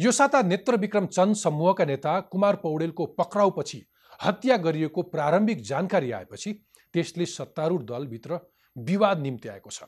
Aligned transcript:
यो 0.00 0.10
साता 0.12 0.40
नेत्र 0.42 0.76
चन्द 0.86 1.34
समूहका 1.36 1.84
नेता 1.84 2.18
कुमार 2.32 2.56
पौडेलको 2.56 3.06
पक्राउपछि 3.18 3.82
हत्या 4.20 4.56
गरिएको 4.56 5.02
प्रारम्भिक 5.04 5.62
जानकारी 5.62 6.12
आएपछि 6.12 6.52
त्यसले 6.94 7.26
सत्तारूढ 7.26 7.82
दलभित्र 7.84 8.38
विवाद 8.76 9.20
निम्ति 9.20 9.48
आएको 9.48 9.70
छ। 9.70 9.82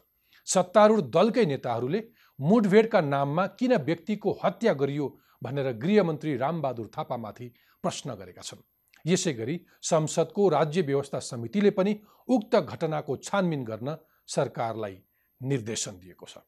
सत्तारूढ 0.46 1.00
दलकै 1.10 1.44
नेताहरूले 1.46 2.02
मुठभेडका 2.38 3.00
नाममा 3.00 3.46
किन 3.56 3.76
व्यक्तिको 3.80 4.38
हत्या 4.44 4.72
गरियो 4.74 5.08
भनेर 5.42 5.72
गृहमन्त्री 5.78 6.36
रामबहादुर 6.36 6.90
थापामाथि 6.98 7.52
प्रश्न 7.84 8.14
गरेका 8.14 8.42
छन्। 8.42 8.64
यसै 9.04 9.32
गरी 9.32 9.60
संसदको 9.82 10.48
राज्य 10.50 10.80
व्यवस्था 10.82 11.18
समितिले 11.24 11.70
पनि 11.72 12.00
उक्त 12.28 12.56
घटनाको 12.56 13.16
छानबिन 13.18 13.64
गर्न 13.64 13.96
सरकारलाई 14.28 14.96
निर्देशन 15.40 15.98
दिएको 15.98 16.26
छ। 16.26 16.38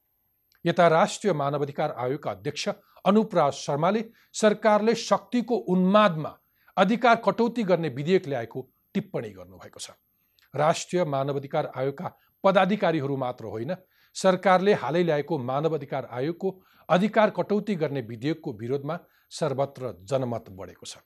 यता 0.64 0.88
राष्ट्रिय 0.90 1.32
मानवाधिकार 1.34 1.94
आयोगका 1.98 2.30
अध्यक्ष 2.30 2.68
अनुप्राज 3.04 3.52
शर्माले 3.54 4.04
सरकारले 4.34 4.94
शक्तिको 4.94 5.56
उन्मादमा 5.68 6.36
अधिकार 6.76 7.16
कटौती 7.24 7.62
गर्ने 7.62 7.88
विधेयक 7.90 8.28
ल्याएको 8.28 8.68
टिप्पणी 8.94 9.30
गर्नुभएको 9.30 9.80
छ। 9.80 9.90
राष्ट्रिय 10.54 11.04
मानवाधिकार 11.06 11.70
आयोगका 11.76 12.12
पदाधिकारीहरू 12.44 13.16
मात्र 13.16 13.44
होइन 13.46 13.74
सरकारले 14.16 14.72
हालै 14.74 15.02
ल्याएको 15.02 15.38
मानवाधिकार 15.40 16.08
आयोगको 16.12 16.50
अधिकार 16.88 17.30
कटौती 17.30 17.74
गर्ने 17.74 18.00
विधेयकको 18.02 18.52
विरोधमा 18.52 18.98
सर्वत्र 19.30 19.92
जनमत 20.02 20.44
बढेको 20.50 20.86
छ। 20.86 20.96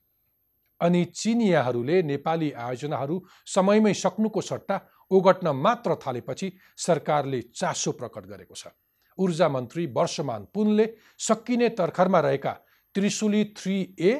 अनि 0.80 1.04
चिनियाहरूले 1.14 2.02
नेपाली 2.02 2.50
आयोजनाहरू 2.54 3.22
समयमै 3.46 3.94
सक्नुको 3.94 4.40
सट्टा 4.40 4.80
ओगट्न 5.10 5.48
मात्र 5.56 5.94
थालेपछि 5.96 6.52
सरकारले 6.76 7.40
चासो 7.54 7.92
प्रकट 7.92 8.26
गरेको 8.26 8.54
छ। 8.54 8.68
ऊर्जा 9.18 9.48
मन्त्री 9.48 9.86
वर्षमान 9.96 10.46
पुनले 10.54 10.86
सकिने 11.18 11.68
तर्खरमा 11.78 12.20
रहेका 12.20 12.52
त्रिशुली 12.94 13.44
थ्री 13.56 13.76
ए 14.00 14.12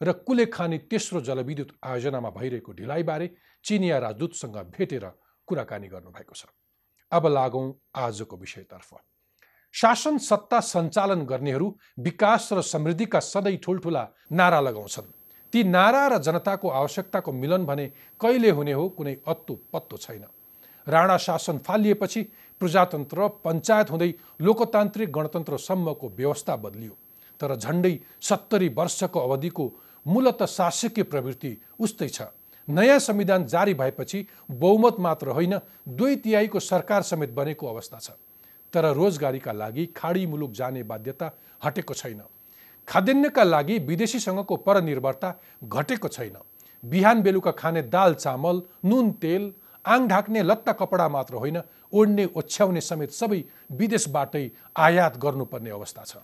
र 0.00 0.12
कुलेखानी 0.26 0.78
तेस्रो 0.90 1.20
जलविद्युत 1.20 1.70
आयोजनामा 1.84 2.30
भइरहेको 2.30 2.72
ढिलाइबारे 2.72 3.30
चिनिया 3.64 3.98
राजदूतसँग 3.98 4.56
भेटेर 4.76 5.04
कुराकानी 5.48 5.88
गर्नुभएको 5.88 6.34
छ। 6.34 6.44
अब 7.12 7.26
लागौँ 7.28 7.66
आजको 7.96 8.36
विषयतर्फ। 8.36 8.90
शासन 9.74 10.18
सत्ता 10.18 10.60
सञ्चालन 10.60 11.24
गर्नेहरू 11.24 11.66
विकास 11.98 12.48
र 12.52 12.62
समृद्धिका 12.62 13.20
सधैँ 13.22 13.56
ठुल्ठुला 13.56 14.06
नारा 14.32 14.60
लगाउँछन्। 14.60 15.12
ती 15.52 15.62
नारा 15.64 16.06
र 16.08 16.18
जनताको 16.18 16.68
आवश्यकताको 16.70 17.32
मिलन 17.32 17.64
भने 17.66 17.86
कहिले 18.20 18.50
हुने 18.50 18.72
हो 18.72 18.88
कुनै 18.88 19.14
अत्तो 19.26 19.54
पत्तो 19.72 19.96
छैन। 19.96 20.24
राणा 20.86 21.16
शासन 21.16 21.58
फालिएपछि 21.58 22.22
प्रजातन्त्र 22.60 23.28
पञ्चायत 23.44 23.90
हुँदै 23.90 24.10
लोकतान्त्रिक 24.40 25.12
गणतन्त्रसम्मको 25.12 26.08
व्यवस्था 26.16 26.56
बदलियो। 26.56 26.96
तर 27.40 27.54
झन्डै 27.56 27.98
सत्तरी 28.20 28.68
वर्षको 28.70 29.20
अवधिको 29.20 29.64
मूलत 30.06 30.42
शासकीय 30.48 31.04
प्रवृत्ति 31.04 31.56
उस्तै 31.78 32.08
छ। 32.08 32.22
नयाँ 32.68 32.98
संविधान 32.98 33.46
जारी 33.46 33.74
भएपछि 33.74 34.26
बहुमत 34.50 34.96
मात्र 34.98 35.28
होइन 35.30 35.58
दुई 35.88 36.16
तिहाईको 36.16 36.60
सरकार 36.60 37.02
समेत 37.02 37.30
बनेको 37.30 37.66
अवस्था 37.66 37.98
छ। 37.98 38.10
तर 38.72 38.92
रोजगारीका 38.94 39.52
लागि 39.52 39.86
खाडी 39.96 40.24
मुलुक 40.26 40.52
जाने 40.52 40.82
बाध्यता 40.82 41.30
हटेको 41.62 41.94
छैन। 41.94 42.22
खाद्यान्नका 42.88 43.42
लागि 43.44 43.78
विदेशीसँगको 43.80 44.56
परनिर्भरता 44.58 45.34
घटेको 45.64 46.08
छैन। 46.08 46.36
बिहान 46.82 47.22
बेलुका 47.22 47.50
खाने 47.50 47.82
दाल 47.84 48.14
चामल 48.14 48.62
नुन 48.84 49.10
तेल 49.20 49.52
आङ 49.84 50.08
ढाक्ने 50.08 50.42
लत्ता 50.42 50.72
कपडा 50.72 51.08
मात्र 51.08 51.34
होइन 51.34 51.60
ओढ्ने 51.94 52.24
ओछ्याउने 52.34 52.80
समेत 52.80 53.10
सबै 53.12 53.40
विदेशबाटै 53.72 54.44
आयात 54.76 55.16
गर्नुपर्ने 55.16 55.70
अवस्था 55.70 56.04
छ। 56.04 56.16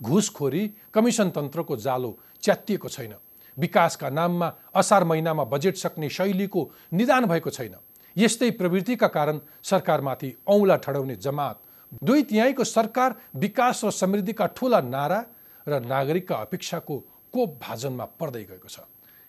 घुसखोरी 0.00 0.62
कमिसन 0.94 1.30
तन्त्रको 1.30 1.76
जालो 1.78 2.10
च्यातिएको 2.42 2.88
छैन। 2.88 3.14
विकासका 3.56 4.08
नाममा 4.10 4.48
असार 4.74 5.04
महिनामा 5.04 5.44
बजेट 5.44 5.76
सक्ने 5.76 6.08
शैलीको 6.08 6.60
निदान 6.92 7.24
भएको 7.26 7.50
छैन। 7.50 7.74
यस्तै 8.16 8.50
प्रवृत्तिका 8.50 9.06
कारण 9.08 9.40
सरकारमाथि 9.62 10.34
औँला 10.46 10.76
ठडाउने 10.76 11.16
जमात 11.16 11.56
दुई 12.02 12.22
तिहाईको 12.22 12.64
सरकार 12.66 13.14
विकास 13.34 13.84
र 13.84 13.90
समृद्धिका 13.92 14.46
ठुला 14.56 14.80
नारा 14.80 15.20
र 15.66 15.80
नागरिकका 15.82 16.36
अपेक्षाको 16.36 16.96
कोप 17.34 17.58
भाजनमा 17.62 18.04
पर्दै 18.20 18.44
गएको 18.44 18.68
छ। 18.68 18.80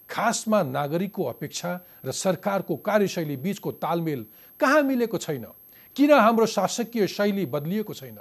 खासमा 0.09 0.61
नागरिकको 0.63 1.23
अपेक्षा 1.25 1.71
र 2.05 2.11
सरकारको 2.11 2.75
कार्यशैली 2.77 3.37
बिचको 3.37 3.71
तालमेल 3.77 4.25
कहाँ 4.59 4.81
मिलेको 4.83 5.17
छैन? 5.17 5.45
किन 5.95 6.11
हाम्रो 6.13 6.45
शासकीय 6.45 7.07
शैली 7.07 7.45
बदलिएको 7.45 7.93
छैन? 7.93 8.17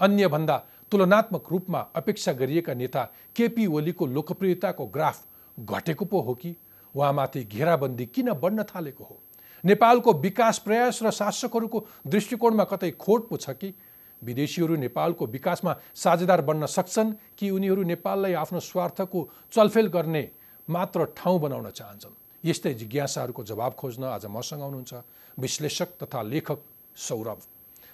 अन्यभन्दा 0.00 0.56
तुलनात्मक 0.90 1.50
रूपमा 1.50 1.80
अपेक्षा 1.96 2.32
गरिएका 2.32 2.74
नेता 2.74 3.02
केपी 3.36 3.66
ओलीको 3.66 4.06
लोकप्रियताको 4.06 4.86
ग्राफ 4.86 5.24
घटेको 5.58 6.04
पो 6.04 6.20
हो 6.20 6.34
कि? 6.34 6.56
उहाँमाथि 6.94 7.44
घेराबन्दी 7.44 8.06
किन 8.06 8.32
बढ्न 8.32 8.62
थालेको 8.62 9.04
हो? 9.04 9.20
नेपालको 9.64 10.12
विकास 10.12 10.58
प्रयास 10.58 11.02
र 11.02 11.10
शासकहरूको 11.10 11.86
दृष्टिकोणमा 12.06 12.64
कतै 12.64 12.90
खोट 12.90 13.28
पो 13.28 13.36
छ 13.36 13.50
कि? 13.50 13.74
विदेशीहरू 14.22 14.76
नेपालको 14.76 15.26
विकासमा 15.26 15.76
साझेदार 15.94 16.40
बन्न 16.40 16.66
सक्छन् 16.66 17.12
कि 17.38 17.50
उनीहरू 17.50 17.82
नेपाललाई 17.82 18.32
आफ्नो 18.32 18.60
स्वार्थको 18.60 19.28
चलफेल 19.52 19.86
गर्ने 19.86 20.28
मात्र 20.68 21.04
ठाउँ 21.16 21.40
बनाउन 21.40 21.70
चाहन्छन्? 21.70 22.14
यस्तै 22.44 22.74
जिज्ञासाहरूको 22.74 23.44
जवाब 23.44 23.72
खोज्न 23.72 24.04
आज 24.04 24.26
मसँग 24.26 24.62
आउनुहुन्छ 24.62 24.94
विश्लेषक 25.40 25.88
तथा 26.02 26.22
लेखक 26.24 26.60
सौरभ। 26.96 27.40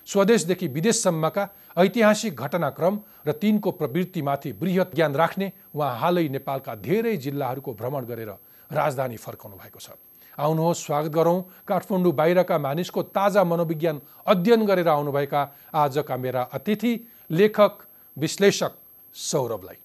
स्वदेशदेखि 0.09 0.67
विदेशसम्मका 0.69 1.49
ऐतिहासिक 1.77 2.35
घटनाक्रम 2.37 2.95
र 3.27 3.33
तिनको 3.33 3.71
प्रवृत्तिमाथि 3.73 4.53
बृहत 4.55 4.95
ज्ञान 4.95 5.15
राख्ने 5.15 5.53
उहाँ 5.75 5.99
हालै 5.99 6.29
नेपालका 6.29 6.75
धेरै 6.79 7.17
जिल्लाहरूको 7.17 7.73
भ्रमण 7.75 8.05
गरेर 8.07 8.31
राजधानी 8.71 9.17
फर्काउनु 9.17 9.57
भएको 9.57 9.81
छ। 9.81 9.91
आउनुहोस् 10.39 10.85
स्वागत 10.85 11.11
गरौँ। 11.11 11.39
काठमाडौँ 11.67 12.13
बाहिरका 12.13 12.57
मानिसको 12.59 13.03
ताजा 13.09 13.43
मनोविज्ञान 13.45 14.01
अध्ययन 14.27 14.67
गरेर 14.67 14.89
आउनुभएका 14.89 15.41
आजका 15.75 16.17
मेरा 16.17 16.43
अतिथि 16.53 16.93
लेखक 17.31 17.73
विश्लेषक 18.17 18.73
सौरभलाई। 19.15 19.79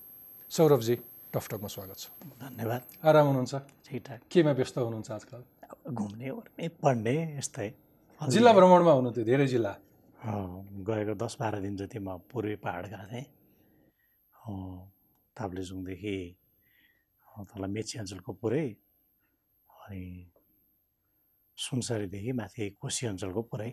सौरभजी 0.52 0.96
टकटकमा 1.34 1.68
स्वागत 1.68 1.98
छ। 1.98 2.06
धन्यवाद। 2.38 2.82
आराम 3.00 3.26
हुनुहुन्छ? 3.28 3.54
ठिकठाक। 3.88 4.20
केमा 4.28 4.52
व्यस्त 4.52 4.78
हुनुहुन्छ 4.78 5.12
आजकल? 5.12 5.42
घुम्ने 5.86 6.30
ओर्ने 6.30 6.68
पढ्ने 6.82 7.16
यस्तै 7.38 7.70
जिल्ला 8.22 8.52
भ्रमणमा 8.54 8.92
हुनुहुन्थ्यो 8.92 9.24
धेरै 9.26 9.48
जिल्ला? 9.48 9.74
गएको 10.88 11.14
दस 11.18 11.34
बाह्र 11.40 11.60
दिन 11.66 11.76
जति 11.78 12.00
म 12.00 12.18
पूर्वी 12.30 12.56
पाहाड 12.64 12.86
गएको 12.94 13.06
थिएँ 13.12 13.26
ताप्लेजुङदेखि 15.36 16.18
तल 17.50 17.64
मेची 17.76 17.96
अञ्चलको 18.00 18.32
पुरै 18.42 18.66
अनि 19.70 20.04
सुनसरीदेखि 21.58 22.32
माथि 22.40 22.64
कोशी 22.82 23.04
अञ्चलको 23.08 23.42
पुरै। 23.52 23.72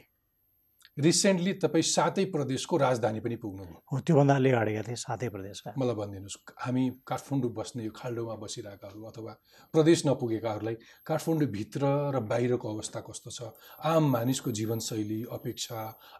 रिसेन्टली 0.98 1.52
तपाईँ 1.62 1.82
सातै 1.86 2.24
प्रदेशको 2.34 2.76
राजधानी 2.76 3.20
पनि 3.22 3.36
पुग्नुभयो। 3.38 3.78
हो 3.86 3.96
त्योभन्दा 4.02 4.34
अलि 4.34 4.50
अगाडि 4.50 4.72
गएको 4.72 4.86
थिएँ 4.88 4.98
सातै 4.98 5.28
प्रदेशका। 5.30 5.70
मलाई 5.78 5.94
भनिदिनुहोस् 5.94 6.38
हामी 6.58 6.82
काठमाडौँ 7.06 7.52
बस्ने 7.54 7.82
यो 7.86 7.92
खाल्डोमा 7.94 8.34
बसिरहेकाहरू 8.42 9.00
अथवा 9.06 9.32
प्रदेश 9.74 9.98
नपुगेकाहरूलाई 10.06 10.76
काठमाडौँभित्र 11.06 11.82
र 12.14 12.16
बाहिरको 12.18 12.66
अवस्था 12.74 13.00
कस्तो 13.06 13.30
छ? 13.30 13.40
आम 13.86 14.02
मानिसको 14.10 14.50
जीवनशैली 14.50 15.20
अपेक्षा 15.30 15.78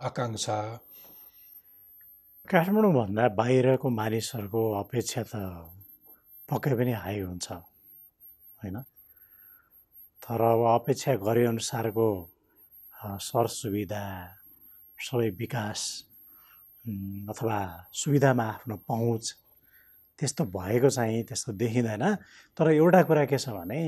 आकाङ्क्षा? 0.09 0.59
काठमाडौँभन्दा 2.47 3.25
बाहिरको 3.35 3.87
मानिसहरूको 3.91 4.63
अपेक्षा 4.79 5.23
त 5.27 5.35
पक्कै 6.49 6.75
पनि 6.79 6.93
हाई 7.03 7.19
हुन्छ 7.27 7.47
होइन? 8.63 8.77
तर 10.23 10.41
अब 10.55 10.61
अपेक्षा 10.79 11.11
गरे 11.27 11.45
अनुसारको 11.51 12.07
सरसुविधा 13.27 14.38
सबै 14.99 15.29
विकास 15.39 15.81
अथवा 17.31 17.59
सुविधामा 17.95 18.45
आफ्नो 18.45 18.77
पहुँच 18.89 19.25
त्यस्तो 20.19 20.45
भएको 20.51 20.89
चाहिँ 20.91 21.23
त्यस्तो 21.25 21.53
देखिँदैन। 21.55 22.05
तर 22.59 22.71
एउटा 22.73 23.03
कुरा 23.07 23.25
के 23.31 23.39
छ 23.39 23.49
भने 23.55 23.81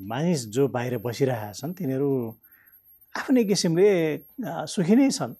मानिस 0.00 0.46
जो 0.48 0.68
बाहिर 0.68 0.98
बसिरहेका 1.04 1.52
छन् 1.52 1.74
तिनीहरू 1.74 2.10
आफ्नै 3.14 3.44
किसिमले 3.44 3.90
सुखी 4.72 4.94
नै 4.96 5.10
छन्। 5.10 5.34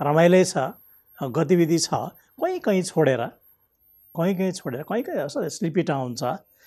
रमाइलै 0.00 0.44
छ 0.44 0.72
गतिविधि 1.18 1.78
छ। 1.78 1.88
कहीँ 2.40 2.58
कहीँ 2.60 2.82
छोडेर 2.82 3.22
कहीँ 4.14 4.34
कहीँ 4.34 4.52
छोडेर 4.52 4.82
कहीँ 4.88 5.02
कहीँ 5.02 5.50
स्लिपी 5.50 5.82
टाउन 5.82 6.14
छ। 6.14 6.22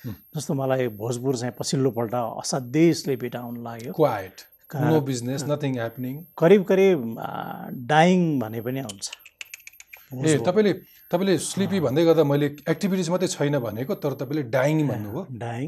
जस्तो 0.06 0.54
मलाई 0.54 0.88
भोजपुर 0.94 1.38
चाहिँ 1.38 1.54
पछिल्लोपल्ट 1.60 2.14
असाध्यै 2.16 2.94
स्लिपी 2.94 3.30
टाउन 3.34 3.64
लाग्यो। 3.64 3.94
Quiet. 3.94 4.38
No 4.76 5.00
business 5.02 5.44
nothing 5.48 5.74
happening 5.74 6.16
करिब 6.38 6.64
करिब 6.70 6.98
डाइङ 7.88 8.40
भने 8.40 8.62
पनि 8.62 8.80
आउँछ 8.80 9.06
ए। 10.14 10.38
तपाईँले 10.48 10.74
तपाईँले 11.12 11.38
स्लिपी 11.44 11.80
भन्दै 11.80 12.04
गर्दा 12.06 12.24
मैले 12.24 12.48
एक्टिभिटिज 12.68 13.10
मात्रै 13.10 13.30
छैन 13.32 13.60
भनेको 13.64 13.96
तर 14.04 14.14
तपाईँले 14.22 14.44
डाइङ 14.52 14.88
भन्नुभयो। 14.88 15.22
डाइङ 15.40 15.68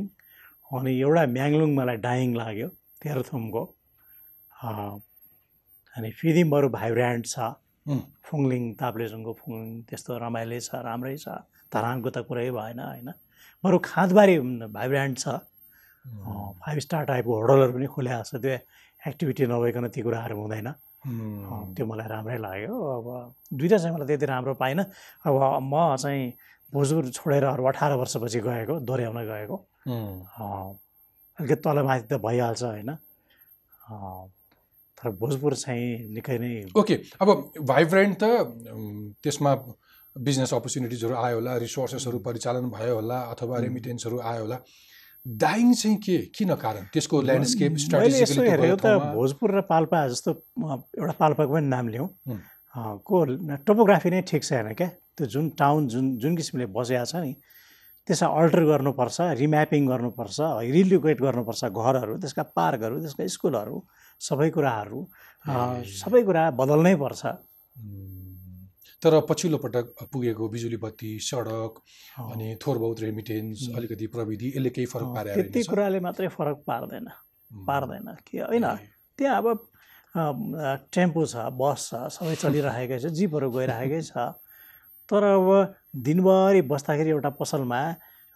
अनि 0.72 0.92
एउटा 1.00 1.24
म्याङलुङ 1.36 1.70
मलाई 1.76 1.98
डाइङ 2.04 2.36
लाग्यो 2.36 2.68
तेह्रथुमको। 3.02 3.64
अनि 5.96 6.10
फिदिम 6.20 6.50
बरु 6.52 6.68
भाइब्रान्ड 6.70 7.26
छ 7.26 7.36
फुङलिङ 8.28 8.64
ताप्लेजुङको 8.80 9.32
फुङलिङ 9.40 9.70
त्यस्तो 9.90 10.18
रमाइलो 10.24 10.60
छ 10.60 10.70
राम्रै 10.88 11.16
छ। 11.18 11.28
धरानको 11.72 12.10
त 12.10 12.18
कुरै 12.28 12.50
भएन 12.52 12.80
होइन। 12.80 13.10
बरु 13.64 13.78
खाँदबारी 13.84 14.36
भाइब्रान्ड 14.76 15.16
छ। 15.18 15.40
फाइभ 16.64 16.78
स्टार 16.86 17.04
टाइपको 17.06 17.34
होटलहरू 17.40 17.74
पनि 17.74 17.88
खुल्या 17.96 18.22
छ। 18.24 18.36
त्यो 18.44 18.58
एक्टिभिटी 19.08 19.46
नभइकन 19.48 19.88
ती 19.90 20.02
कुराहरू 20.02 20.36
हुँदैन। 20.42 20.70
त्यो 21.76 21.86
मलाई 21.86 22.08
राम्रै 22.08 22.38
लाग्यो। 22.38 22.76
अब 22.76 23.08
दुइटा 23.56 23.78
चाहिँ 23.78 23.96
मलाई 23.96 24.08
त्यति 24.08 24.26
राम्रो 24.26 24.54
पाइनँ। 24.60 24.84
अब 25.26 25.36
म 25.64 25.96
चाहिँ 25.96 26.34
भोजपुर 26.74 27.10
छोडेर 27.16 27.44
अरू 27.44 27.64
अठार 27.66 27.92
वर्षपछि 27.98 28.40
गएको 28.40 28.80
दोहोऱ्याउन 28.84 29.20
गएको। 29.32 29.56
अलिकति 31.40 31.62
तलमाथि 31.64 32.06
त 32.12 32.14
भइहाल्छ 32.20 32.64
होइन? 32.64 32.90
तर 34.98 35.10
भोजपुर 35.16 35.54
चाहिँ 35.56 36.12
निकै 36.14 36.38
नै 36.38 36.52
ओके 36.76 36.96
अब 37.24 37.28
भाइब्रेन्ट 37.64 38.14
त 38.20 38.24
त्यसमा 39.24 39.52
बिजनेस 40.16 40.54
अपर्च्युनिटिजहरू 40.54 41.16
आयो 41.16 41.36
होला 41.40 41.56
रिसोर्सेसहरू 41.64 42.20
परिचालन 42.20 42.70
भयो 42.70 42.96
होला 42.96 43.18
अथवा. 43.32 43.56
रेमिटेन्सहरू 43.64 44.20
आयो 44.20 44.42
होला। 44.44 44.58
डाइङ 45.30 45.74
चाहिँ 45.74 45.98
के? 46.02 46.18
किन 46.36 46.56
कारण? 46.56 46.84
त्यसको 46.94 47.22
ल्यान्डस्केप 47.22 47.72
मैले 47.94 48.22
यसो 48.22 48.42
हेरेको 48.42 48.78
त 48.82 49.14
भोजपुर 49.14 49.50
र 49.58 49.62
पाल्पा 49.70 50.08
जस्तो 50.10 50.32
एउटा 50.98 51.14
पाल्पाको 51.20 51.54
पनि 51.54 51.68
नाम 51.68 51.88
लिउँ। 51.88 52.08
को 53.06 53.18
टोपोग्राफी 53.66 54.10
नै 54.10 54.22
ठिक 54.26 54.44
छैन 54.44 54.74
क्या? 54.74 54.90
त्यो 55.18 55.26
जुन 55.28 55.50
टाउन 55.60 55.88
जुन 55.88 56.06
जुन 56.18 56.36
किसिमले 56.36 56.66
बसेको 56.74 57.06
छ 57.06 57.16
नि 57.22 57.34
त्यसलाई 58.08 58.30
अल्टर 58.42 58.64
गर्नुपर्छ 58.66 59.18
रिम्यापिङ 59.38 59.82
गर्नुपर्छ 59.88 60.38
रिलोकेट 60.74 61.18
गर्नुपर्छ 61.22 61.62
घरहरू 61.70 62.18
त्यसका 62.18 62.44
पार्कहरू 62.58 62.96
त्यसका 63.06 63.28
स्कुलहरू 63.38 63.78
सबै 64.22 64.50
कुराहरू। 64.50 65.00
सबै 66.02 66.22
कुरा 66.26 66.44
बदल्नै 66.58 66.96
पर्छ। 66.96 67.22
तर 69.02 69.20
पछिल्लो 69.30 69.58
पटक 69.64 69.86
पुगेको 70.12 70.48
बिजुली 70.50 70.78
बत्ती 70.78 71.12
सडक 71.24 71.74
अनि 72.20 72.48
थोर 72.60 72.78
बहुत 72.78 73.00
रेमिटेन्स। 73.00 73.60
अलिकति 73.78 74.08
प्रविधि 74.12 74.48
यसले 74.56 74.70
केही 74.76 74.88
फरक 74.92 75.08
अँ, 75.08 75.14
पारे 75.16 75.36
त्यति 75.36 75.64
कुराले 75.72 76.00
मात्रै 76.04 76.28
फरक 76.36 76.58
पार्दैन। 76.68 77.08
पार्दैन 77.52 78.08
कि 78.28 78.38
होइन? 78.40 78.66
त्यहाँ 79.18 79.38
अब 79.40 79.48
टेम्पो 80.92 81.26
छ 81.26 81.36
बस 81.56 81.80
छ 81.90 82.12
सबै 82.12 82.36
चलिरहेकै 82.36 83.00
छ 83.00 83.06
जिपहरू 83.16 83.50
गइरहेकै 83.56 84.02
छ। 84.04 84.36
तर 85.10 85.24
अब 85.24 85.48
दिनभरि 85.96 86.62
बस्दाखेरि 86.68 87.10
एउटा 87.10 87.30
पसलमा 87.40 87.82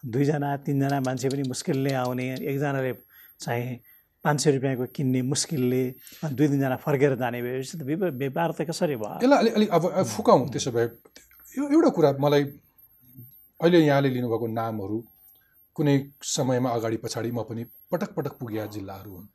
दुईजना 0.03 0.49
तिनजना 0.65 0.99
मान्छे 1.05 1.27
पनि 1.29 1.43
मुस्किलले 1.47 1.93
आउने 1.93 2.25
एकजनाले 2.39 2.91
चाहिँ 3.39 3.79
पाँच 4.23 4.41
सय 4.41 4.51
रुपियाँको 4.51 4.85
किन्ने 4.95 5.21
मुस्किलले 5.21 5.83
दुई 6.31 6.47
तिनजना 6.47 6.75
फर्केर 6.79 7.15
जाने 7.19 7.41
भएपछि 7.41 7.77
त 7.77 7.81
व्यापार 7.83 8.51
त 8.57 8.61
कसरी 8.69 8.95
भयो? 8.95 9.19
यसलाई 9.23 9.39
अलिक 9.39 9.53
अलिक 9.55 9.69
अब 9.69 10.03
फुकाउँ 10.03 10.49
त्यसो 10.49 10.71
भए। 10.71 10.85
यो 11.57 11.63
एउटा 11.69 11.89
कुरा 11.91 12.11
मलाई 12.19 12.43
अहिले 13.59 13.79
यहाँले 13.79 14.09
लिनुभएको 14.09 14.47
नामहरू 14.47 14.97
कुनै 15.75 15.95
समयमा 16.23 16.69
अगाडि 16.69 16.97
पछाडि 17.03 17.31
म 17.31 17.43
पनि 17.43 17.63
पटक 17.91 18.13
पटक 18.15 18.33
पुगेका 18.39 18.65
जिल्लाहरू 18.75 19.11
हुन्। 19.11 19.27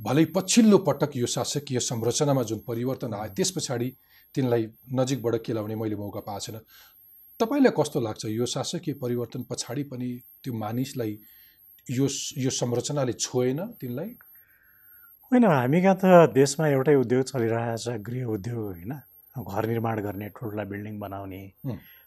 भलै 0.00 0.24
पछिल्लो 0.36 0.78
पटक 0.84 1.16
यो 1.16 1.26
शासकीय 1.26 1.80
संरचनामा 1.80 2.42
जुन 2.42 2.58
परिवर्तन 2.68 3.14
आयो 3.14 3.32
त्यस 3.32 3.50
पछाडि 3.56 3.88
तिनलाई 4.34 4.66
नजिकबाट 4.92 5.34
केलाउने 5.46 5.74
मैले 5.74 5.96
मौका 5.96 6.20
पाएको 6.20 6.40
छैन। 6.44 6.58
तपाईँलाई 7.40 7.72
कस्तो 7.78 8.00
लाग्छ? 8.00 8.24
यो 8.26 8.46
शासकीय 8.46 8.94
परिवर्तन 9.00 9.42
पछाडि 9.50 9.82
पनि 9.90 10.08
त्यो 10.42 10.52
मानिसलाई 10.54 11.12
यो 11.90 12.06
यो 12.38 12.50
संरचनाले 12.50 13.12
छोएन 13.14 13.60
तिनलाई? 13.80 14.10
होइन 15.32 15.44
हामी 15.44 15.80
कहाँ 15.82 15.96
त 16.00 16.32
देशमा 16.32 16.66
एउटै 16.68 16.94
उद्योग 16.96 17.22
चलिरहेको 17.24 17.76
छ 17.76 17.86
गृह 18.06 18.24
उद्योग 18.36 18.58
होइन। 18.64 18.92
घर 19.34 19.66
निर्माण 19.66 20.00
गर्ने 20.00 20.28
ठुल्ठुला 20.36 20.64
बिल्डिङ 20.70 20.98
बनाउने। 20.98 21.42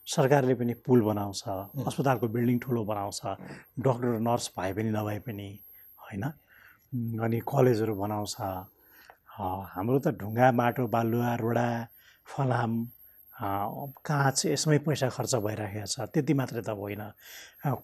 सरकारले 0.07 0.55
पनि 0.55 0.73
पुल 0.85 1.01
बनाउँछ। 1.03 1.41
अस्पतालको 1.85 2.27
बिल्डिङ 2.31 2.57
ठुलो 2.63 2.81
बनाउँछ 2.87 3.21
डक्टर 3.85 4.19
नर्स 4.23 4.45
भए 4.57 4.71
पनि 4.73 4.89
नभए 4.95 5.19
पनि 5.27 5.49
होइन। 5.99 6.23
अनि 7.19 7.39
कलेजहरू 7.51 7.93
बनाउँछ। 7.95 8.35
हाम्रो 9.37 9.99
त 9.99 10.07
ढुङ्गा 10.17 10.47
माटो 10.55 10.87
बालुवा 10.87 11.31
रोडा 11.43 11.67
फलाम 12.27 12.71
काँच 13.37 14.45
यसमै 14.45 14.77
पैसा 14.85 15.07
खर्च 15.13 15.35
भइरहेको 15.45 15.85
छ 15.85 16.09
त्यति 16.13 16.33
मात्रै 16.33 16.61
त 16.61 16.69
होइन। 16.73 17.03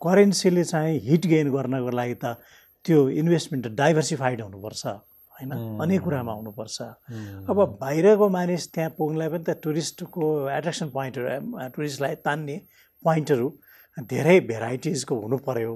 करेन्सीले 0.02 0.64
चाहिँ 0.64 1.00
हिट 1.08 1.24
गेन 1.30 1.52
गर्नको 1.54 1.92
लागि 1.94 2.16
त 2.24 2.38
त्यो 2.86 3.00
इन्भेस्टमेन्ट 3.22 3.68
डाइभर्सिफाइड 3.78 4.42
हुनुपर्छ 4.42 4.86
होइन। 4.86 5.52
अनेक 5.84 6.02
कुरामा 6.02 6.34
हुनुपर्छ 6.34 6.78
अब 7.50 7.58
बाहिरको 7.82 8.30
मानिस 8.30 8.64
त्यहाँ 8.74 8.90
पुग्नलाई 8.98 9.30
पनि 9.30 9.44
त 9.44 9.50
टुरिस्टको 9.64 10.26
एट्र्याक्सन 10.50 10.90
पोइन्टहरू 10.90 11.70
टुरिस्टलाई 11.76 12.16
तान्ने 12.26 12.58
पोइन्टहरू 13.06 13.48
धेरै 14.10 14.40
भेराइटिजको 14.50 15.14
हुनु 15.22 15.38
पऱ्यो 15.48 15.74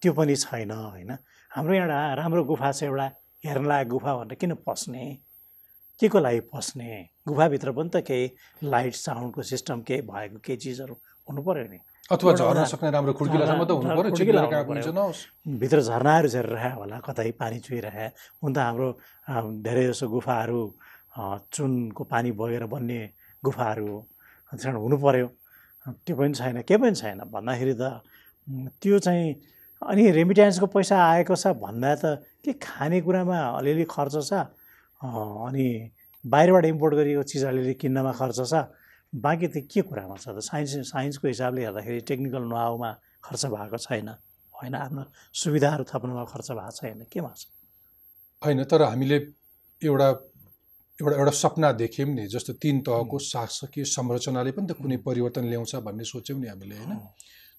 त्यो 0.00 0.12
पनि 0.14 0.34
छैन 0.36 0.70
होइन? 0.70 1.10
हाम्रो 1.50 1.74
एउटा 1.74 1.98
राम्रो 2.14 2.42
गुफा 2.46 2.70
छ 2.72 2.82
एउटा 2.86 3.06
हेर्न 3.44 3.66
लायक 3.66 3.88
गुफा 3.88 4.12
भनेर 4.16 4.38
किन 4.38 4.54
पस्ने? 4.66 5.04
के 6.00 6.08
को 6.08 6.18
लागि 6.18 6.40
पस्ने? 6.52 6.90
गुफाभित्र 7.30 7.68
पनि 7.78 7.90
त 7.94 7.96
केही 8.08 8.24
लाइट 8.72 8.94
साउन्डको 9.06 9.42
सिस्टम 9.52 9.78
केही 9.88 10.02
भएको 10.10 10.38
केही 10.46 10.58
चिजहरू 10.64 10.94
हुनु 11.28 11.40
पऱ्यो 11.46 11.66
नि। 11.70 11.78
अथवा 12.10 12.32
झर्न 12.34 12.64
सक्ने 12.66 12.90
राम्रो 12.90 13.12
भित्र 15.62 15.80
झरनाहरू 15.80 16.28
झरिरहे 16.28 16.70
होला 16.74 16.98
कतै 17.06 17.30
पानी 17.40 17.58
चुहिरहे 17.66 18.06
हुन 18.42 18.50
त 18.54 18.58
हाम्रो 18.58 18.88
धेरै 19.62 19.84
जसो 19.88 20.08
गुफाहरू 20.10 20.62
चुनको 21.54 22.02
पानी 22.10 22.30
बगेर 22.40 22.64
बन्ने 22.66 23.00
गुफाहरू 23.42 23.86
हो 23.86 23.98
त्यसमा 24.52 24.80
हुनु 24.82 24.96
पऱ्यो 24.98 25.26
त्यो 26.06 26.14
पनि 26.16 26.34
छैन 26.34 26.56
के 26.66 26.76
पनि 26.82 26.94
छैन। 26.98 27.18
भन्दाखेरि 27.30 27.74
त 27.78 28.02
त्यो 28.82 28.98
चाहिँ 28.98 29.26
अनि 29.82 30.10
रेमिट्यान्सको 30.18 30.66
पैसा 30.74 30.96
आएको 30.98 31.34
छ 31.38 31.54
भन्दा 31.62 31.94
त 32.02 32.04
के 32.44 32.52
खानेकुरामा 32.58 33.38
अलिअलि 33.58 33.84
खर्च 33.86 34.14
छ? 34.28 34.32
अनि 35.00 35.66
बाहिरबाट 36.24 36.64
इम्पोर्ट 36.64 36.94
गरिएको 36.94 37.22
चिज 37.22 37.44
अलिअलि 37.44 37.74
किन्नमा 37.74 38.12
खर्च 38.12 38.40
छ। 38.44 38.54
बाँकी 39.12 39.46
त 39.48 39.56
के 39.66 39.80
कुरामा 39.82 40.16
छ 40.16 40.28
त? 40.28 40.38
साइन्स 40.40 40.92
साइन्सको 40.92 41.28
हिसाबले 41.28 41.60
हेर्दाखेरि 41.64 42.00
टेक्निकल 42.00 42.42
नआउमा 42.46 42.90
खर्च 43.24 43.46
भएको 43.46 43.78
छैन। 43.78 44.08
होइन 44.54 44.74
आफ्नो 44.74 45.02
सुविधाहरू 45.34 45.84
थप्नुमा 45.90 46.24
खर्च 46.24 46.48
भएको 46.52 46.70
छैन। 46.70 46.98
केमा 47.12 47.32
छ? 47.36 47.46
होइन 48.42 48.64
तर 48.64 48.82
हामीले 48.82 49.16
एउटा 49.82 50.08
एउटा 50.98 51.16
एउटा 51.16 51.32
सपना 51.32 51.72
देख्यौँ 51.72 52.08
नि 52.08 52.26
जस्तो 52.28 52.52
तिन 52.62 52.80
तहको 52.84 53.18
शासकीय 53.18 53.84
संरचनाले 53.84 54.50
पनि 54.52 54.66
त 54.68 54.72
कुनै 54.76 54.96
परिवर्तन 55.00 55.44
ल्याउँछ 55.48 55.74
भन्ने 55.80 56.04
सोच्यौँ 56.04 56.38
नि 56.40 56.46
हामीले 56.48 56.76
होइन? 56.76 56.92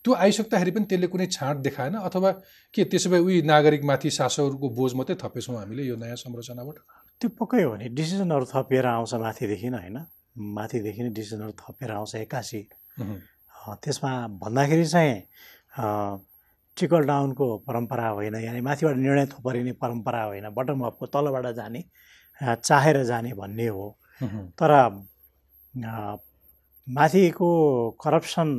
त्यो 0.06 0.13
आइसक्दाखेरि 0.13 0.72
पनि 0.72 0.86
त्यसले 0.86 1.08
कुनै 1.08 1.27
छाँट 1.27 1.58
देखाएन 1.58 1.96
अथवा 2.00 2.32
के 2.74 2.84
त्यसो 2.86 3.10
भए 3.10 3.20
उही 3.20 3.41
नागरिकमाथि 3.41 4.10
शासकहरूको 4.10 4.70
बोझ 4.70 4.91
मात्रै 4.94 5.15
थपेछौँ 5.18 5.58
हामीले 5.58 5.84
यो 5.84 5.96
नयाँ 5.98 6.15
संरचनाबाट? 6.15 6.77
त्यो 7.22 7.30
पक्कै 7.40 7.63
हो 7.63 7.75
नि 7.78 7.88
डिसिजनहरू 7.94 8.46
थपिएर 8.54 8.86
आउँछ 8.88 9.13
माथिदेखि 9.22 9.68
होइन? 9.68 9.98
माथिदेखि 10.58 11.01
नै 11.04 11.10
डिसिजनहरू 11.13 11.54
थपेर 11.62 11.92
आउँछ 11.92 12.16
एक्कासी। 12.16 12.62
त्यसमा 13.84 14.12
भन्दाखेरि 14.42 14.86
चाहिँ 14.86 15.16
अँ, 15.78 16.18
ट्रिकल 16.78 17.04
डाउनको 17.06 17.46
परम्परा 17.68 18.08
होइन 18.10 18.36
यानि 18.42 18.62
माथिबाट 18.62 18.96
निर्णय 18.98 19.25
थोपरिने 19.34 19.72
परम्परा 19.78 20.24
होइन 20.24 20.50
बटम 20.58 20.82
अपको 20.90 21.06
तलबाट 21.13 21.46
जाने 21.56 21.84
चाहेर 22.42 23.04
जाने 23.04 23.34
भन्ने 23.34 23.68
हो। 23.68 23.86
तर 24.60 24.72
माथिको 26.88 27.50
करप्सन 28.04 28.50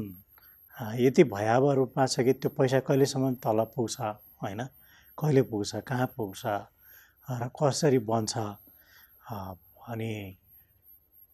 यति 0.98 1.24
भयावह 1.24 1.72
रूपमा 1.74 2.06
छ 2.06 2.20
कि 2.20 2.32
त्यो 2.32 2.50
पैसा 2.58 2.80
कहिलेसम्म 2.86 3.34
तल 3.42 3.64
पुग्छ 3.74 4.00
होइन? 4.42 4.60
कहिले 5.18 5.42
पुग्छ 5.50 5.82
कहाँ 5.88 6.06
पुग्छ? 6.16 6.42
र 7.28 7.50
कसरी 7.54 7.98
बन्छ? 8.10 8.34
अनि 9.88 10.12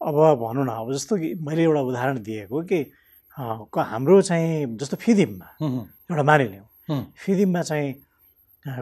अब 0.01 0.15
भनौँ 0.41 0.65
न 0.65 0.69
अब 0.69 0.93
जस्तो 0.93 1.17
कि 1.17 1.33
मैले 1.41 1.63
एउटा 1.63 1.81
उदाहरण 1.81 2.19
दिएको 2.23 2.61
कि 2.63 2.79
हाम्रो 3.37 4.21
चाहिँ 4.21 4.77
जस्तो 4.77 4.97
फिदिममा। 4.97 5.47
एउटा 6.11 6.23
मानिलिउँ। 6.23 7.03
फिदिममा 7.15 7.61
चाहिँ 7.61 7.93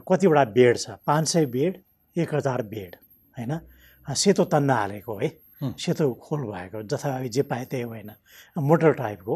कतिवटा 0.07 0.43
बेड 0.53 0.77
छ? 0.77 0.89
पाँच 1.07 1.27
सय 1.27 1.45
बेड 1.45 1.81
एक 2.15 2.33
हजार 2.35 2.61
बेड 2.63 2.95
होइन? 3.35 3.59
सेतो 4.07 4.43
तन्ना 4.45 4.75
हालेको 4.75 5.17
है। 5.17 5.27
हुँ। 5.61 5.73
सेतो 5.79 6.13
खोल 6.13 6.41
भएको 6.45 6.83
जथाभावी 6.83 7.29
जे 7.29 7.41
पाए 7.49 7.65
त्यही 7.65 7.83
होइन? 7.83 8.11
मोटर 8.57 8.93
टाइपको 8.93 9.35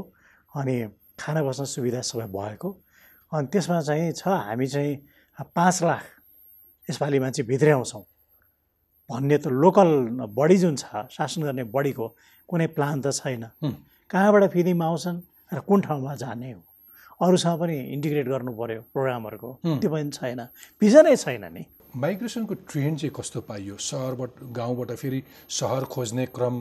अनि 0.53 0.75
खाना 1.19 1.41
बस्न 1.43 1.65
सुविधा 1.65 2.01
सबै 2.01 2.25
भएको। 2.29 2.69
अनि 3.31 3.47
त्यसमा 3.47 3.81
चाहिँ 3.81 4.11
छ 4.11 4.27
हामी 4.27 4.67
चाहिँ 4.67 4.95
पाँच 5.55 5.83
लाख 5.83 6.03
यसपालि 6.91 7.19
मान्छे 7.19 7.43
भित्रै 7.47 7.71
आउँछौँ। 7.71 8.03
भन्ने 9.09 9.37
त 9.37 9.47
लोकल 9.47 9.89
बडी 10.35 10.57
जुन 10.57 10.75
छ 10.75 11.07
शासन 11.07 11.41
गर्ने 11.47 11.63
बडीको 11.71 12.05
कुनै 12.49 12.67
प्लान 12.75 13.01
त 13.01 13.11
छैन। 13.11 13.43
कहाँबाट 14.11 14.43
फिदिममा 14.51 14.85
आउँछन् 14.85 15.19
र 15.55 15.59
कुन 15.63 15.79
ठाउँमा 15.81 16.15
जाने 16.15 16.51
हो? 16.51 16.61
अरूसँग 17.21 17.59
पनि 17.59 17.75
इन्टिग्रेट 17.95 18.27
गर्नु 18.27 18.51
पर्यो 18.55 18.81
प्रोग्रामहरूको। 18.93 19.49
त्यो 19.79 19.89
पनि 19.91 20.09
छैन। 20.11 20.39
भिजनै 20.81 21.15
छैन 21.15 21.43
नि। 21.53 21.63
माइग्रेसनको 21.91 22.53
ट्रेन्ड 22.71 22.97
चाहिँ 22.99 23.13
कस्तो 23.15 23.39
पाइयो? 23.47 23.75
सहरबाट 23.77 24.31
गाउँबाट 24.55 24.91
फेरि 24.95 25.21
सहर 25.49 25.83
खोज्ने 25.91 26.25
क्रम 26.35 26.55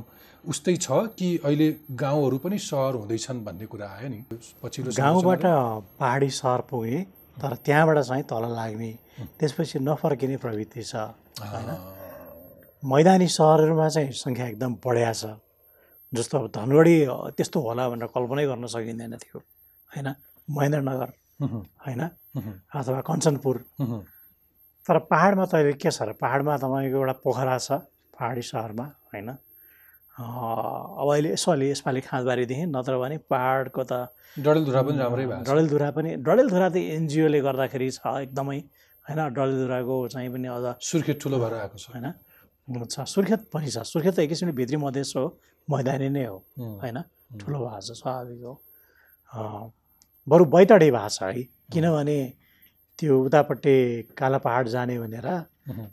उस्तै 0.44 0.76
छ 0.76 1.14
कि 1.14 1.28
अहिले 1.44 1.68
गाउँहरू 1.94 2.38
पनि 2.44 2.58
सहर 2.58 2.94
हुँदैछन् 2.98 3.44
भन्ने 3.46 3.66
कुरा 3.70 3.88
आयो 3.88 4.08
नि? 4.10 4.20
पछिल्लो 4.62 4.90
गाउँबाट 4.98 5.42
पहाडी 6.00 6.30
सहर 6.34 6.60
पुगेँ 6.70 7.04
तर 7.40 7.52
त्यहाँबाट 7.64 7.98
चाहिँ 8.08 8.22
तल 8.30 8.44
लाग्ने। 8.58 8.90
त्यसपछि 9.38 9.78
नफर्किने 9.88 10.36
प्रवृत्ति 10.44 10.82
छ 10.82 10.94
संरचना- 11.40 11.78
मैदानी 12.92 13.28
सहरहरूमा 13.28 13.88
चाहिँ 13.88 14.12
सङ्ख्या 14.12 14.46
एकदम 14.52 14.72
बढिया 14.84 15.12
छ। 15.12 15.24
जस्तो 16.12 16.34
अब 16.38 16.46
धनगढी 16.56 16.96
त्यस्तो 17.36 17.58
होला 17.60 17.88
भनेर 17.88 18.08
कल्पनै 18.14 18.44
गर्न 18.46 18.66
सकिँदैन 18.66 19.14
थियो 19.22 19.38
होइन? 19.90 20.08
महेन्द्रनगर 20.48 21.10
होइन? 21.86 22.02
अथवा 22.76 23.00
कञ्चनपुर। 23.08 23.56
तर 24.86 24.98
पाहाडमा 25.10 25.44
त 25.46 25.54
अहिले 25.54 25.72
के 25.82 25.90
छ 25.90 26.02
र? 26.02 26.12
पाहाडमा 26.20 26.56
तपाईँको 26.56 26.96
एउटा 26.98 27.14
पोखरा 27.24 27.56
छ 27.58 27.72
पहाडी 28.16 28.42
सहरमा 28.42 28.86
होइन? 29.12 29.28
अब 30.20 31.08
अहिले 31.12 31.32
यसो 31.32 31.50
अलि 31.52 31.70
यसपालि 31.70 32.00
खाँदबारीदेखि 32.04 32.64
नत्र 32.76 32.94
भने 33.02 33.16
पाहाडको 33.32 33.82
त 33.88 33.92
डडेलधुरा 34.36 34.80
पनि 34.86 34.98
राम्रै 35.00 35.24
छ। 35.26 35.48
डडेलधुरा 35.48 35.90
पनि 35.96 36.10
डडेलधुरा 36.20 36.68
त 36.68 36.76
एनजिओले 36.76 37.40
गर्दाखेरि 37.40 37.88
छ 37.90 38.04
एकदमै 38.28 38.58
होइन? 39.06 39.20
डडेलधुराको 39.32 39.94
चाहिँ 40.12 40.28
पनि 40.30 40.48
अझ 40.48 40.64
सुर्खेत 40.76 41.16
ठुलो 41.22 41.36
भएर 41.40 41.54
आएको 41.64 41.78
छ। 41.80 41.86
होइन? 41.96 42.06
छ। 42.68 42.96
सुर्खेत 43.14 43.40
पनि 43.48 43.70
छ। 43.70 43.82
सुर्खेत 43.82 44.14
त 44.14 44.18
एक 44.20 44.28
किसिमले 44.28 44.54
भित्री 44.60 44.76
मधेस 44.76 45.12
हो 45.16 45.24
मैदानी 45.68 46.08
नै 46.12 46.24
हो 46.28 46.36
होइन? 46.84 46.98
ठुलो 47.40 47.58
भएको 47.58 47.80
छ 47.80 47.90
स्वाभाविक 47.98 48.40
हो। 48.44 48.54
बरु 50.26 50.44
बैतडी 50.54 50.90
भएको 50.90 51.08
छ 51.08 51.22
है 51.22 51.42
किनभने 51.72 52.18
त्यो 52.98 53.14
उतापट्टि 53.24 53.74
काला 54.18 54.38
पहाड 54.44 54.68
जाने 54.68 54.98
भनेर 55.00 55.28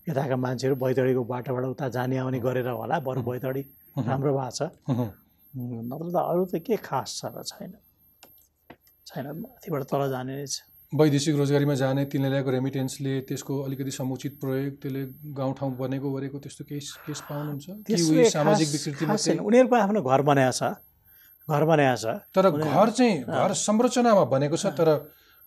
यताका 0.10 0.36
मान्छेहरू 0.36 0.76
बैतडीको 0.84 1.24
बाटोबाट 1.24 1.66
उता 1.74 1.88
जाने 1.96 2.18
आउने 2.20 2.40
गरेर 2.44 2.68
होला 2.70 3.00
बरु 3.08 3.22
बैतडी। 3.24 3.64
राम्रो 4.08 4.32
उम्, 4.32 5.10
नत्र 5.90 6.08
त 6.14 6.18
अरू 6.22 6.44
त 6.46 6.62
के 6.62 6.76
खास 6.78 7.10
छ 7.20 7.34
र 7.34 7.44
छैन। 7.44 7.72
छैन 9.08 9.26
माथिबाट 9.42 9.84
तल 9.90 10.10
जाने 10.10 10.34
नै 10.38 10.46
छ। 10.46 10.62
वैदेशिक 10.94 11.36
रोजगारीमा 11.36 11.76
जाने 11.76 12.04
तिनले 12.08 12.30
ल्याएको 12.30 12.50
रेमिटेन्सले 12.52 13.14
त्यसको 13.28 13.54
अलिकति 13.68 13.92
समुचित 13.92 14.34
प्रयोग 14.40 14.74
त्यसले 14.80 15.02
गाउँठाउँ 15.36 15.72
बनेको 15.78 16.08
गरेको 16.14 16.38
त्यस्तो 16.40 16.64
केही 16.70 16.80
केस 17.08 17.20
पाउनुहुन्छ? 17.28 17.66
सामाजिक 18.32 18.68
विकृति 18.72 19.04
उनीहरूको 19.40 19.76
आफ्नो 19.76 20.02
घर 20.02 20.22
बनाएको 20.32 20.56
छ। 20.60 20.64
घर 21.48 21.64
बनाएको 21.72 21.98
छ। 22.04 22.06
तर 22.36 22.46
घर 22.52 22.88
चाहिँ 22.98 23.16
घर 23.24 23.52
संरचनामा 23.68 24.24
बनेको 24.32 24.58
छ 24.58 24.72
तर 24.80 24.90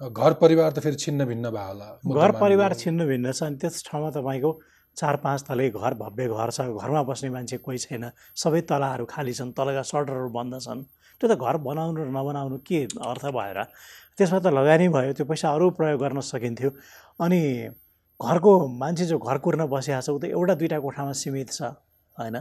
घर 0.00 0.32
परिवार 0.40 0.70
त 0.72 0.78
फेरि 0.80 0.96
छिन्न 0.96 1.24
भिन्न 1.24 1.50
भयो 1.56 1.68
होला। 1.72 1.88
घर 2.04 2.30
परिवार। 2.40 2.74
छिन्न 2.74 3.06
भिन्न 3.06 3.32
छ 3.32 3.42
अनि 3.48 3.56
त्यस 3.60 3.84
ठाउँमा 3.88 4.10
तपाईँको 4.16 4.50
चार 4.96 5.16
पाँच 5.16 5.44
तले 5.48 5.70
घर 5.70 5.94
भव्य 5.94 6.28
घर 6.28 6.50
छ। 6.50 6.60
घरमा 6.60 7.02
बस्ने 7.02 7.30
मान्छे 7.30 7.56
कोही 7.56 7.78
छैन। 7.78 8.10
सबै 8.36 8.60
तलाहरू 8.60 9.04
खाली 9.04 9.32
छन् 9.32 9.52
तलका 9.52 9.82
सटरहरू 9.82 10.28
बन्द 10.28 10.60
छन्। 10.60 10.82
त्यो 11.20 11.26
त 11.28 11.38
घर 11.38 11.56
बनाउनु 11.56 12.04
र 12.04 12.08
नबनाउनु 12.08 12.58
के 12.66 12.84
अर्थ 12.84 13.24
भएर? 13.26 13.58
त्यसमा 14.18 14.38
त 14.38 14.46
लगानी 14.46 14.88
भयो 14.88 15.12
त्यो 15.12 15.26
पैसा 15.26 15.48
अरू 15.54 15.70
प्रयोग 15.70 16.00
गर्न 16.00 16.20
सकिन्थ्यो। 16.20 16.70
अनि 17.20 17.40
घरको 18.20 18.52
मान्छे 18.68 19.04
जो 19.06 19.18
घर 19.18 19.38
कुर्न 19.38 19.66
बसिरहेको 19.66 20.04
छ 20.06 20.08
ऊ 20.10 20.18
त 20.18 20.24
एउटा 20.24 20.54
दुइटा 20.54 20.78
कोठामा 20.78 21.12
सीमित 21.12 21.48
छ 21.52 21.62
होइन? 22.18 22.36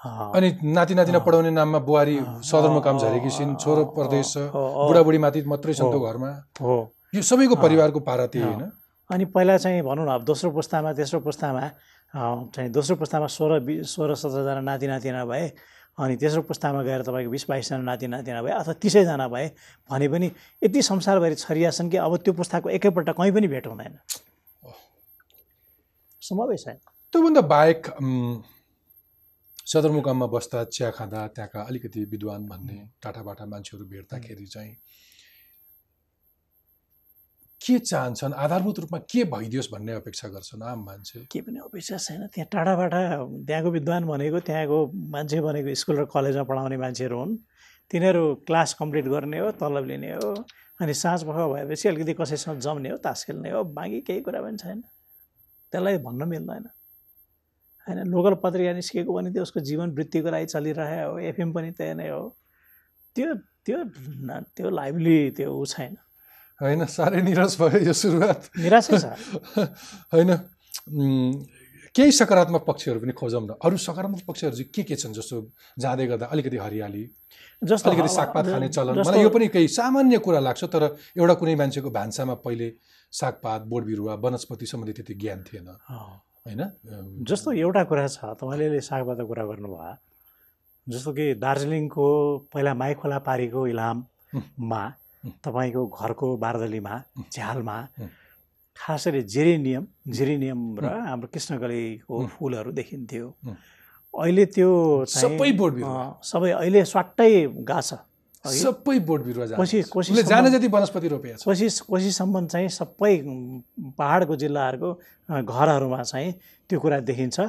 अनि 0.00 0.48
नाति 0.64 0.94
नातिना 0.94 1.18
पढाउने 1.18 1.50
नाममा 1.50 1.78
बुहारी 1.78 2.16
सदरमुकाम 2.48 2.98
झरेकी 2.98 3.30
छिन् 3.30 3.56
छोरो 3.56 3.84
प्रदेश 3.96 4.26
छ। 4.32 4.36
अँ, 4.36 4.48
अँ, 4.48 4.86
बुढाबुढी 4.88 5.18
माथि 5.18 5.40
मात्रै 5.44 5.74
छन् 5.74 5.92
त्यो। 5.92 6.00
घरमा। 6.00 6.30
हो। 6.60 6.76
यो 7.14 7.22
सबैको 7.22 7.56
परिवारको 7.56 8.00
पारा 8.00 8.26
त्यही। 8.26 8.44
होइन? 8.44 8.72
अनि 9.10 9.24
पहिला 9.34 9.56
चाहिँ 9.58 9.82
भनौँ 9.82 10.06
न 10.06 10.10
अब 10.10 10.24
दोस्रो 10.24 10.50
पुस्तामा 10.50 10.92
तेस्रो 10.94 11.20
पुस्तामा 11.20 11.68
चाहिँ 12.54 12.70
दोस्रो 12.70 12.96
पुस्तामा 12.96 13.26
सोह्र 13.26 13.58
बि 13.60 13.82
सोह्र 13.84 14.14
सत्रजना 14.14 14.60
नाति 14.60 14.86
नातिना 14.86 15.24
भए 15.26 15.46
अनि 15.98 16.16
तेस्रो 16.16 16.42
पुस्तामा 16.46 16.82
गएर 16.82 17.02
तपाईँको 17.02 17.30
बिस 17.30 17.44
बाइसजना 17.48 17.82
नाति 17.82 18.06
नातिना 18.06 18.42
भए 18.42 18.52
अथवा 18.52 18.72
तिसैजना 18.78 19.26
भए 19.28 19.46
भने 19.90 20.08
पनि 20.08 20.30
यति 20.62 20.82
संसारभरि 20.82 21.34
छरिया 21.34 21.70
छन् 21.70 21.90
कि 21.90 21.96
अब 21.96 22.16
त्यो 22.22 22.32
पुस्ताको 22.34 22.68
एकैपल्ट 22.70 23.10
कहीँ 23.10 23.32
पनि 23.32 23.48
भेट 23.48 23.66
हुँदैन। 23.66 23.98
सम्भवै 26.22 26.56
छैन। 26.56 26.78
त्योभन्दा 27.12 27.40
बाहेक 27.50 27.86
सदरमुकाममा 29.66 30.26
बस्दा 30.26 30.64
चिया 30.64 30.90
खाँदा 30.90 31.26
त्यहाँका 31.34 31.60
अलिकति 31.62 32.04
विद्वान 32.10 32.46
भन्ने 32.46 32.78
टाटाबाटा 33.02 33.46
मान्छेहरू 33.46 33.84
भेट्दाखेरि 33.86 34.46
चाहिँ 34.46 34.76
के 37.60 37.78
चाहन्छन्? 37.78 38.32
आधारभूत 38.34 38.78
रूपमा 38.80 38.98
के 39.04 39.24
भइदियोस् 39.32 39.68
भन्ने 39.72 39.92
अपेक्षा 39.92 40.28
गर्छन् 40.28 40.62
आम 40.62 40.84
मान्छे? 40.84 41.26
के 41.32 41.40
पनि 41.40 41.58
अपेक्षा 41.60 41.96
छैन। 41.96 42.26
त्यहाँ 42.32 42.48
टाढाबाट 42.52 42.92
त्यहाँको 43.46 43.70
विद्वान 43.70 44.04
भनेको 44.08 44.40
त्यहाँको 44.48 44.78
मान्छे 45.12 45.40
भनेको 45.40 45.74
स्कुल 45.74 45.96
र 46.00 46.04
कलेजमा 46.08 46.44
पढाउने 46.48 46.76
मान्छेहरू 46.76 47.16
हुन्। 47.20 47.36
तिनीहरू 47.90 48.24
क्लास 48.48 48.74
कम्प्लिट 48.80 49.06
गर्ने 49.12 49.38
हो 49.38 49.50
तलब 49.60 49.84
लिने 49.86 50.12
हो 50.16 50.32
अनि 50.80 50.94
साँझ 50.94 51.20
पख 51.28 51.36
भएपछि 51.52 51.88
अलिकति 51.88 52.12
कसैसँग 52.16 52.58
जम्ने 52.64 52.88
हो 52.90 52.96
तास 52.96 53.24
खेल्ने 53.28 53.50
हो 53.50 53.64
बाँकी 53.76 54.00
केही 54.08 54.20
कुरा 54.24 54.40
पनि 54.40 54.56
छैन। 54.56 54.80
त्यसलाई 55.72 55.98
भन्न 56.00 56.28
मिल्दैन। 56.28 56.64
होइन 57.86 57.98
लोकल 58.08 58.34
पत्रिका 58.40 58.72
निस्केको 58.72 59.12
भने 59.12 59.30
त्यो 59.36 59.42
उसको 59.42 59.60
जीवन 59.60 59.90
वृत्तिको 59.92 60.30
लागि 60.30 60.46
चलिरहेको 60.48 61.10
हो 61.12 61.18
एफएम 61.28 61.52
पनि 61.52 61.70
त्यही 61.76 61.94
नै 61.94 62.08
हो। 62.08 62.24
त्यो 63.16 63.34
त्यो 63.66 63.78
त्यो 64.56 64.70
लाइभली 64.70 65.18
त्यो 65.36 65.52
ऊ 65.52 65.64
छैन। 65.66 65.96
होइन 66.60 66.84
साह्रै 66.86 67.22
निराश 67.22 67.56
भयो 67.60 67.78
यो 67.88 67.92
सुरुवात। 67.92 68.40
निराशै 68.58 68.98
छ। 68.98 69.04
होइन 70.14 70.30
केही 71.94 72.12
सकारात्मक 72.12 72.62
पक्षहरू 72.64 73.00
पनि 73.00 73.12
खोजौँ 73.12 73.42
न। 73.42 73.50
अरू 73.64 73.76
सकारात्मक 73.76 74.22
पक्षहरू 74.28 74.54
चाहिँ 74.56 74.70
के 74.70 74.82
के 74.82 74.96
छन् 74.96 75.14
जस्तो 75.14 75.36
जाँदै 75.78 76.06
गर्दा 76.06 76.26
अलिकति 76.26 76.56
हरियाली 76.56 77.04
जस्तो 77.64 77.90
अलिकति 77.90 78.08
सागपात 78.14 78.44
खाने 78.46 78.68
चलन। 78.68 79.00
मलाई 79.00 79.22
यो 79.22 79.30
पनि 79.30 79.48
केही 79.48 79.68
सामान्य 79.68 80.18
कुरा 80.18 80.40
लाग्छ 80.40 80.64
तर 80.64 80.82
एउटा 81.18 81.34
कुनै 81.34 81.54
मान्छेको 81.56 81.90
भान्सामा 81.90 82.34
पहिले 82.44 82.68
सागपात 83.12 83.60
बोट 83.62 83.84
बिरुवा 83.84 84.14
वनस्पति 84.14 84.66
सम्बन्धी 84.66 84.92
त्यति 84.92 85.14
ज्ञान 85.14 85.40
थिएन। 85.48 85.68
होइन? 86.46 86.62
जस्तो 87.24 87.52
एउटा 87.52 87.82
कुरा 87.84 88.06
छ 88.06 88.36
तपाईँले 88.38 88.80
सागपातको 88.80 89.26
कुरा 89.26 89.44
गर्नुभयो। 89.44 89.92
जस्तो 90.86 91.12
कि 91.12 91.34
दार्जिलिङको 91.34 92.06
पहिला 92.52 92.72
माई 92.74 92.94
खोला 92.94 93.18
पारीको 93.18 93.66
इलाममा। 93.66 94.82
तपाईँको 95.26 95.86
घरको 95.86 96.36
बारदलीमा 96.36 97.02
झ्यालमा। 97.32 97.88
खास 98.76 99.08
गरी 99.08 99.22
जेरिनियम 99.22 99.86
जेरिनियम 100.08 100.78
र 100.78 100.84
हाम्रो 100.84 101.28
कृष्णकलीको 101.28 102.18
हुँ। 102.18 102.28
फुलहरू 102.28 102.72
देखिन्थ्यो। 102.72 103.36
अहिले 104.20 104.46
त्यो 104.46 105.04
सबै 105.04 105.52
बोट 105.52 105.72
बिरुवा। 105.74 106.20
सबै 106.24 106.50
अहिले 106.50 106.84
स्वाट्टै 106.84 107.46
गाछ 107.46 107.94
सबै 108.46 108.98
बोट 108.98 109.24
बिरुवा 109.24 109.46
कोसी- 109.46 110.24
जाने 110.24 110.50
जति 110.50 110.66
वनस्पति 110.66 111.08
रोपेको 111.08 111.36
छ। 111.36 111.44
कोसी 111.44 111.68
कोसीसम्म 111.68 112.46
चाहिँ 112.46 112.68
सबै 112.68 113.22
पहाडको 113.98 114.36
जिल्लाहरूको 114.36 114.90
घरहरूमा 115.44 116.02
चाहिँ 116.02 116.32
त्यो 116.68 116.80
कुरा 116.80 117.00
देखिन्छ। 117.00 117.40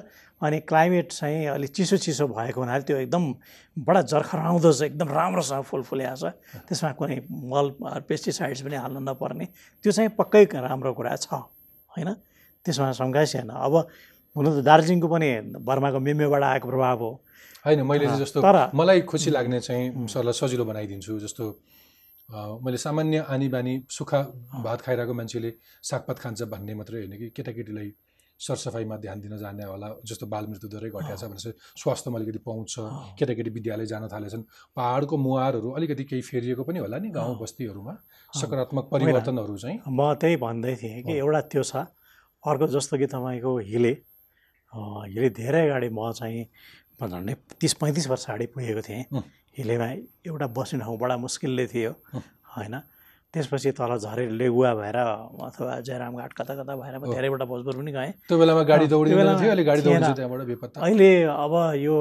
अनि 0.41 0.59
क्लाइमेट 0.59 1.11
चाहिँ 1.11 1.45
अलिक 1.47 1.69
चिसो 1.69 1.97
चिसो 1.97 2.27
भएको 2.27 2.59
हुनाले 2.61 2.83
त्यो 2.83 2.97
एकदम 2.97 3.23
बडा 3.77 4.01
जर्खराउँदो 4.01 4.71
छ 4.73 4.81
एकदम 4.89 5.07
राम्रोसँग 5.09 5.63
फुल 5.69 5.81
फुलेको 5.85 6.15
छ 6.17 6.23
त्यसमा 6.67 6.91
कुनै 6.97 7.17
मल 7.29 7.65
पेस्टिसाइड्स 8.09 8.61
पनि 8.65 8.75
हाल्नु 8.75 8.99
नपर्ने। 8.99 9.45
त्यो 9.83 9.91
चाहिँ 9.91 10.09
पक्कै 10.17 10.43
राम्रो 10.45 10.93
कुरा 10.97 11.15
छ 11.15 11.27
होइन? 11.93 12.09
त्यसमा 12.65 12.91
शङ्का 12.99 13.21
छैन। 13.25 13.49
अब 13.49 13.73
हुन 14.35 14.45
त 14.49 14.63
दार्जिलिङको 14.65 15.07
पनि 15.07 15.29
बर्माको 15.61 15.99
मेमेबाट 15.99 16.43
आएको 16.43 16.67
प्रभाव 16.67 16.97
हो। 16.99 17.11
होइन 17.65 17.79
मैले 17.85 18.05
जस्तो 18.17 18.41
तर- 18.41 18.73
मलाई 18.73 19.01
खुसी 19.01 19.29
लाग्ने 19.29 19.59
चाहिँ 19.59 20.07
सरलाई 20.07 20.33
सजिलो 20.33 20.65
बनाइदिन्छु। 20.65 21.19
जस्तो 21.19 21.45
मैले 22.65 22.77
सामान्य 22.77 23.17
आनी 23.29 23.47
बानी 23.53 23.73
सुक्खा 23.89 24.21
भात 24.65 24.81
खाइरहेको 24.81 25.13
मान्छेले 25.13 25.51
सागपात 25.83 26.17
खान्छ 26.19 26.41
भन्ने 26.53 26.73
मात्रै 26.79 26.97
होइन 26.99 27.13
कि 27.19 27.27
केटाकेटीलाई 27.35 27.89
सरसफाइमा 28.41 28.95
ध्यान 28.97 29.21
दिन 29.21 29.37
जाने 29.37 29.63
होला 29.63 29.87
जस्तो 30.03 30.25
बाल 30.27 30.45
मृत्यु 30.49 30.69
दरै 30.69 30.89
घटेको 30.89 31.15
छ 31.15 31.23
भनेपछि 31.29 31.51
स्वास्थ्यमा 31.77 32.17
अलिकति 32.19 32.39
पहुँच 32.41 32.67
छ 32.69 32.79
अँ। 32.79 33.15
केटाकेटी 33.19 33.49
विद्यालय 33.57 33.85
जान 33.85 34.07
थालेछन्। 34.09 34.43
पहाडको 34.75 35.17
मुहारहरू 35.17 35.69
अलिकति 35.77 36.03
केही 36.09 36.21
फेरिएको 36.21 36.63
पनि 36.65 36.79
होला 36.81 36.97
नि 36.97 37.09
गाउँ 37.13 37.37
बस्तीहरूमा 37.41 37.93
सकारात्मक 38.33 38.89
परिवर्तनहरू 38.91 39.57
चाहिँ। 39.57 39.77
म 39.87 40.13
त्यही 40.17 40.35
भन्दै 40.41 40.75
थिएँ 40.81 41.01
कि। 41.05 41.13
एउटा 41.17 41.41
त्यो 41.53 41.63
छ। 41.63 41.85
अर्को 42.43 42.67
जस्तो 42.73 42.97
कि 42.97 43.07
तपाईँको 43.13 43.57
हिले 43.69 43.93
हिले 44.73 45.29
धेरै 45.29 45.61
अगाडि 45.69 45.89
म 45.93 46.11
चाहिँ 46.11 46.45
झन्डै 47.01 47.33
तिस 47.61 47.73
पैँतिस 47.77 48.07
वर्ष 48.09 48.25
अगाडि 48.25 48.45
पुगेको 48.57 48.81
थिएँ. 48.81 49.03
हिलेमा 49.57 49.87
एउटा 50.25 50.47
बस्ने 50.57 50.79
ठाउँ 50.81 50.97
बडा 50.97 51.17
मुस्किलले 51.17 51.65
थियो. 51.67 51.91
होइन। 52.57 52.75
त्यसपछि 53.33 53.71
तल 53.79 53.91
झरे 53.97 54.25
लेगुवा 54.37 54.71
भएर 54.75 54.97
अथवा 55.47 55.79
जयरामघाट 55.87 56.31
कता 56.33 56.53
कता 56.55 56.75
भएर 56.75 56.97
म. 56.99 57.13
धेरैवटा 57.13 57.45
भोजपुर 57.45 57.75
पनि 57.79 57.91
गएँ। 57.91 58.11
त्यो 58.27 58.37
बेलामा 58.37 58.63
गाडी 58.67 58.87
दौडिँदैन 58.91 59.27
अहिले 60.75 61.11
अब 61.23 61.53
यो 61.79 61.95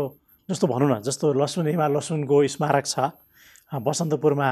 जस्तो 0.48 0.66
भनौँ 0.66 0.88
न 0.90 1.00
जस्तो 1.06 1.32
लसुन 1.38 1.66
हिमाल 1.66 1.96
लसुनको 1.96 2.36
स्मारक 2.56 2.86
छ 2.86 3.14
बसन्तपुरमा 3.70 4.50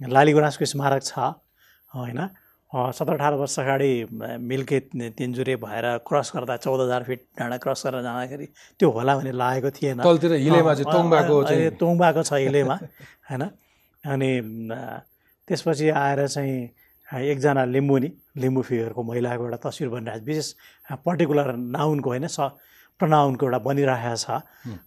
लाली 0.00 0.32
गुराँसको 0.32 0.64
स्मारक 0.64 1.02
छ 1.02 1.18
होइन। 1.94 2.20
सत्र 2.74 3.12
अठार 3.14 3.34
वर्ष 3.38 3.58
अगाडि 3.58 3.92
मिल्के 4.50 4.78
तिनजुरे 5.14 5.54
भएर 5.62 5.86
क्रस 6.06 6.30
गर्दा 6.34 6.56
चौध 6.58 6.80
हजार 6.80 7.02
फिट 7.06 7.20
डाँडा 7.38 7.56
क्रस 7.62 7.82
गरेर 7.86 8.02
जाँदाखेरि 8.02 8.46
त्यो 8.78 8.88
होला 8.90 9.12
भन्ने 9.16 9.32
लागेको 9.32 9.70
थिएन। 9.70 10.02
तलतिर 10.02 10.32
हिलेमा 10.42 10.74
तोङबाको 11.78 12.22
छ 12.22 12.32
हिलेमा 12.34 12.74
होइन। 13.30 13.42
अनि 14.04 14.30
त्यसपछि 15.48 15.88
आएर 15.88 16.26
चाहिँ 16.28 16.58
एकजना 17.08 17.64
लिम्बुनी 17.64 18.10
लिम्बू 18.42 18.62
फिगरको 18.62 19.02
महिलाको 19.02 19.44
एउटा 19.44 19.58
तस्विर 19.64 19.88
बनिरहेको 19.88 20.20
छ। 20.20 20.26
विशेष 20.26 20.48
पर्टिकुलर 21.04 21.48
नाउनको 21.56 22.08
होइन 22.10 22.26
स 22.26 22.38
प्रनाउनको 23.00 23.44
एउटा 23.46 23.58
बनिरहेको 23.58 24.16
छ। 24.16 24.26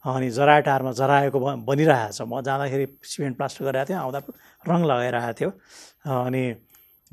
अनि 0.01 0.27
जराटारमा 0.31 0.91
जराएको 0.91 1.37
बनिरहेको 1.61 2.11
छ। 2.11 2.21
म 2.25 2.41
जाँदाखेरि 2.41 2.85
सिमेन्ट 3.03 3.35
प्लास्टर 3.37 3.65
गरेको 3.65 3.85
थिएँ 3.85 3.99
आउँदा 3.99 4.19
रङ 4.65 4.79
लगाइरहेको 4.87 5.33
थियो। 5.37 5.49
अनि 6.07 6.43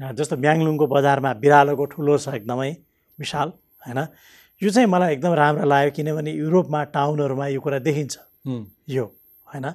जस्तो 0.00 0.36
म्याङलुङको 0.36 0.86
बजारमा 0.86 1.30
बिरालोको 1.42 1.84
ठुलो 1.92 2.14
छ 2.18 2.40
एकदमै 2.40 2.70
विशाल 3.18 3.48
होइन। 3.84 4.00
यो 4.62 4.70
चाहिँ 4.70 4.88
मलाई 4.88 5.12
एकदम 5.14 5.32
राम्रो 5.34 5.66
लाग्यो 5.68 5.90
किनभने 5.94 6.30
युरोपमा 6.32 6.80
टाउनहरूमा 6.96 7.46
यो 7.54 7.60
कुरा 7.60 7.78
देखिन्छ। 7.78 8.14
यो 8.88 9.04
होइन। 9.46 9.66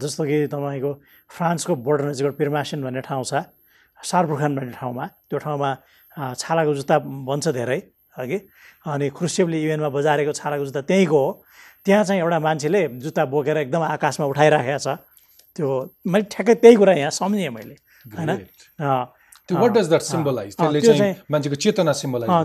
जस्तो 0.00 0.22
कि 0.24 0.36
तपाईँको 0.48 0.92
फ्रान्सको 1.30 1.74
बोर्डर 1.76 2.04
नजिक 2.08 2.26
पिर्मासन 2.38 2.82
भन्ने 2.82 3.00
ठाउँ 3.04 3.24
छ। 3.24 3.46
सार्बुखान 4.00 4.52
भन्ने 4.56 4.72
ठाउँमा। 4.80 5.04
त्यो 5.28 5.38
ठाउँमा 5.38 5.70
छालाको 6.34 6.72
जुत्ता 6.74 6.96
बन्छ 7.28 7.48
धेरै 7.54 7.80
अघि। 8.18 8.38
अनि 8.86 9.06
क्रुसेपले 9.16 9.58
युएनमा 9.62 9.88
बजारेको 9.88 10.32
छालाको 10.32 10.64
जुत्ता 10.64 10.82
त्यहीँको 10.88 11.18
हो। 11.18 11.30
त्यहाँ 11.84 12.04
चाहिँ 12.04 12.20
एउटा 12.22 12.38
मान्छेले 12.38 12.80
जुत्ता 13.04 13.24
बोकेर 13.32 13.56
एकदम 13.68 13.82
आकाशमा 13.82 14.26
उठाइराखेको 14.26 14.78
छ। 14.78 14.88
त्यो 15.56 15.66
मैले 16.06 16.24
ठ्याक्कै 16.32 16.54
त्यही 16.62 16.76
कुरा 16.76 16.92
यहाँ 17.02 17.10
सम्झेँ 17.10 17.50
मैले 17.50 17.76
होइन? 18.14 18.30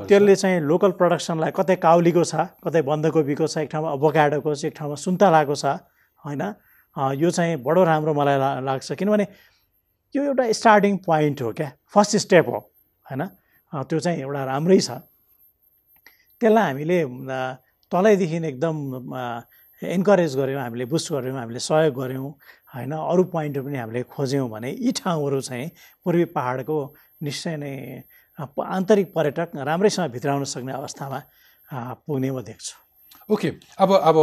त्यसले 0.08 0.34
त्यो 0.34 0.36
चाहिँ 0.42 0.60
लोकल 0.63 0.92
प्रडक्सनलाई 1.00 1.52
कतै 1.52 1.75
काउलीको 1.84 2.24
छ 2.24 2.34
कतै 2.63 2.82
बन्दाकोपीको 2.88 3.46
छ 3.48 3.56
एक 3.63 3.70
ठाउँमा 3.72 3.90
अभोकाडोको 3.92 4.50
छ 4.56 4.66
एक 4.72 4.75
ठाउँमा 4.80 4.96
सुन्तलाको 5.04 5.56
छ 5.56 5.66
होइन? 6.24 6.44
यो 6.95 7.29
चाहिँ 7.31 7.55
बडो 7.63 7.83
राम्रो 7.83 8.13
मलाई 8.13 8.38
लाग्छ 8.63 8.91
किनभने 8.93 9.25
यो 10.15 10.23
एउटा 10.23 10.51
स्टार्टिङ 10.51 10.97
पोइन्ट 11.06 11.41
हो 11.41 11.51
क्या 11.53 11.71
फर्स्ट 11.93 12.17
स्टेप 12.25 12.45
हो 12.47 12.60
होइन? 13.06 13.21
त्यो 13.73 13.99
चाहिँ 13.99 14.19
एउटा 14.21 14.43
राम्रै 14.45 14.79
छ। 14.79 15.01
त्यसलाई 16.41 16.63
हामीले 16.69 16.99
तलैदेखि 17.91 18.38
एकदम 18.47 18.75
इन्करेज 19.82 20.36
गऱ्यौँ 20.38 20.62
हामीले 20.62 20.86
बुस्ट 20.86 21.12
गऱ्यौँ 21.13 21.38
हामीले 21.38 21.60
सहयोग 21.60 21.93
गऱ्यौँ 21.97 22.29
होइन? 22.73 22.91
अरू 22.93 23.23
पोइन्टहरू 23.34 23.65
पनि 23.65 23.77
हामीले 23.77 24.03
खोज्यौँ 24.13 24.49
भने 24.49 24.69
यी 24.71 24.91
ठाउँहरू 24.93 25.41
चाहिँ 25.41 25.69
पूर्वी 26.06 26.25
पाहाडको 26.38 26.77
निश्चय 27.23 27.56
नै 27.58 27.73
आन्तरिक 28.38 29.13
पर्यटक 29.13 29.49
राम्रैसँग 29.65 30.12
भित्राउन 30.12 30.43
सक्ने 30.45 30.73
अवस्थामा 30.73 31.19
पुग्ने 32.06 32.29
म 32.32 32.41
देख्छु। 32.41 32.73
ओके। 33.34 33.49
अब 33.82 33.89
अब 33.93 34.17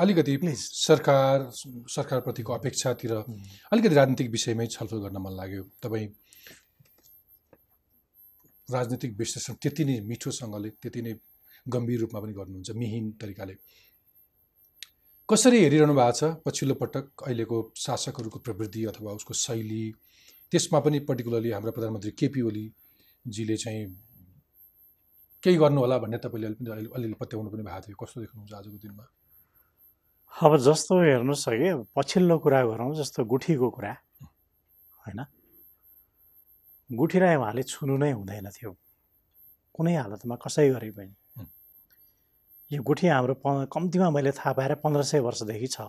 अलिकति. 0.00 0.36
सरकार 0.56 1.50
सरकारप्रतिको 1.52 2.52
अपेक्षातिर 2.52 3.12
अलिकति 3.12 3.94
राजनीतिक 3.94 4.30
विषयमै 4.30 4.66
छलफल 4.66 4.98
गर्न 5.04 5.16
मन 5.24 5.32
लाग्यो। 5.36 5.62
तपाईँ 5.82 6.08
राजनीतिक 8.68 9.16
विश्लेषण 9.18 9.54
त्यति 9.62 9.84
नै 9.84 10.00
मिठोसँगले 10.10 10.70
त्यति 10.82 11.02
नै 11.02 11.12
गम्भीर 11.66 12.00
रूपमा 12.00 12.20
पनि 12.20 12.32
गर्नुहुन्छ 12.32 12.70
मिहिन 12.76 13.10
तरिकाले। 13.20 13.54
कसरी 15.28 15.58
हेरिरहनु 15.60 15.94
भएको 15.94 16.12
छ 16.12 16.22
पछिल्लो 16.46 16.74
पटक 16.82 17.04
अहिलेको 17.26 17.56
शासकहरूको 17.76 18.38
प्रवृत्ति 18.46 18.84
अथवा 18.92 19.12
उसको 19.18 19.34
शैली? 19.34 19.84
त्यसमा 20.52 20.78
पनि 20.80 20.98
पर्टिकुलरली 21.08 21.50
हाम्रो 21.50 21.72
प्रधानमन्त्री 21.72 22.10
केपी 22.20 22.40
ओलीजीले 22.48 23.56
चाहिँ 23.56 23.86
केही 25.42 25.56
गर्नु 25.56 25.80
होला 25.80 25.98
भन्ने 25.98 26.18
तपाईँले 26.18 26.46
अलि 26.46 26.70
अलि 26.70 26.86
अलिअलि 26.96 27.16
पत्याउनु 27.20 27.50
पनि 27.50 27.62
भएको 27.62 27.86
थियो। 27.86 27.96
कस्तो 28.02 28.20
देख्नुहुन्छ 28.20 28.52
आजको 28.54 28.78
दिनमा? 28.84 29.04
अब 30.34 30.56
जस्तो 30.56 30.94
हेर्नुहोस् 31.00 31.48
कि 31.48 31.70
पछिल्लो 31.96 32.36
कुरा 32.38 32.60
गरौँ 32.66 32.94
जस्तो 32.94 33.24
गुठीको 33.24 33.68
कुरा 33.70 33.92
होइन 35.00 35.20
गुठीलाई 36.90 37.36
उहाँले 37.36 37.62
छुनु 37.62 37.96
नै 37.96 38.10
हुँदैन 38.12 38.48
थियो 38.52 38.72
कुनै 39.74 39.94
हालतमा 39.96 40.36
कसै 40.36 40.68
गरे 40.70 40.90
पनि 40.92 41.12
हुँ। 41.36 41.46
यो 42.70 42.82
गुठी 42.82 43.06
हाम्रो 43.08 43.34
प 43.40 43.64
कम्तीमा 43.72 44.10
मैले 44.10 44.32
थाहा 44.32 44.52
पाएर 44.52 44.74
पन्ध्र 44.84 45.02
सय 45.02 45.20
वर्षदेखि 45.24 45.66
छ 45.66 45.88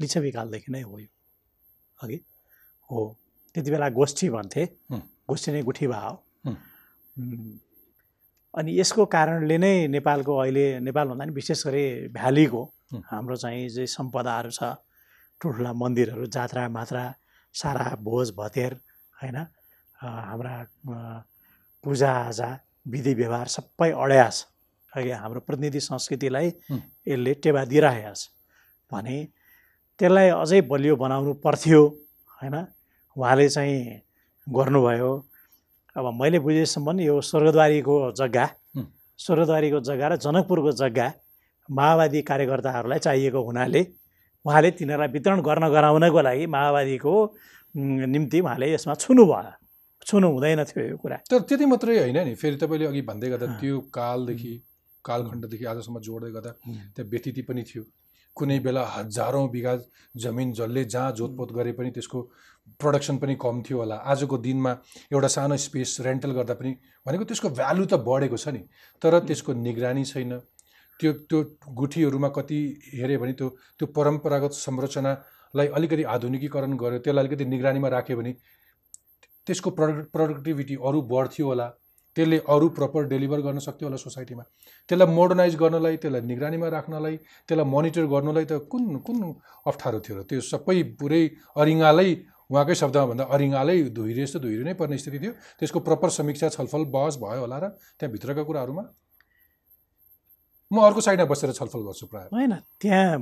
लिच्छवीकालदेखि 0.00 0.72
नै 0.72 0.82
हो 0.82 0.98
यो 0.98 1.08
अघि 1.98 2.18
हो 2.90 2.98
त्यति 3.54 3.70
बेला 3.70 3.88
गोष्ठी 3.94 4.30
भन्थे 4.30 4.62
हुँ। 4.90 5.00
गोष्ठी 5.28 5.52
नै 5.52 5.62
गुठी 5.62 5.86
भा 5.86 6.00
हो 6.00 6.14
हुँ। 6.46 6.56
अनि 8.54 8.70
यसको 8.80 9.06
कारणले 9.06 9.56
नै 9.58 9.72
नेपालको 9.88 10.36
अहिले 10.36 10.66
नेपाल 10.80 11.08
भन्दा 11.08 11.24
नि 11.24 11.32
विशेष 11.32 11.66
गरी 11.66 11.84
भ्यालीको 12.18 12.62
हुँ। 12.62 12.79
हाम्रो 12.90 13.36
चाहिँ 13.36 13.68
जे 13.68 13.86
सम्पदाहरू 13.86 14.50
छ 14.50 14.62
ठुल्ठुला 15.40 15.72
मन्दिरहरू 15.72 16.26
जात्रा 16.26 16.68
मात्रा 16.68 17.04
सारा 17.54 17.86
भोज 18.02 18.32
भतेर 18.38 18.72
होइन 19.16 19.36
हाम्रा 20.00 20.54
पूजाआजा 21.84 22.48
विधि 22.88 23.12
व्यवहार 23.14 23.48
सबै 23.48 23.90
अड्यास 23.94 24.36
अहिले 24.92 25.12
हाम्रो 25.12 25.40
प्रतिनिधि 25.46 25.80
संस्कृतिलाई। 25.80 26.48
यसले 27.06 27.32
टेवा 27.42 27.64
दिइरहेको 27.70 28.14
छ 28.14 28.28
भने 28.90 29.16
त्यसलाई 30.00 30.28
अझै 30.34 30.60
बलियो 30.66 30.96
बनाउनु 30.96 31.32
पर्थ्यो 31.44 31.80
होइन 32.38 32.56
उहाँले 33.16 33.48
चाहिँ 33.48 33.78
गर्नुभयो 34.46 35.10
अब 35.96 36.06
मैले 36.20 36.38
बुझेसम्म 36.38 37.00
यो 37.00 37.20
स्वर्गद्वारीको 37.20 37.96
जग्गा। 38.18 38.46
स्वर्गद्वारीको 39.18 39.80
जग्गा 39.88 40.06
र 40.08 40.16
जनकपुरको 40.26 40.72
जग्गा 40.82 41.08
माओवादी 41.68 42.22
कार्यकर्ताहरूलाई 42.22 42.98
चाहिएको 42.98 43.40
हुनाले 43.44 43.82
उहाँले 44.44 44.70
तिनीहरूलाई 44.70 45.12
वितरण 45.12 45.40
गर्न 45.42 45.68
गराउनको 45.68 46.20
लागि 46.20 46.46
माओवादीको 46.46 47.14
निम्ति 47.74 48.40
उहाँले 48.40 48.72
यसमा 48.72 48.94
छुनु 48.94 49.24
भयो। 49.26 49.52
छुनु 50.06 50.28
हुँदैन 50.32 50.64
थियो 50.64 50.84
यो 50.88 50.96
कुरा। 50.96 51.16
तर 51.30 51.40
त्यति 51.44 51.66
मात्रै 51.66 51.98
होइन 51.98 52.18
नि 52.24 52.34
फेरि 52.34 52.56
तपाईँले 52.56 52.86
अघि 52.86 53.02
भन्दै 53.04 53.28
गर्दा। 53.30 53.46
त्यो 53.60 53.78
कालदेखि 53.92 54.52
कालखण्डदेखि 55.04 55.64
आजसम्म 55.64 56.00
जोड्दै 56.00 56.30
गर्दा। 56.32 56.50
त्यहाँ 56.96 57.08
व्यतिथि 57.10 57.42
पनि 57.42 57.62
थियो। 57.62 57.82
कुनै 58.36 58.58
बेला 58.64 58.82
हजारौँ 58.96 59.48
बिघा 59.50 59.74
जमिन 60.16 60.52
जसले 60.52 60.84
जहाँ 60.84 61.12
जोतपोत 61.12 61.52
गरे 61.52 61.72
पनि 61.72 61.90
त्यसको 61.90 62.18
प्रडक्सन 62.80 63.16
पनि 63.18 63.34
कम 63.36 63.62
थियो 63.62 63.78
होला। 63.78 63.96
आजको 64.08 64.36
दिनमा 64.38 64.72
एउटा 65.12 65.28
सानो 65.28 65.56
स्पेस 65.56 65.96
रेन्टल 66.00 66.32
गर्दा 66.32 66.54
पनि 66.54 66.70
भनेको 67.06 67.24
त्यसको 67.24 67.48
भ्यालु 67.50 67.84
त 67.84 67.94
बढेको 68.00 68.36
छ 68.36 68.48
नि। 68.48 68.62
तर 69.02 69.18
त्यसको 69.28 69.52
निगरानी 69.52 70.04
छैन। 70.04 70.40
त्यो 71.00 71.12
त्यो 71.30 71.42
गुठीहरूमा 71.80 72.28
कति 72.36 72.60
हेऱ्यो 72.94 73.18
भने 73.20 73.32
त्यो 73.40 73.48
त्यो 73.78 73.86
परम्परागत 73.98 74.52
संरचनालाई 74.60 75.66
अलिकति 75.76 76.02
आधुनिकीकरण 76.14 76.76
गर्यो 76.82 76.98
त्यसलाई 77.04 77.24
अलिकति 77.24 77.44
निगरानीमा 77.52 77.88
राख्यो 77.96 78.16
भने 78.16 78.32
त्यसको 79.46 79.70
प्रडक्ट 79.78 80.10
प्रडक्टिभिटी 80.12 80.74
अरू 80.86 81.00
बढ्थ्यो 81.12 81.46
होला। 81.46 81.68
त्यसले 82.16 82.38
अरू 82.52 82.68
प्रपर 82.76 83.02
डेलिभर 83.08 83.40
गर्न 83.40 83.58
सक्थ्यो 83.64 83.86
होला 83.88 83.96
सोसाइटीमा। 83.96 84.42
त्यसलाई 84.88 85.14
मोडर्नाइज 85.14 85.56
गर्नलाई 85.56 85.96
त्यसलाई 85.96 86.22
निगरानीमा 86.26 86.68
राख्नलाई 86.68 87.16
त्यसलाई 87.48 87.66
मोनिटर 87.70 88.04
गर्नलाई 88.14 88.44
त 88.44 88.52
कुन 88.70 88.96
कुन 89.06 89.18
अप्ठ्यारो 89.70 90.00
थियो 90.04 90.16
र 90.18 90.22
त्यो 90.28 90.40
सबै 90.42 90.82
पुरै 91.00 91.22
अरिङ्गालै 91.56 92.10
उहाँकै 92.50 92.74
शब्दमा 92.82 93.06
भन्दा 93.10 93.24
अरिङ्गालै 93.30 93.76
धुइरे 93.96 94.22
जस्तो 94.26 94.38
धुइरे 94.44 94.62
नै 94.66 94.74
पर्ने 94.74 94.98
स्थिति 94.98 95.18
थियो। 95.22 95.32
त्यसको 95.58 95.78
प्रपर 95.88 96.08
समीक्षा 96.18 96.48
छलफल 96.50 96.84
बहस 96.90 97.14
भयो 97.22 97.40
होला 97.46 97.58
र 97.62 97.64
त्यहाँभित्रका 97.98 98.42
कुराहरूमा 98.42 98.84
म 100.72 100.80
अर्को 100.86 101.00
साइडमा 101.00 101.24
बसेर 101.26 101.52
छलफल 101.52 101.80
गर्छु 101.82 102.06
प्रायः। 102.06 102.28
होइन 102.32 102.54
त्यहाँ 102.80 103.18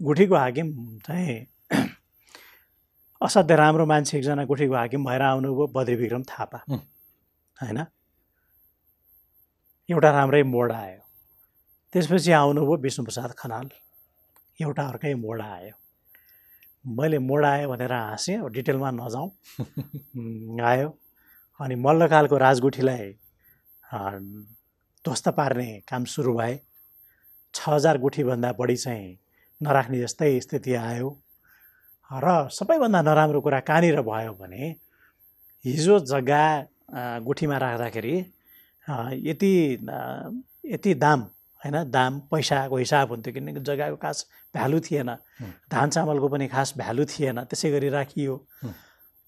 गुठीको 0.00 0.34
हाकिम 0.34 0.98
चाहिँ 1.06 1.46
असाध्य 3.20 3.56
राम्रो 3.56 3.86
मान्छे 3.86 4.18
एकजना 4.18 4.44
गुठीको 4.44 4.74
हाकिम 4.74 5.04
भएर 5.04 5.22
आउनुभयो 5.22 5.66
बद्री 5.66 5.94
विक्रम 5.96 6.22
थापा। 6.22 6.64
होइन? 7.56 7.78
एउटा 9.88 10.10
राम्रै 10.10 10.42
मोड 10.42 10.72
आयो। 10.72 11.02
त्यसपछि 11.92 12.32
आउनुभयो 12.32 12.76
विष्णुप्रसाद 12.76 13.34
खनाल। 13.38 13.68
एउटा 14.60 14.82
अर्कै 14.88 15.14
मोड 15.14 15.42
आयो। 15.42 15.74
मैले 16.86 17.18
मोड 17.18 17.44
आयो 17.44 17.68
भनेर 17.68 17.92
हाँसेँ 17.92 18.38
अब 18.38 18.48
डिटेलमा 18.52 18.90
नजाउँ। 18.90 19.30
आयो। 20.70 20.88
अनि 21.60 21.74
मल्लकालको 21.74 22.36
राजगुठीलाई 22.38 23.12
ध्वस्त 25.04 25.28
पार्ने 25.36 25.70
काम 25.88 26.04
सुरु 26.04 26.34
भए 26.34 26.58
छ 27.54 27.68
हजार 27.68 27.98
गुठीभन्दा 27.98 28.52
बढी 28.58 28.76
चाहिँ 28.76 29.16
नराख्ने 29.60 30.00
जस्तै 30.00 30.40
स्थिति 30.40 30.74
आयो 30.74 31.08
र 32.10 32.48
सबैभन्दा 32.52 33.00
नराम्रो 33.02 33.40
कुरा 33.40 33.60
कहाँनिर 33.68 34.00
भयो 34.02 34.32
भने 34.40 34.64
हिजो 35.64 35.98
जग्गा 36.04 36.44
गुठीमा 37.24 37.56
राख्दाखेरि 37.58 38.16
यति 39.28 39.52
यति 40.72 40.94
दाम 40.94 41.20
होइन 41.62 41.76
दाम 41.90 42.18
पैसाको 42.30 42.76
हिसाब 42.76 43.10
हुन्थ्यो 43.10 43.32
किनकि 43.34 43.60
जग्गाको 43.60 43.96
खास 43.96 44.26
भ्यालु 44.54 44.80
थिएन। 44.80 45.10
धान 45.72 45.90
चामलको 45.90 46.28
पनि 46.28 46.46
खास 46.48 46.72
भ्यालु 46.76 47.04
थिएन 47.04 47.44
त्यसै 47.44 47.70
गरी 47.70 47.88
राखियो। 47.88 48.36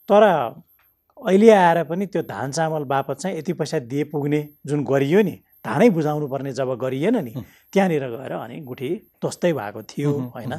तर 0.08 0.22
अहिले 0.22 1.50
आएर 1.50 1.82
पनि 1.84 2.06
त्यो 2.06 2.22
धान 2.24 2.52
चामल 2.52 2.84
बापत 2.84 3.16
चाहिँ 3.20 3.38
यति 3.38 3.52
पैसा 3.52 3.78
दिए 3.78 4.04
पुग्ने 4.12 4.40
जुन 4.66 4.84
गरियो 4.84 5.22
नि 5.22 5.36
धानै 5.64 5.88
बुझाउनु 5.90 6.26
पर्ने 6.28 6.52
जब 6.52 6.74
गरिएन 6.74 7.16
नि। 7.24 7.32
त्यहाँनिर 7.72 8.04
गएर 8.10 8.32
अनि 8.32 8.56
गुठी 8.66 8.90
ध्वस्तै 9.20 9.52
भएको 9.52 9.82
थियो 9.82 10.12
होइन। 10.34 10.54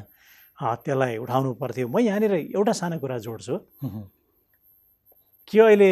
त्यसलाई 0.59 1.17
उठाउनु 1.17 1.53
पर्थ्यो। 1.59 1.87
म 1.87 1.99
यहाँनिर 1.99 2.33
एउटा 2.55 2.71
सानो 2.71 2.99
कुरा 2.99 3.17
जोड्छु। 3.19 3.55
कि 5.47 5.59
अहिले 5.59 5.91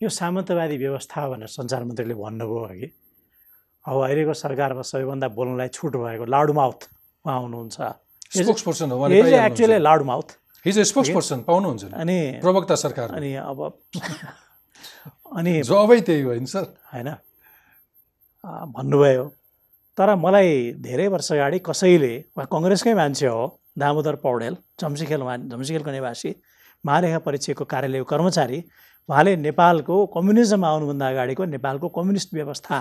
यो 0.00 0.08
सामन्तवादी 0.08 0.76
व्यवस्था 0.78 1.20
भनेर 1.28 1.48
सञ्चार 1.48 1.84
मन्त्रीले 1.84 2.14
भन्नुभयो 2.14 2.64
अघि? 2.64 2.88
अब 3.84 3.96
अहिलेको 4.04 4.32
सरकारमा 4.32 4.82
सबैभन्दा 4.82 5.28
बोल्नलाई 5.28 5.68
छुट 5.68 5.92
भएको 5.96 6.24
लाउड 6.24 6.50
माउथ 6.56 6.80
उहाँ 7.24 7.40
हुनुहुन्छ। 7.40 7.78
Actually 9.44 9.78
loud 9.78 10.02
mouth 10.02 10.28
his 10.64 10.78
spokesperson 11.10 11.38
पाउनुहुन्छ 11.44 11.92
अनि 11.92 12.18
प्रवक्ता 12.40 12.74
सरकार 12.74 13.08
अनि 13.20 13.30
अब 13.36 13.58
अनि 15.36 15.52
जबै 15.62 16.00
त्यही 16.00 16.22
हो 16.22 16.28
होइन 16.30 16.46
सर? 16.46 16.64
होइन। 16.92 17.08
भन्नुभयो। 18.44 19.24
तर 19.98 20.14
मलाई 20.16 20.72
धेरै 20.84 21.06
वर्ष 21.08 21.32
अगाडि 21.32 21.58
कसैले 21.64 22.14
उहाँ 22.36 22.46
कङ्ग्रेसकै 22.52 22.94
मान्छे 22.94 23.26
हो 23.26 23.42
दामोदर 23.78 24.14
पौडेल 24.24 24.54
झम्सिखेल 24.80 25.22
झम्सिखेलको 25.50 25.90
निवासी 25.90 26.30
महालेखा 26.84 27.18
परीक्षकको 27.26 27.64
कार्यालयको 27.64 28.04
कर्मचारी 28.12 28.58
उहाँले 29.08 29.36
नेपालको 29.36 29.94
कम्युनिजम 30.16 30.64
आउनुभन्दा 30.64 31.08
अगाडिको 31.08 31.44
नेपालको 31.54 31.88
कम्युनिस्ट 31.96 32.34
व्यवस्था 32.34 32.76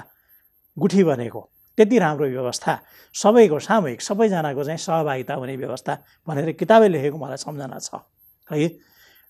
गुठी 0.77 1.03
बनेको 1.03 1.41
त्यति 1.77 1.97
राम्रो 1.99 2.27
व्यवस्था 2.27 2.73
सबैको 3.15 3.59
सामूहिक 3.59 4.01
सबैजनाको 4.01 4.63
चाहिँ 4.63 4.77
सहभागिता 4.77 5.33
हुने 5.33 5.55
व्यवस्था 5.57 5.93
भनेर 6.27 6.51
किताबै 6.59 6.87
लेखेको 6.87 7.17
मलाई 7.17 7.37
सम्झना 7.37 7.79
छ। 7.79 8.01
है 8.49 8.67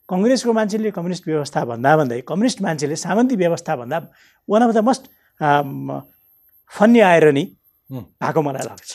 कङ्ग्रेसको 0.09 0.53
मान्छेले 0.53 0.91
कम्युनिस्ट 0.91 1.27
व्यवस्था 1.27 1.59
भन्दा 1.65 1.91
भन्दै 1.97 2.19
कम्युनिस्ट 2.27 2.61
मान्छेले 2.61 2.95
सामन्ती 3.05 3.35
व्यवस्था 3.43 3.75
भन्दा 3.75 3.97
one 4.47 4.61
of 4.63 4.71
the 4.75 4.79
most 4.87 5.03
funny 6.73 6.99
irony 6.99 7.43
हुँ। 7.89 8.03
भएको 8.21 8.41
मलाई 8.41 8.65
लाग्छ। 8.67 8.91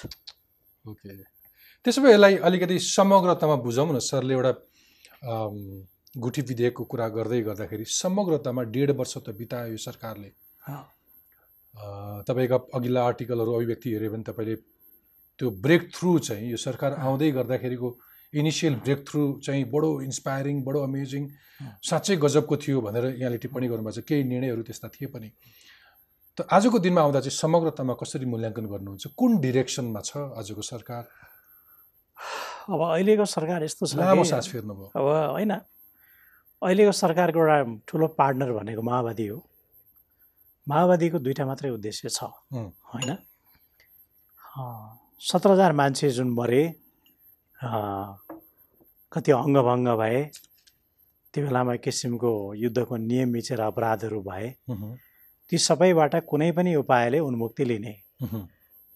ओके। 0.85 1.17
त्यसो 1.85 2.03
भए 2.03 2.13
यसलाई 2.13 2.37
अलिकति 2.49 2.79
समग्रतामा 2.79 3.57
बुझौँ 3.67 3.87
न 3.93 3.99
सरले 4.03 4.35
एउटा 4.35 4.53
गुठी 6.15 6.43
विधेयकको 6.43 6.85
कुरा 6.85 7.07
गर्दै 7.17 7.41
गर्दाखेरि 7.49 7.85
समग्रतामा 7.85 8.63
डेढ 8.75 8.91
वर्ष 8.99 9.15
त 9.19 9.31
बितायो 9.39 9.71
यो 9.73 9.79
सरकारले 9.79 10.31
तपाईँका 12.27 12.57
अघिल्ला 12.75 13.01
आर्टिकलहरू 13.07 13.53
अभिव्यक्ति 13.55 13.89
हेऱ्यो 13.93 14.11
भने 14.13 14.25
तपाईँले 14.27 14.55
त्यो 15.39 15.51
ब्रेक 15.65 15.83
थ्रु 15.95 16.19
चाहिँ 16.19 16.51
यो 16.51 16.57
सरकार 16.59 16.93
आउँदै 16.99 17.31
गर्दाखेरिको 17.39 17.89
इनिसियल 18.33 18.75
ब्रेक 18.85 19.01
थ्रु 19.09 19.23
चाहिँ 19.47 19.65
बडो 19.71 19.91
इन्सपायरिङ 20.03 20.63
बडो 20.67 20.81
अमेजिङ 20.83 21.23
साँच्चै 21.89 22.17
गजबको 22.25 22.57
थियो 22.57 22.81
भनेर 22.81 23.05
यहाँले 23.23 23.39
टिप्पणी 23.39 23.69
गर्नुभएको 23.69 24.01
छ। 24.01 24.09
केही 24.09 24.25
निर्णयहरू 24.25 24.63
त्यस्ता 24.63 24.89
थिए 24.89 25.09
पनि। 25.15 25.29
त 26.39 26.47
आजको 26.47 26.79
दिनमा 26.79 27.01
आउँदा 27.03 27.21
चाहिँ 27.27 27.35
समग्रतामा 27.35 27.95
कसरी 27.99 28.27
मूल्याङ्कन 28.31 28.67
गर्नुहुन्छ? 28.71 29.05
कुन 29.19 29.31
डिरेक्सनमा 29.43 30.01
छ 30.07 30.31
आजको 30.39 30.63
सरकार? 30.63 31.03
अब 32.71 32.81
अहिलेको 32.95 33.25
सरकार 33.27 33.65
यस्तो 33.67 33.87
छ 33.91 33.99
लामो 33.99 34.23
सास 34.23 34.47
फेर्नुभयो। 34.55 34.87
अब 34.95 35.07
होइन। 35.35 35.53
अहिलेको 36.63 36.93
सरकारको 36.95 37.39
एउटा 37.43 37.59
ठुलो 37.91 38.07
पार्टनर 38.15 38.51
भनेको 38.55 38.83
माओवादी 38.87 39.27
हो। 39.27 39.39
माओवादीको 40.67 41.19
दुइटा 41.19 41.45
मात्रै 41.51 41.71
उद्देश्य 41.75 42.09
छ। 42.09 42.31
हुँ। 42.55 42.71
होइन? 42.95 43.11
सत्र 45.19 45.51
हजार 45.51 45.73
मान्छे 45.75 46.11
जुन 46.15 46.31
मरे 46.39 46.63
कति 49.13 49.31
अङ्गभङ्ग 49.33 49.89
भए 49.99 50.21
त्यो 51.35 51.41
बेलामा 51.47 51.75
किसिमको 51.83 52.31
युद्धको 52.55 52.95
नियम 52.97 53.29
मिचेर 53.35 53.61
अपराधहरू 53.61 54.21
भए 54.23 54.47
ती 55.51 55.59
सबैबाट 55.59 56.15
कुनै 56.29 56.51
पनि 56.53 56.75
उपायले 56.77 57.19
उन्मुक्ति 57.19 57.65
लिने। 57.65 57.95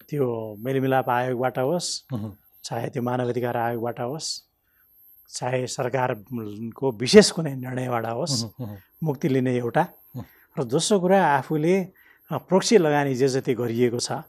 त्यो 0.08 0.26
मेलमिलाप 0.64 1.08
आयोगबाट 1.10 1.58
होस् 1.58 1.90
चाहे 2.64 2.88
त्यो 2.92 3.02
मानवाधिकार 3.02 3.56
आयोगबाट 3.56 4.00
होस् 4.00 4.28
चाहे 5.30 5.66
सरकारको 5.66 6.90
विशेष 7.00 7.30
कुनै 7.36 7.54
निर्णयबाट 7.56 8.06
होस् 8.06 8.36
मुक्ति 9.02 9.28
लिने 9.28 9.56
एउटा। 9.56 9.84
र 10.56 10.64
दोस्रो 10.68 11.00
कुरा 11.00 11.18
आफूले 11.40 11.74
प्रोक्सी 12.30 12.78
लगानी 12.78 13.14
जे 13.14 13.28
जति 13.28 13.54
गरिएको 13.54 13.98
छ 13.98 14.20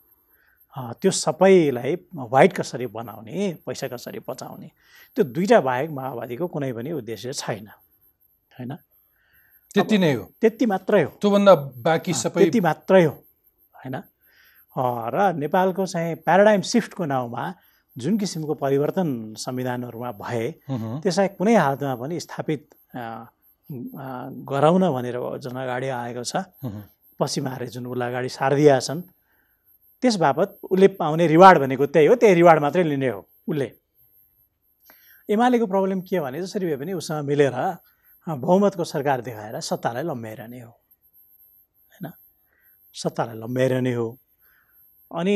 त्यो 0.74 1.12
सबैलाई 1.12 1.96
वाइट 2.32 2.54
कसरी 2.58 2.88
बनाउने 2.88 3.60
पैसा 3.66 3.88
कसरी 3.88 4.20
बचाउने 4.28 4.70
त्यो 5.18 5.24
दुईवटा 5.26 5.60
बाहेक 5.62 5.90
माओवादीको 5.92 6.48
कुनै 6.48 6.72
पनि 6.74 6.92
उद्देश्य 6.92 7.34
छैन। 7.34 7.68
होइन? 8.52 8.72
त्यति 9.76 9.98
नै 9.98 10.14
हो। 10.14 10.24
त्यति 10.42 10.66
मात्रै 10.66 11.02
हो। 11.04 11.12
त्योभन्दा 11.22 11.54
बाँकी 11.82 12.14
सबै 12.14 12.40
त्यति 12.44 12.60
मात्रै 12.62 13.04
हो 13.04 13.14
होइन? 13.76 13.96
र 14.76 15.18
नेपालको 15.38 15.86
चाहिँ 15.86 16.16
प्याराडाइम 16.26 16.62
सिफ्टको 16.62 17.06
नाउँमा 17.06 17.44
जुन 17.96 18.18
किसिमको 18.18 18.54
परिवर्तन 18.58 19.38
संविधानहरूमा 19.38 20.12
भए 20.18 20.46
त्यसलाई 21.02 21.28
कुनै 21.38 21.56
हालतमा 21.56 21.96
पनि 22.02 22.20
स्थापित 22.20 22.62
गराउन 24.50 24.84
भनेर 24.94 25.18
जुन 25.42 25.56
अगाडि 25.58 25.88
आएको 25.90 26.24
छ। 26.24 26.36
उहुँ, 26.66 26.84
पश्चिमाहरूले 27.20 27.70
जुन 27.70 27.86
उसलाई 27.86 28.10
अगाडि 28.10 28.30
सारिदिएका 28.30 28.80
छन् 28.82 29.02
त्यस 30.04 30.16
बापत 30.18 30.50
उसले 30.74 30.88
पाउने 30.98 31.26
रिवार्ड 31.28 31.58
भनेको 31.62 31.86
त्यही 31.86 32.08
हो 32.08 32.16
त्यही 32.18 32.34
रिवार्ड 32.34 32.60
मात्रै 32.62 32.84
लिने 32.84 33.10
हो 33.10 33.22
उसले। 33.50 33.68
एमालेको 35.30 35.66
प्रब्लम 35.66 36.02
के 36.02 36.20
भने 36.20 36.42
जसरी 36.42 36.66
भए 36.66 36.78
पनि 36.82 36.94
उसँग 36.98 37.26
मिलेर 37.26 37.56
बहुमतको 38.28 38.84
सरकार 38.84 39.22
देखाएर 39.22 39.60
सत्तालाई 39.60 40.04
लम्ब्याइरहने 40.04 40.60
हो। 40.62 40.72
होइन? 41.92 42.12
सत्तालाई 42.94 43.36
लम्ब्याइरहने 43.36 43.94
हो। 43.94 44.20
अनि 45.16 45.36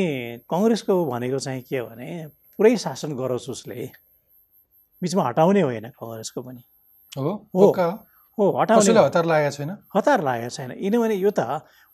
कङ्ग्रेसको 0.49 1.05
भनेको 1.05 1.39
चाहिँ 1.39 1.61
के 1.61 1.77
हो 1.77 1.87
भने 1.87 2.27
पुरै 2.27 2.77
शासन 2.77 3.15
गरोस् 3.15 3.49
उसले। 3.49 3.91
बिचमा 5.01 5.23
हटाउने 5.27 5.61
होइन 5.61 5.89
कङ्ग्रेसको 5.89 6.41
पनि। 6.41 6.63
हो? 7.17 7.49
हो। 8.39 8.61
हटाउने। 8.61 8.93
हतार 9.05 9.25
लागेको 9.25 9.51
छैन? 9.51 9.77
हतार 9.95 10.23
लागेको 10.23 10.49
छैन। 10.49 10.71
किनभने 10.71 11.15
यो 11.15 11.31
त 11.31 11.39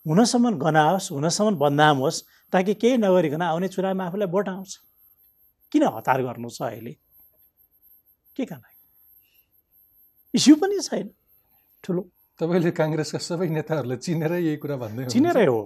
हुनसम्म 0.07 0.59
गनाओस् 0.59 1.11
हुनसम्म 1.11 1.55
बदनाम 1.55 1.97
होस् 1.97 2.23
ताकि 2.51 2.73
केही 2.73 2.97
नगरिकन 2.97 3.41
आउने 3.41 3.67
चुनावमा 3.67 4.05
आफूलाई 4.05 4.27
भोट 4.27 4.49
आउँछ। 4.49 4.77
किन 5.71 5.83
हतार 5.83 6.21
गर्नु 6.23 6.49
छ 6.49 6.61
अहिले? 6.61 6.93
के 8.35 8.45
का 8.45 8.55
लागि 8.55 8.72
इस्यु 10.33 10.55
पनि 10.57 10.79
छैन। 10.81 11.07
ठुलो। 11.83 12.01
तपाईँले 12.39 12.71
काङ्ग्रेसका 12.73 13.19
सबै 13.21 13.47
नेताहरूलाई 13.53 13.99
चिनेरै 14.01 14.39
यही 14.41 14.57
कुरा 14.57 14.75
भन्दै। 14.81 15.05
चिनेरै 15.13 15.45
हो। 15.45 15.61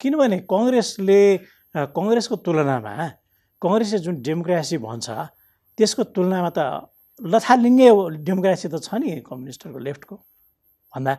किनभने 0.00 0.38
कङ्ग्रेसले 0.46 1.20
कङ्ग्रेसको 1.96 2.36
तुलनामा 2.46 2.94
कङ्ग्रेसले 3.62 3.98
जुन 4.06 4.14
डेमोक्रेसी 4.22 4.76
भन्छ 4.78 5.06
त्यसको 5.78 6.02
तुलनामा 6.14 6.50
त 6.54 6.60
लथालिङ्गे 7.20 7.88
डेमोक्रेसी 8.22 8.66
त 8.70 8.76
छ 8.86 8.88
नि 9.02 9.08
कम्युनिस्टहरूको 9.26 9.80
लेफ्टको। 9.82 10.16
भन्दा 10.92 11.12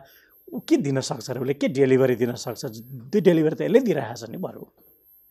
ऊ 0.48 0.58
के 0.64 0.76
दिन 0.80 0.98
सक्छ 1.04 1.28
र 1.30 1.36
उसले 1.44 1.54
के 1.60 1.68
डेलिभरी 1.68 2.16
दिन 2.16 2.32
सक्छ? 2.40 2.62
त्यो 3.12 3.20
डेलिभरी 3.20 3.54
त 3.58 3.60
यसले 3.68 3.80
दिइरहेको 3.84 4.16
छ 4.16 4.24
नि 4.32 4.38
बरु 4.40 4.62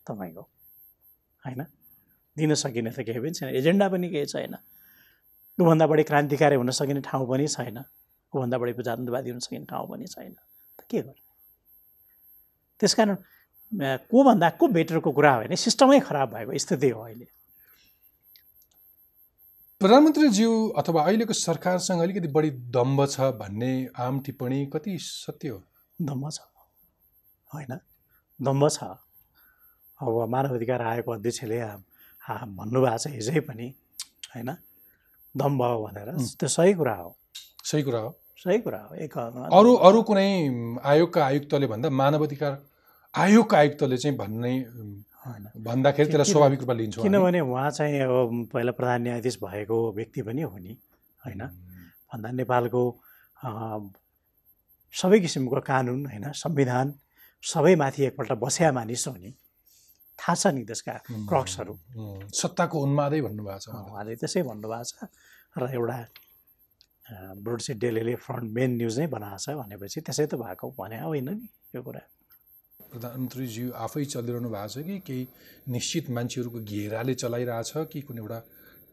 तपाईँको। 0.05 0.43
होइन? 1.43 1.61
दिन 2.37 2.51
सकिने 2.53 2.91
त 2.93 3.01
केही 3.01 3.19
पनि 3.19 3.33
छैन। 3.33 3.49
एजेन्डा 3.57 3.85
पनि 3.89 4.07
केही 4.13 4.25
छैन। 4.29 4.53
ऊभन्दा 5.57 5.85
बढी 5.87 6.03
क्रान्तिकारी 6.03 6.55
हुन 6.55 6.69
सकिने 6.71 7.01
ठाउँ 7.01 7.27
पनि 7.29 7.47
छैन। 7.47 7.77
ऊभन्दा 8.33 8.57
बढी 8.57 8.73
प्रजातन्त्रवादी 8.73 9.29
हुन 9.29 9.39
सकिने 9.39 9.65
ठाउँ 9.65 9.87
पनि 9.89 10.05
छैन। 10.07 10.33
त 10.33 10.85
के 10.89 11.01
गर्ने? 11.01 11.21
त्यस 12.81 12.93
कारण 12.93 13.15
कोभन्दा 14.11 14.49
को 14.59 14.67
बेटरको 14.67 15.11
कुरा 15.11 15.33
हो 15.33 15.41
भने 15.43 15.55
सिस्टमै 15.57 15.99
खराब 15.99 16.29
भएको 16.33 16.57
स्थिति 16.57 16.89
हो 16.89 17.01
अहिले। 17.01 17.27
प्रधानमन्त्रीज्यू 19.81 20.51
अथवा 20.77 21.01
अहिलेको 21.03 21.33
सरकारसँग 21.33 22.01
अलिकति 22.01 22.27
बढी 22.33 22.49
दम्ब 22.73 23.05
छ 23.07 23.33
भन्ने 23.41 23.71
आम 23.97 24.19
टिप्पणी 24.25 24.65
कति 24.73 24.97
सत्य 25.01 25.49
हो? 25.49 25.59
दम्ब 25.99 26.29
छ। 26.31 26.39
होइन 27.51 27.79
दम्ब 28.39 28.69
छ। 28.69 28.83
अब 29.99 30.29
मानव 30.29 30.55
अधिकार 30.55 30.81
आयोगको 30.81 31.11
अध्यक्षले 31.11 31.59
भन्नुभएको 32.53 32.97
छ 32.97 33.07
हिजै 33.17 33.39
पनि 33.49 33.67
होइन? 34.33 34.49
दम्ब 35.37 35.61
हो 35.61 35.83
भनेर. 35.83 36.09
त्यो 36.39 36.49
सही 36.49 36.73
कुरा 36.73 36.95
हो 36.95 37.09
सही 37.65 37.83
कुरा 37.83 37.99
हो 37.99 38.11
सही 38.37 38.59
कुरा 38.59 38.79
हो 38.81 38.95
एक 39.03 39.17
अरू 39.17 39.73
अरू 39.87 40.01
कुनै 40.09 40.29
आयोगका 40.85 41.25
आयुक्तले 41.25 41.67
भन्दा 41.67 41.89
मानव 42.01 42.23
अधिकार 42.25 42.53
आयोगका 43.13 43.57
आयुक्तले 43.57 43.97
चाहिँ 43.97 44.17
भन्ने 44.17 44.53
भन्दाखेरि 45.59 46.09
त्यसलाई 46.09 46.31
स्वाभाविक 46.31 46.59
रूपमा 46.59 46.73
लिन्छौँ। 46.73 47.03
किनभने 47.03 47.39
उहाँ 47.41 47.69
चाहिँ 47.71 47.99
अब 48.01 48.47
पहिला 48.53 48.71
प्रधान 48.71 49.01
न्यायाधीश 49.01 49.37
भएको 49.43 49.77
व्यक्ति 49.95 50.21
पनि 50.21 50.41
हो 50.41 50.57
नि 50.57 50.77
होइन 51.21 51.41
भन्दा 52.13 52.31
नेपालको 52.31 52.81
सबै 54.93 55.19
किसिमको 55.19 55.59
कानुन 55.67 56.05
होइन 56.05 56.31
संविधान 56.35 56.93
सबैमाथि 57.43 58.03
एकपल्ट 58.05 58.31
बस्या 58.43 58.71
मानिस 58.71 59.07
हो 59.07 59.13
नि 59.15 59.33
थाहा 60.19 60.35
छ 60.35 60.53
नि 60.53 60.63
त्यसका 60.65 60.93
क्रक्सहरू 61.29 61.73
सत्ताको 62.33 62.77
उन्मादै 62.81 63.21
भन्नुभएको 63.21 63.59
छ 63.63 63.67
उहाँले। 63.69 64.15
त्यसै 64.15 64.41
भन्नुभएको 64.43 64.85
छ 64.89 65.09
र 65.55 65.63
एउटा 65.73 65.97
ब्रोडसिट 67.37 67.77
डेलीले 67.77 68.15
फ्रन्ट 68.15 68.47
मेन 68.51 68.71
न्युज 68.77 68.99
नै 68.99 69.07
बनाएको 69.07 69.39
छ 69.43 69.47
भनेपछि 69.61 69.99
त्यसै 70.01 70.25
त 70.25 70.33
भएको 70.35 70.65
भने 70.77 70.99
होइन 71.01 71.29
नि 71.31 71.47
यो 71.75 71.81
कुरा 71.83 72.03
प्रधानमन्त्रीज्यू 72.91 73.71
आफै 73.77 74.03
चलिरहनु 74.05 74.49
भएको 74.49 74.69
छ 74.73 74.85
कि 74.87 74.99
केही 75.07 75.23
निश्चित 75.67 76.09
मान्छेहरूको 76.09 76.59
घेराले 76.65 77.13
चलाइरहेछ 77.13 77.71
कि 77.91 78.01
कुनै 78.01 78.21
एउटा 78.21 78.39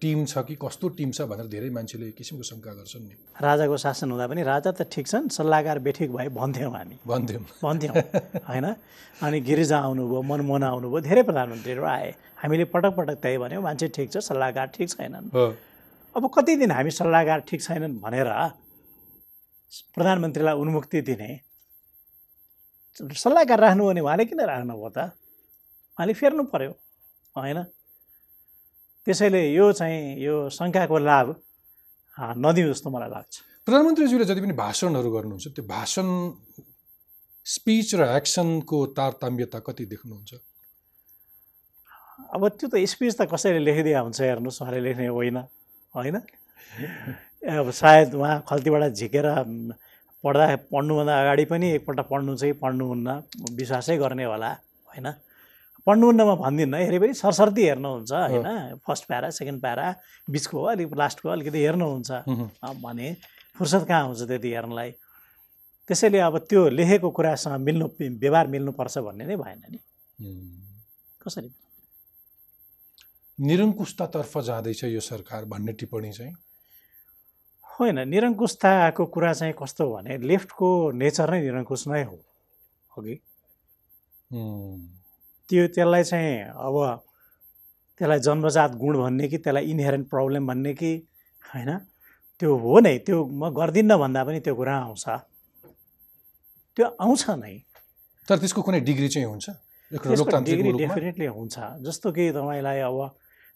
टिम 0.05 0.25
छ 0.29 0.45
कि 0.45 0.55
कस्तो 0.61 0.89
टिम 1.01 1.11
छ 1.17 1.25
भनेर 1.25 1.49
धेरै 1.49 1.69
मान्छेले 1.73 2.13
किसिमको 2.13 2.45
शङ्का 2.45 2.73
गर्छन् 2.77 3.05
नि। 3.09 3.15
राजाको 3.41 3.77
शासन 3.81 4.11
हुँदा 4.13 4.27
पनि 4.29 4.43
राजा 4.45 4.71
त 4.77 4.85
ठिक 4.93 5.07
छन् 5.09 5.33
सल्लाहकार 5.33 5.79
बेठिक 5.81 6.13
भए 6.13 6.29
भन्थ्यौँ 6.29 6.73
हामी। 6.77 6.97
भन्थ्यौँ। 7.09 7.45
भन्थ्यौँ 7.65 7.95
होइन? 8.45 8.67
अनि 9.25 9.39
गिरिजा 9.41 9.79
आउनुभयो 9.81 10.21
मनमोहन 10.21 10.63
आउनुभयो 10.69 11.01
धेरै 11.09 11.23
प्रधानमन्त्रीहरू 11.25 11.85
आए। 11.89 12.09
हामीले 12.37 12.65
पटक 12.69 12.93
पटक 13.01 13.17
त्यही 13.25 13.39
भन्यौँ 13.41 13.63
मान्छे 13.65 13.89
ठिक 13.97 14.09
छ 14.13 14.17
सल्लाहकार 14.29 14.67
ठिक 14.77 14.89
छैनन्। 14.93 15.33
हो। 15.33 15.45
अब 16.15 16.23
कति 16.37 16.53
दिन 16.61 16.71
हामी 16.77 16.91
सल्लाहकार 17.01 17.41
ठिक 17.49 17.61
छैनन् 17.65 17.97
भनेर 18.05 18.29
प्रधानमन्त्रीलाई 19.97 20.55
उन्मुक्ति 20.55 21.01
दिने? 21.01 21.31
सल्लाहकार 23.01 23.59
राख्नु 23.61 23.83
भने 23.89 24.01
उहाँले 24.05 24.25
किन 24.29 24.41
राख्नुभयो 24.53 24.91
त? 24.93 24.99
उहाँले 25.97 26.13
फेर्नु 26.13 26.43
पर्यो 26.53 26.73
होइन? 27.35 27.59
त्यसैले 29.07 29.43
यो 29.53 29.73
चाहिँ 29.73 30.01
यो 30.25 30.35
शङ्काको 30.49 30.99
लाभ 30.99 31.27
नदिउँ 32.45 32.69
जस्तो 32.73 32.89
मलाई 32.91 33.11
लाग्छ। 33.11 33.35
प्रधानमन्त्रीज्यूले 33.67 34.25
जति 34.25 34.41
पनि 34.41 34.55
भाषणहरू 34.57 35.11
गर्नुहुन्छ 35.11 35.47
त्यो 35.57 35.65
भाषण 35.69 36.07
स्पिच 37.47 37.89
र 38.01 38.03
एक्सनको 38.17 38.79
तारतम्यता 38.97 39.59
कति 39.67 39.85
देख्नुहुन्छ? 39.93 40.33
अब 42.35 42.43
त्यो 42.49 42.69
त 42.73 42.75
स्पिच 42.81 43.13
त 43.19 43.29
कसैले 43.29 43.61
लेखिदिया 43.61 44.01
हुन्छ 44.01 44.21
हेर्नुहोस् 44.21 44.61
उहाँले 44.63 44.81
लेख्ने 44.81 45.07
होइन 45.13 45.37
होइन? 45.95 46.17
अब 47.45 47.71
सायद 47.71 48.15
उहाँ 48.15 48.37
खल्तीबाट 48.49 48.83
झिकेर 48.97 49.27
पढ्दा 50.25 50.45
पढ्नुभन्दा 50.73 51.13
अगाडि 51.21 51.45
पनि 51.53 51.67
एकपल्ट 51.77 52.01
पढ्नु 52.09 52.33
चाहिँ 52.41 52.55
पढ्नुहुन्न 52.63 53.09
विश्वासै 53.53 53.97
गर्ने 54.01 54.25
होला 54.25 54.51
होइन? 54.89 55.07
पढ्नुहुन्न 55.87 56.21
म 56.25 56.35
भन्दिनँ। 56.41 56.79
हेरे 56.81 56.99
पनि 56.99 57.15
सरसर्ती 57.15 57.63
हेर्नुहुन्छ 57.69 58.13
होइन? 58.13 58.81
फर्स्ट 58.87 59.05
प्यारा 59.07 59.29
सेकेन्ड 59.31 59.61
प्यारा 59.61 59.87
बिचको 60.31 60.63
अलिक 60.73 60.95
लास्टको 60.97 61.29
अलिकति 61.29 61.61
हेर्नुहुन्छ। 61.65 62.11
भने 62.85 63.09
फुर्सद 63.57 63.85
कहाँ 63.89 64.05
हुन्छ 64.07 64.23
त्यति 64.29 64.51
हेर्नलाई? 64.55 64.91
त्यसैले 65.89 66.19
अब 66.19 66.39
त्यो 66.49 66.69
लेखेको 66.69 67.11
कुरासँग 67.11 67.61
मिल्नु 67.61 67.87
व्यवहार 68.01 68.47
मिल्नुपर्छ 68.49 68.99
भन्ने 68.99 69.25
नै 69.27 69.37
भएन 69.37 69.63
नि. 69.69 69.79
कसरी? 71.21 71.51
निरङ्कुशतातर्फ 73.39 74.39
जाँदैछ 74.39 74.85
यो 74.85 75.01
सरकार 75.01 75.45
भन्ने 75.45 75.73
टिप्पणी 75.77 76.13
चाहिँ? 76.13 76.35
होइन 77.67 77.99
निरङ्कुशताको 78.09 79.05
कुरा 79.07 79.33
चाहिँ 79.35 79.55
कस्तो 79.61 79.85
भने 79.93 80.19
लेफ्टको 80.25 80.69
नेचर 80.97 81.31
नै 81.31 81.41
निरङ्कुश 81.43 81.87
नै 81.89 82.03
हो। 82.05 82.17
अघि. 82.97 83.15
त्यो 85.49 85.67
त्यसलाई 85.75 86.05
चाहिँ 86.05 86.35
अब 86.67 86.77
त्यसलाई 87.99 88.21
जन्मजात 88.27 88.71
गुण 88.83 88.95
भन्ने 88.99 89.29
कि 89.29 89.39
त्यसलाई 89.39 89.65
इन्हेरेन्ट 89.73 90.09
प्रब्लम 90.11 90.47
भन्ने 90.47 90.73
कि 90.75 90.93
होइन 91.43 91.71
त्यो 92.41 92.57
हो 92.59 92.81
नै 92.81 92.97
त्यो 93.07 93.19
म 93.41 93.51
गर्दिनँ 93.59 93.99
भन्दा 93.99 94.25
पनि 94.25 94.41
त्यो 94.41 94.55
कुरा 94.55 94.75
आउँछ 94.77 95.05
त्यो 96.77 96.87
आउँछ 97.01 97.23
नै 97.43 97.55
तर 98.29 98.37
त्यसको 98.39 98.61
कुनै 98.63 98.81
डिग्री 98.81 99.09
चाहिँ 99.09 99.29
हुन्छ 99.29 99.47
डिग्री 100.49 100.73
डेफिनेटली 100.73 101.27
हुन्छ 101.27 101.57
जस्तो 101.87 102.13
कि 102.13 102.31
तपाईँलाई 102.33 102.81
अब 102.89 102.99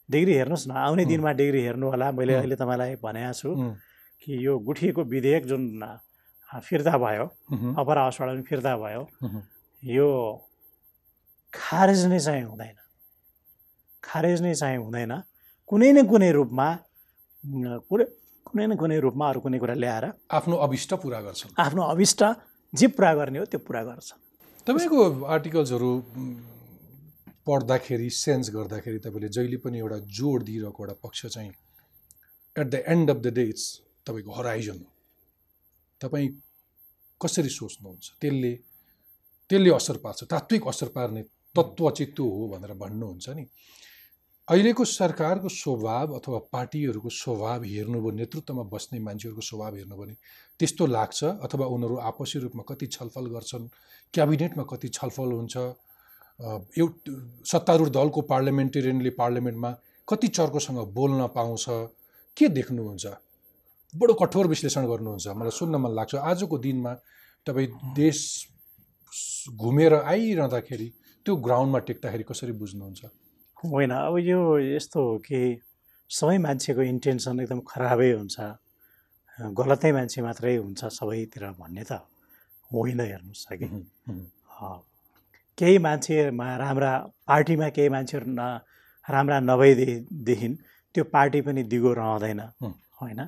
डिग्री 0.09 0.33
हेर्नुहोस् 0.33 0.67
न 0.67 0.71
आउने. 0.71 1.05
दिनमा 1.05 1.31
डिग्री 1.37 1.61
हेर्नु 1.63 1.87
होला 1.89 2.11
मैले. 2.11 2.33
अहिले 2.33 2.55
तपाईँलाई 2.55 2.95
भनेको 3.03 3.33
छु. 3.33 3.49
कि 4.21 4.45
यो 4.45 4.57
गुठीको 4.59 5.01
विधेयक 5.03 5.45
जुन 5.45 5.63
फिर्ता 6.49 6.97
भयो 6.97 7.25
उहुँ. 7.53 7.75
अपर 7.77 7.97
हाउसबाट 7.97 8.29
पनि 8.29 8.41
फिर्ता 8.49 8.75
भयो. 8.77 9.01
यो 9.83 10.07
खारेज 11.53 12.05
नै 12.05 12.19
चाहिँ 12.19 12.43
हुँदैन। 12.43 12.77
खारेज 14.03 14.41
नै 14.41 14.53
चाहिँ 14.55 14.77
हुँदैन। 14.77 15.13
कुनै 15.69 15.91
न 15.91 16.05
कुनै 16.09 16.31
रूपमा 16.31 16.67
कुनै 17.89 18.05
कुनै 18.45 18.65
न 18.67 18.75
कुनै 18.75 18.99
रूपमा 18.99 19.25
अरू 19.29 19.39
कुनै 19.41 19.57
कुरा 19.59 19.73
ल्याएर 19.77 20.05
आफ्नो 20.31 20.55
अभिष्ट 20.65 20.93
पुरा 21.03 21.19
गर्छन्। 21.21 21.51
आफ्नो 21.57 21.81
अभिष्ट 21.93 22.21
जे 22.73 22.87
पुरा 22.97 23.13
गर्ने 23.13 23.39
हो 23.39 23.45
त्यो 23.45 23.59
पुरा 23.67 23.81
गर्छ 23.83 24.09
तपाईँको 24.67 24.99
आर्टिकल्सहरू 25.25 25.89
पढ्दाखेरि 27.45 28.09
सेन्स 28.09 28.49
गर्दाखेरि 28.55 28.99
तपाईँले 29.05 29.29
जहिले 29.29 29.57
पनि 29.63 29.77
एउटा 29.79 29.97
जोड 30.17 30.43
दिइरहेको 30.43 30.83
एउटा 30.83 30.95
पक्ष 31.03 31.25
चाहिँ 31.25 31.51
at 32.55 32.67
the 32.67 32.83
end 32.87 33.09
of 33.09 33.17
the 33.17 33.27
day 33.33 33.43
it's 33.49 33.65
तपाईँको 34.07 34.31
हराइजन 34.31 34.77
हो। 34.77 34.89
तपाईँ 36.01 36.27
कसरी 37.21 37.49
सोच्नुहुन्छ? 37.49 38.05
त्यसले 38.21 38.53
त्यसले 39.49 39.69
असर 39.73 39.97
पार्छ 40.03 40.23
तात्विक 40.31 40.67
असर 40.67 40.87
पार्ने 40.95 41.21
तत्त्व 41.59 41.89
चाहिँ 41.89 42.11
त्यो 42.15 42.29
हो 42.29 42.47
भनेर 42.47 42.73
भन्नुहुन्छ 42.79 43.29
नि। 43.29 43.45
अहिलेको 44.47 44.85
सरकारको 44.85 45.49
स्वभाव 45.53 46.13
अथवा 46.17 46.37
पार्टीहरूको 46.53 47.09
स्वभाव 47.13 47.63
हेर्नुभयो 47.63 48.11
नेतृत्वमा 48.17 48.63
बस्ने 48.73 48.99
मान्छेहरूको 48.99 49.41
स्वभाव 49.41 49.75
हेर्नुभयो 49.75 50.01
भने 50.01 50.15
त्यस्तो 50.59 50.85
लाग्छ 50.87 51.23
अथवा 51.45 51.65
उनीहरू 51.75 51.95
आपसी 52.09 52.39
रूपमा 52.39 52.63
कति 52.69 52.87
छलफल 52.87 53.25
गर्छन् 53.35 53.67
क्याबिनेटमा 54.13 54.63
कति 54.71 54.87
छलफल 54.89 55.31
हुन्छ 55.31 55.55
एउटा 56.79 57.11
सत्तारूढ 57.45 57.89
दलको 57.93 58.21
पार्लिमेन्टेरियनले 58.33 59.09
पार्लिमेन्टमा 59.21 59.71
कति 60.07 60.27
चर्कोसँग 60.29 60.79
बोल्न 60.93 61.27
पाउँछ 61.35 61.65
के 62.37 62.47
देख्नुहुन्छ? 62.49 63.05
बडो 63.93 64.13
कठोर 64.13 64.47
विश्लेषण 64.47 64.87
गर्नुहुन्छ। 64.87 65.27
मलाई 65.37 65.51
सुन्न 65.51 65.75
मन 65.75 65.91
लाग्छ। 65.95 66.15
आजको 66.15 66.57
दिनमा 66.57 66.93
तपाईँ 67.47 67.67
देश 67.95 68.19
घुमेर 69.53 69.93
आइरहँदाखेरि 69.93 70.87
त्यो 71.29 71.35
ग्राउन्डमा 71.45 71.79
टेक्दाखेरि 71.85 72.23
कसरी 72.25 72.51
बुझ्नुहुन्छ? 72.57 73.01
होइन 73.61 73.91
अब 73.93 74.15
यो 74.17 74.39
यस्तो 74.65 74.99
हो 74.99 75.17
कि 75.21 75.61
सबै 76.09 76.37
मान्छेको 76.41 76.81
इन्टेन्सन 76.81 77.39
एकदम 77.45 77.59
खराबै 77.69 78.09
हुन्छ। 78.17 78.37
गलतै 79.59 79.91
मान्छे 79.93 80.19
मात्रै 80.25 80.55
हुन्छ 80.57 80.81
सबैतिर 80.89 81.43
भन्ने 81.53 81.83
त 81.85 82.01
होइन 82.71 82.99
हेर्नुहोस् 82.99 83.45
अँ, 83.53 84.77
केही 85.57 85.77
मान्छेमा 85.85 86.47
राम्रा 86.65 86.91
पार्टीमा 87.29 87.67
केही 87.77 87.89
मान्छेहरू 87.93 88.25
न 88.25 88.41
राम्रा 89.05 89.37
नभएदेखि 89.45 90.49
त्यो 90.95 91.03
पार्टी 91.13 91.39
पनि 91.45 91.61
दिगो 91.69 91.93
रहँदैन 91.93 92.41
हुँ। 92.57 92.73
होइन? 93.01 93.21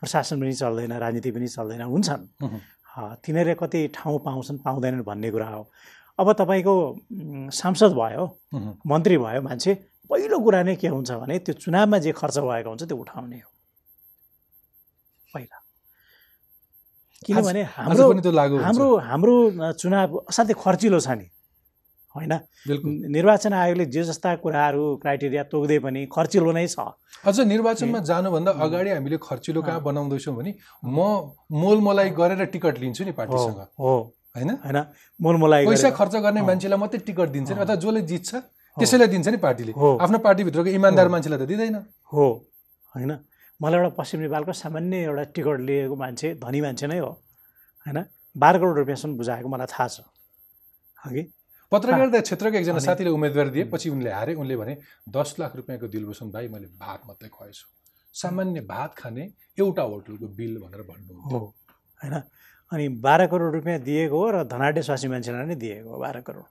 प्रशासन 0.00 0.40
पनि 0.40 0.54
चल्दैन 0.56 0.92
राजनीति 1.04 1.30
पनि 1.36 1.48
चल्दैन 1.48 1.82
हुन्छन्। 1.84 2.24
तिनीहरूले 3.22 3.54
कति 3.60 3.80
ठाउँ 3.92 4.18
पाउँछन् 4.24 4.58
पाउँदैनन् 4.64 5.04
भन्ने 5.04 5.30
कुरा 5.30 5.48
हो। 5.48 5.62
अब 6.20 6.32
तपाईँको 6.40 6.74
सांसद 7.48 7.92
भयो 7.96 8.24
मन्त्री 8.86 9.16
भयो 9.18 9.40
मान्छे 9.42 9.72
पहिलो 10.10 10.36
कुरा 10.44 10.60
नै 10.68 10.74
के 10.76 10.88
हुन्छ 10.88 11.10
भने 11.22 11.38
त्यो 11.46 11.54
चुनावमा 11.64 11.98
जे 12.04 12.12
खर्च 12.12 12.38
भएको 12.38 12.68
हुन्छ 12.68 12.82
त्यो 12.84 12.96
उठाउने 12.96 13.38
हो। 13.40 13.50
पहिला। 15.34 15.58
किनभने 17.26 17.62
हाम्रो। 17.76 18.58
हाम्रो 18.60 18.88
हाम्रो 19.10 19.34
चुनाव 19.80 20.16
असाध्यै 20.28 20.56
खर्चिलो 20.60 21.00
छ 21.00 21.08
नि 21.16 21.26
होइन? 22.14 22.32
निर्वाचन 23.16 23.52
आयोगले 23.54 23.84
जे 23.86 24.02
जस्ता 24.04 24.34
कुराहरू 24.42 24.84
क्राइटेरिया 25.02 25.42
तोक्दै 25.46 25.78
पनि 25.78 26.00
खर्चिलो 26.10 26.52
नै 26.52 26.66
छ। 26.66 26.78
अझ 27.22 27.36
निर्वाचनमा 27.46 27.98
जानुभन्दा 28.10 28.50
अगाडि 28.64 28.90
हामीले 28.90 29.18
खर्चिलो 29.22 29.60
कहाँ 29.62 29.80
बनाउँदैछौँ 29.82 30.34
भने 30.36 30.52
म 30.84 30.98
मोलमलाई 31.54 32.10
गरेर 32.18 32.44
टिकट 32.50 32.78
लिन्छु 32.82 33.04
नि 33.04 33.12
पार्टीसँग। 33.14 33.60
हो। 33.78 33.94
होइन? 34.36 34.50
होइन? 34.50 34.78
मोलमोलाई 35.20 35.66
पैसा 35.66 35.90
खर्च 35.90 36.14
गर्ने। 36.16 36.42
मान्छेलाई 36.42 36.78
मात्रै 36.78 37.00
टिकट 37.00 37.28
दिन्छ 37.28 37.50
नि। 37.50 37.58
अथवा 37.58 37.74
जसले 37.74 38.00
जित्छ 38.02 38.30
त्यसैलाई 38.76 39.08
दिन्छ 39.08 39.28
नि 39.28 39.36
पार्टीले। 39.36 39.72
हो। 39.72 39.96
आफ्नो 39.96 40.18
पार्टीभित्रको 40.18 40.70
इमान्दार। 40.70 41.08
मान्छेलाई 41.08 41.38
त 41.38 41.42
दिँदैन। 41.42 41.76
हो। 42.12 42.24
होइन? 42.94 43.12
मलाई 43.62 43.78
एउटा 43.78 43.90
पश्चिम 43.98 44.20
नेपालको 44.20 44.52
सामान्य 44.52 44.96
एउटा 45.04 45.24
टिकट 45.34 45.60
लिएको 45.60 45.96
मान्छे 45.96 46.34
धनी 46.34 46.60
मान्छे 46.60 46.86
नै 46.86 46.98
हो। 46.98 47.10
होइन? 47.86 47.98
बाह्र 48.36 48.58
करोड 48.58 48.76
रुपियाँसम्म 48.78 49.16
बुझाएको 49.16 49.48
मलाई 49.48 49.66
थाहा 49.66 49.88
छ। 49.88 50.00
अघि 51.06 51.22
पत्रकारिता 51.72 52.20
क्षेत्रको 52.20 52.56
एकजना 52.56 52.78
साथीले 52.78 53.10
उम्मेदवारी 53.10 53.50
दिए 53.50 53.64
पछि 53.64 53.90
उनले 53.90 54.10
हारे। 54.10 54.34
उनले 54.34 54.56
भने 54.56 54.74
दस 55.08 55.36
लाख 55.38 55.56
रुपियाँको 55.56 55.86
दिलभूषण 55.86 56.30
भाइ 56.30 56.48
मैले 56.48 56.66
भात 56.78 57.00
मात्रै 57.06 57.28
खुवाएछु। 57.28 57.66
सामान्य 58.14 58.60
भात 58.60 58.94
खाने 58.94 59.24
एउटा 59.58 59.82
होटलको 59.82 60.26
बिल 60.34 60.58
भनेर 60.58 60.82
भन्नु 60.82 61.14
हो। 61.20 61.38
होइन? 62.02 62.14
अनि 62.72 62.88
बाह्र 63.04 63.26
करोड 63.26 63.54
रुपियाँ 63.54 63.78
दिएको 63.82 64.14
हो 64.14 64.26
र 64.30 64.36
धनाटे 64.46 64.82
स्वासी 64.86 65.08
मान्छेलाई 65.10 65.46
नै 65.50 65.54
दिएको 65.58 65.90
हो 65.90 65.98
बाह्र 65.98 66.20
करोड। 66.22 66.46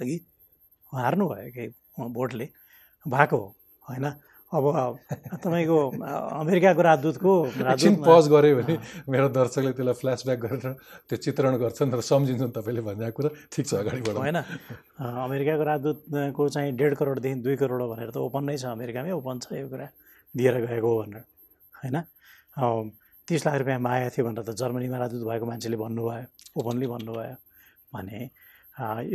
अघि 0.00 0.16
हार्नुभयो 0.92 1.50
कि 1.56 1.64
भोटले 2.16 2.46
भएको 3.06 3.36
हो 3.36 3.48
होइन? 3.88 4.06
अब 4.52 4.64
तपाईँको 5.42 5.78
अमेरिकाको 6.44 6.82
राजदूतको 6.84 7.32
राजदूतमा- 7.64 8.06
पज 8.06 8.24
गऱ्यो 8.30 8.54
भने 8.60 8.74
मेरो 9.08 9.28
दर्शकले 9.34 9.72
त्यसलाई 9.72 9.96
फ्ल्यासब्याक 10.00 10.38
गरेर 10.44 10.72
त्यो 11.08 11.16
चित्रण 11.24 11.54
गर्छन् 11.58 11.90
र 11.96 12.00
सम्झिन्छन् 12.12 12.52
तपाईँले 12.54 12.82
भनेको 12.84 13.12
कुरा 13.16 13.30
ठिक 13.50 13.64
छ 13.66 13.72
अगाडि 13.82 14.02
बढाउनु। 14.04 14.20
होइन? 14.20 14.38
अमेरिकाको 15.00 15.64
राजदूतको 15.64 16.42
चाहिँ 16.54 16.70
डेढ 16.76 16.92
करोडदेखि 16.94 17.36
दुई 17.40 17.56
करोड 17.56 17.80
भनेर 17.88 18.10
त 18.14 18.16
ओपन 18.20 18.42
नै 18.46 18.56
छ 18.60 18.64
अमेरिकामै 18.76 19.10
ओपन 19.16 19.36
छ 19.42 19.46
यो 19.58 19.66
कुरा 19.72 19.86
दिएर 20.34 20.54
गएको 20.60 20.86
हो 20.86 20.96
भनेर 21.02 21.24
होइन? 21.74 21.96
तिस 23.28 23.46
लाख 23.46 23.54
रुपियाँ 23.58 23.78
माया 23.80 24.08
थियो 24.12 24.24
भनेर 24.26 24.44
त 24.44 24.50
जर्मनीमा 24.60 24.98
राजदूत 24.98 25.24
भएको 25.28 25.46
मान्छेले 25.46 25.76
भन्नुभयो 25.76 26.60
ओपनली 26.60 26.86
भन्नुभयो 26.86 27.36
भने 27.94 28.18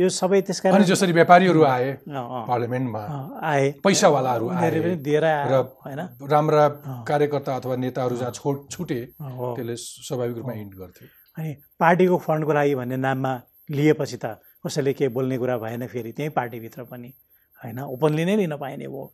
यो 0.00 0.08
सबै 0.08 0.40
त्यस 0.40 0.60
कारण 0.60 0.82
जसरी 0.88 1.12
व्यापारीहरू 1.12 1.62
आए 1.62 1.88
पार्लियामेन्टमा 2.08 3.02
आए। 3.44 3.64
पैसावालाहरू 3.84 4.48
आए 4.50 4.70
पनि 4.72 4.96
दिएर 5.04 5.24
आएर 5.24 5.52
र 5.52 5.56
होइन? 5.84 6.00
राम्रा 6.32 6.68
कार्यकर्ता 7.06 7.56
अथवा 7.56 7.76
नेताहरू 7.76 8.16
जहाँ 8.16 8.32
छोट 8.32 8.70
छुटे 8.72 9.00
त्यसले 9.20 9.76
स्वाभाविक 9.76 10.36
रूपमा 10.36 10.54
इन्ड 10.64 10.74
गर्थ्यो। 10.80 11.06
अनि 11.38 11.50
पार्टीको 11.76 12.16
फन्डको 12.26 12.52
लागि 12.52 12.74
भन्ने 12.74 12.96
नाममा 12.96 13.32
लिएपछि 13.68 14.16
त 14.16 14.40
कसैले 14.64 14.92
केही 14.96 15.12
बोल्ने 15.12 15.36
कुरा 15.38 15.56
भएन 15.60 15.86
फेरि 15.86 16.12
त्यहीँ 16.16 16.32
पार्टीभित्र 16.32 16.84
पनि 16.88 17.12
होइन? 17.60 17.78
ओपनली 17.84 18.24
नै 18.24 18.36
लिन 18.36 18.56
पाइने 18.56 18.88
भयो 18.88 19.04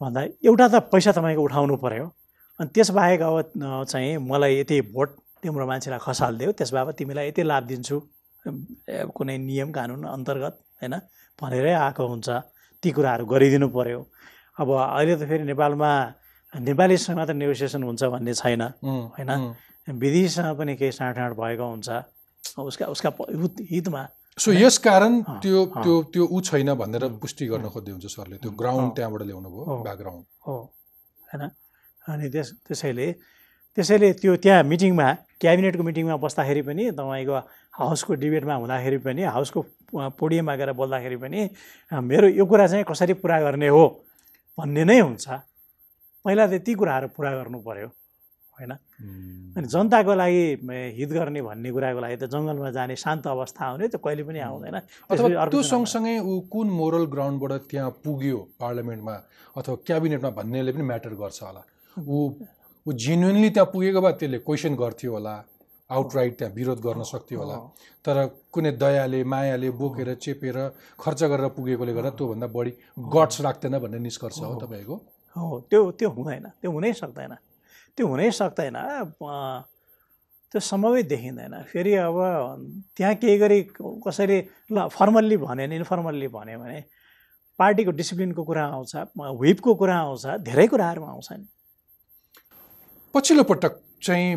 भन्दा 0.00 0.20
एउटा 0.44 0.66
त 0.68 0.74
पैसा 0.92 1.12
तपाईँको 1.16 1.42
उठाउनु 1.42 1.76
पऱ्यो 1.80 2.06
अनि 2.60 2.68
त्यसबाहेक 2.74 3.20
अब 3.22 3.36
चाहिँ 3.90 4.16
मलाई 4.30 4.52
यति 4.60 4.80
भोट 4.94 5.08
तिम्रो 5.42 5.66
मान्छेलाई 5.66 6.00
खसालिदियो। 6.06 6.50
त्यसबापत 6.58 6.94
तिमीलाई 6.98 7.28
यति 7.28 7.42
लाभ 7.42 7.64
दिन्छु। 7.70 7.96
कुनै 9.16 9.36
नियम 9.38 9.70
कानुन 9.72 10.04
अन्तर्गत 10.06 10.54
होइन? 10.80 10.94
भनेरै 11.38 11.72
आएको 11.74 12.02
हुन्छ। 12.06 12.28
ती 12.82 12.88
कुराहरू 12.96 13.24
गरिदिनु 13.26 13.68
पऱ्यो 13.74 14.00
अब 14.60 14.68
अहिले 14.70 15.14
त 15.16 15.22
फेरि 15.28 15.44
नेपालमा 15.50 15.90
नेपालीसँग 16.54 17.16
मात्र 17.18 17.34
नेगोसिएसन 17.34 17.82
हुन्छ 17.82 18.02
भन्ने 18.14 18.34
छैन 18.38 18.62
होइन? 18.84 19.30
विदेशसँग 19.88 20.56
पनि 20.58 20.72
केही 20.78 20.92
साँडठाँड 20.94 21.34
भएको 21.34 21.64
हुन्छ। 21.64 21.88
उसका 22.54 22.84
उसका 22.94 23.10
हितमा 23.72 24.02
सो 24.38 24.52
यस 24.52 24.78
कारण 24.86 25.12
त्यो। 25.42 25.58
त्यो 25.82 25.94
त्यो 26.12 26.24
ऊ 26.26 26.40
छैन 26.46 26.74
भनेर 26.74 27.04
पुष्टि 27.22 27.46
गर्न 27.50 27.66
खोज्दै 27.74 27.92
हुन्छ 27.92 28.06
सरले। 28.14 28.36
त्यो 28.42 28.50
ग्राउन्ड। 28.60 28.94
त्यहाँबाट 28.96 29.22
ल्याउनु 29.22 29.48
भयो। 29.50 29.82
ब्याकग्राउन्ड 29.82 30.24
हो। 30.46 30.56
होइन? 31.28 31.42
अनि 32.08 32.28
त्यस 32.34 32.48
त्यसैले 32.68 33.06
त्यसैले 33.76 34.08
त्यो 34.22 34.32
त्यहाँ 34.44 34.62
मिटिङमा 34.70 35.08
क्याबिनेटको 35.40 35.82
मिटिङमा 35.82 36.16
बस्दाखेरि 36.24 36.62
पनि 36.62 36.82
तपाईँको 36.94 37.34
हाउसको 37.80 38.12
डिबेटमा 38.22 38.54
हुँदाखेरि 38.54 38.98
पनि 39.06 39.22
हाउसको 39.34 39.60
पोडियममा 40.20 40.54
गएर 40.56 40.70
बोल्दाखेरि 40.78 41.16
पनि 41.24 41.40
मेरो 41.90 42.28
यो 42.38 42.44
कुरा 42.46 42.66
चाहिँ 42.70 42.84
कसरी 42.86 43.14
पुरा 43.18 43.40
गर्ने 43.42 43.68
हो 43.68 43.84
भन्ने 44.58 44.84
नै 44.84 44.98
हुन्छ। 45.00 45.26
पहिला 46.24 46.46
त 46.46 46.62
ती 46.62 46.72
कुराहरू 46.78 47.08
पुरा 47.16 47.30
गर्नु 47.34 47.58
पर्यो 47.66 47.88
होइन? 48.54 48.72
अनि 49.58 49.66
जनताको 49.66 50.14
लागि 50.14 50.44
हित 50.94 51.10
गर्ने 51.10 51.42
भन्ने 51.42 51.70
कुराको 51.74 52.00
लागि 52.00 52.16
त 52.22 52.24
जङ्गलमा 52.30 52.70
जाने 52.78 52.94
शान्त 52.94 53.26
अवस्था 53.26 53.62
आउने 53.74 53.88
त्यो 53.90 53.98
कहिले 53.98 54.22
पनि 54.22 54.38
आउँदैन। 54.38 54.76
अथवा 55.10 55.50
त्यो 55.50 55.62
सँगसँगै 55.66 56.14
ऊ 56.22 56.32
कुन 56.46 56.66
मोरल 56.70 57.04
ग्राउन्डबाट 57.10 57.52
त्यहाँ 57.74 57.90
पुग्यो 58.06 58.38
पार्लियामेन्टमा 58.62 59.14
अथवा 59.58 59.74
क्याबिनेटमा 59.82 60.30
भन्नेले 60.38 60.70
पनि 60.72 60.84
म्याटर 60.86 61.14
गर्छ 61.18 61.42
होला। 61.42 61.62
ऊ 61.98 62.30
ऊ 62.86 62.92
जेन्युनली 62.92 63.48
त्यहाँ 63.50 63.70
पुगेको 63.72 64.00
भए 64.00 64.12
त्यसले 64.20 64.38
क्वेसन 64.38 64.74
गर्थ्यो 64.76 65.12
होला 65.12 65.34
आउटराइट 65.90 66.38
त्यहाँ 66.38 66.54
विरोध 66.54 66.78
गर्न 66.80 67.02
सक्थ्यो 67.02 67.38
होला। 67.40 67.56
तर 68.04 68.16
कुनै 68.52 68.70
दयाले 68.76 69.22
मायाले 69.24 69.70
बोकेर 69.80 70.14
चेपेर 70.20 70.56
खर्च 71.00 71.22
गरेर 71.24 71.48
पुगेकोले 71.56 71.92
गर्दा 71.94 72.10
त्योभन्दा 72.18 72.46
बढी 72.46 72.72
गट्स 73.14 73.40
राख्दैन 73.40 73.78
भन्ने 73.78 73.98
निष्कर्ष 73.98 74.38
हो 74.40 74.54
तपाईँको। 74.60 74.94
हो 75.36 75.60
त्यो 75.70 75.80
त्यो 75.98 76.08
हुँदैन 76.10 76.46
त्यो 76.60 76.70
हुनै 76.72 76.92
सक्दैन। 76.92 77.32
त्यो 77.96 78.06
हुनै 78.06 78.30
सक्दैन 78.30 78.76
त्यो 80.52 80.60
सम्भवै 80.60 81.02
देखिँदैन। 81.02 81.54
फेरि 81.72 81.92
अब 82.04 82.16
त्यहाँ 82.96 83.14
केही 83.14 83.38
गरी 83.38 83.60
कसैले 84.06 84.38
ल 84.72 84.88
फर्मल्ली 84.88 85.36
भने 85.36 85.64
इन्फर्मल्ली 85.76 86.28
भन्यो 86.28 86.58
भने 86.58 86.78
पार्टीको 87.58 87.90
डिसिप्लिनको 87.90 88.42
कुरा 88.44 88.64
आउँछ 88.66 88.92
व्हिपको 89.40 89.74
कुरा 89.74 89.96
आउँछ 89.96 90.26
धेरै 90.48 90.66
कुराहरूमा 90.68 91.08
आउँछ 91.10 91.28
नि। 91.32 91.46
पछिल्लो 93.14 93.42
पटक 93.44 93.74
चाहिँ 94.02 94.36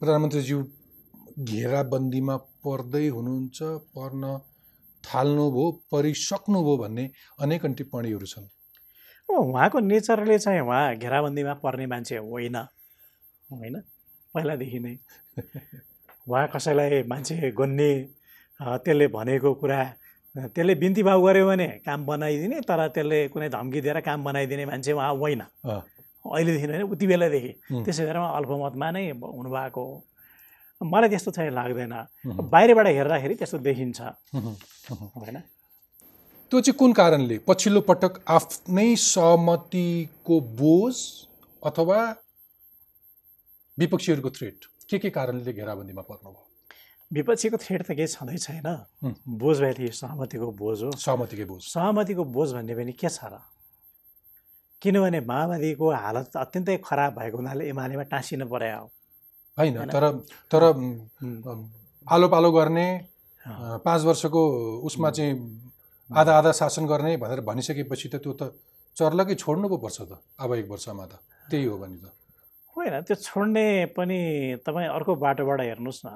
प्रधानमन्त्रीज्यू 0.00 0.58
घेराबन्दीमा 1.40 2.36
पर्दै 2.36 3.06
हुनुहुन्छ 3.08 3.58
पर्न 3.96 4.24
थाल्नुभयो 5.04 5.70
परिसक्नुभयो 5.92 6.76
भन्ने 6.76 7.04
अनेकन 7.40 7.72
टिप्पणीहरू 7.74 8.26
छन्। 8.26 8.48
उहाँको 9.28 9.80
नेचरले 9.80 10.38
चाहिँ 10.38 10.60
उहाँ 10.60 10.96
घेराबन्दीमा 10.96 11.54
पर्ने 11.54 11.86
मान्छे 11.86 12.16
होइन। 12.16 12.56
होइन? 13.50 13.76
पहिलादेखि 14.34 14.78
नै। 14.78 14.94
उहाँ 16.28 16.46
कसैलाई 16.52 17.02
मान्छे 17.02 17.50
गन्ने 17.50 17.90
त्यसले 18.60 19.06
भनेको 19.08 19.54
कुरा 19.54 19.80
त्यसले 20.36 20.74
बिन्ती 20.74 21.02
भाउ 21.02 21.24
गऱ्यो 21.26 21.46
भने 21.46 21.68
काम 21.80 22.04
बनाइदिने 22.06 22.60
तर 22.60 22.86
त्यसले 22.88 23.28
कुनै 23.28 23.48
धम्की 23.48 23.80
दिएर 23.80 24.00
काम 24.00 24.24
बनाइदिने 24.24 24.66
मान्छे 24.66 24.92
उहाँ 24.92 25.14
होइन। 25.16 25.42
अहिलेदेखि 26.24 26.66
होइन 26.66 26.82
उति 26.92 27.06
बेलादेखि। 27.06 27.52
त्यसै 27.84 28.04
उहाँ 28.10 28.36
अल्पमतमा 28.36 28.88
नै 28.90 29.04
हुनुभएको। 29.10 29.80
हो 29.80 30.84
मलाई 30.84 31.08
त्यस्तो 31.08 31.30
चाहिँ 31.36 31.50
लाग्दैन। 31.50 31.94
बाहिरबाट 32.50 32.86
हेर्दाखेरि 32.86 33.34
त्यस्तो 33.40 33.58
देखिन्छ। 33.58 34.00
होइन 35.16 35.38
त्यो 36.50 36.60
चाहिँ 36.60 36.76
कुन 36.78 36.92
कारणले? 36.92 37.36
पछिल्लो 37.46 37.80
पटक 37.88 38.12
आफ्नै 38.28 38.88
सहमतिको 38.96 40.36
बोझ 40.60 40.96
अथवा 41.62 41.98
विपक्षीहरूको 43.78 44.30
थ्रेट 44.36 44.58
के 44.90 44.98
के 44.98 45.10
कारणले 45.10 45.52
घेराबन्दीमा 45.52 46.02
पर्नुभयो? 46.02 46.42
विपक्षीको 47.10 47.56
थ्रेड 47.56 47.80
त 47.82 47.90
केही 47.94 48.06
छँदै 48.08 48.38
छैन 48.38 48.68
बोझ 49.38 49.56
भए 49.60 49.88
सहमतिको 49.94 50.50
बोझ 50.58 50.78
हो। 50.82 50.90
सहमतिकै 50.96 51.44
बोझ। 51.44 51.62
सहमतिको 51.64 52.24
बोझ 52.24 52.48
भन्ने 52.54 52.74
पनि 52.74 52.92
के 52.92 53.08
छ 53.08 53.30
र? 53.30 53.38
किनभने 54.82 55.20
माओवादीको 55.30 55.86
हालत 55.92 56.36
अत्यन्तै 56.36 56.76
खराब 56.84 57.10
भएको 57.18 57.36
हुनाले 57.36 57.68
एमालेमा 57.68 58.04
टाँसिनु 58.12 58.46
पर्यो 58.52 58.78
हो। 58.80 58.86
होइन? 59.58 59.74
तर 59.92 60.04
तर 60.52 60.62
आलो 62.06 62.26
पालो 62.34 62.50
गर्ने 62.52 62.86
पाँच 63.86 64.00
वर्षको 64.08 64.40
उसमा 64.88 65.10
चाहिँ 65.10 65.34
आधा 66.10 66.32
आधा 66.38 66.52
शासन 66.60 66.86
गर्ने 66.86 67.16
भनेर 67.16 67.40
भनिसकेपछि 67.44 68.08
त 68.08 68.14
त्यो 68.24 68.32
त 68.40 68.42
चर्लकै 68.96 69.34
छोड्नु 69.36 69.66
पो 69.68 69.76
पर्छ 69.84 69.98
त? 70.00 70.12
अब 70.40 70.50
एक 70.54 70.68
वर्षमा 70.72 71.04
त। 71.06 71.12
त्यही 71.50 71.64
हो 71.64 71.76
भने 71.78 71.96
त। 72.00 72.06
होइन 72.76 72.94
त्यो 73.06 73.16
छोड्ने 73.20 73.66
पनि 73.96 74.18
तपाईँ 74.66 74.88
अर्को 74.96 75.12
बाटोबाट 75.24 75.60
हेर्नुहोस् 75.60 76.04
न। 76.06 76.08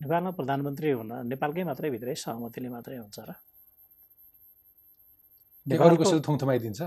नेपालमा 0.00 0.30
प्रधानमन्त्री 0.38 0.90
हुन 0.90 1.12
नेपालकै 1.30 1.64
मात्रै 1.68 1.88
भित्रै 1.94 2.14
सहमतिले 2.16 2.68
मात्रै 2.74 2.96
हुन्छ 2.98 3.18
र। 3.28 3.30
के 5.66 5.76
अरू 5.76 5.94
नेपालको 5.94 6.02
कसैले 6.02 6.22
थुङथुमाइदिन्छ 6.26 6.80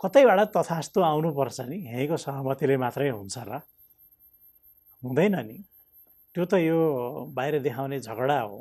कतैबाट 0.00 0.40
तथास्तु 0.56 1.00
आउनुपर्छ 1.00 1.60
नि। 1.60 1.76
यहीँको 1.88 2.16
सहमतिले 2.16 2.76
मात्रै 2.76 3.08
हुन्छ 3.10 3.36
र 3.48 3.60
हुँदैन 5.02 5.36
नि। 5.46 5.58
त्यो 6.34 6.44
त 6.44 6.54
यो 6.60 6.78
बाहिर 7.32 7.54
देखाउने 7.64 7.98
झगडा 8.00 8.40
हो। 8.40 8.58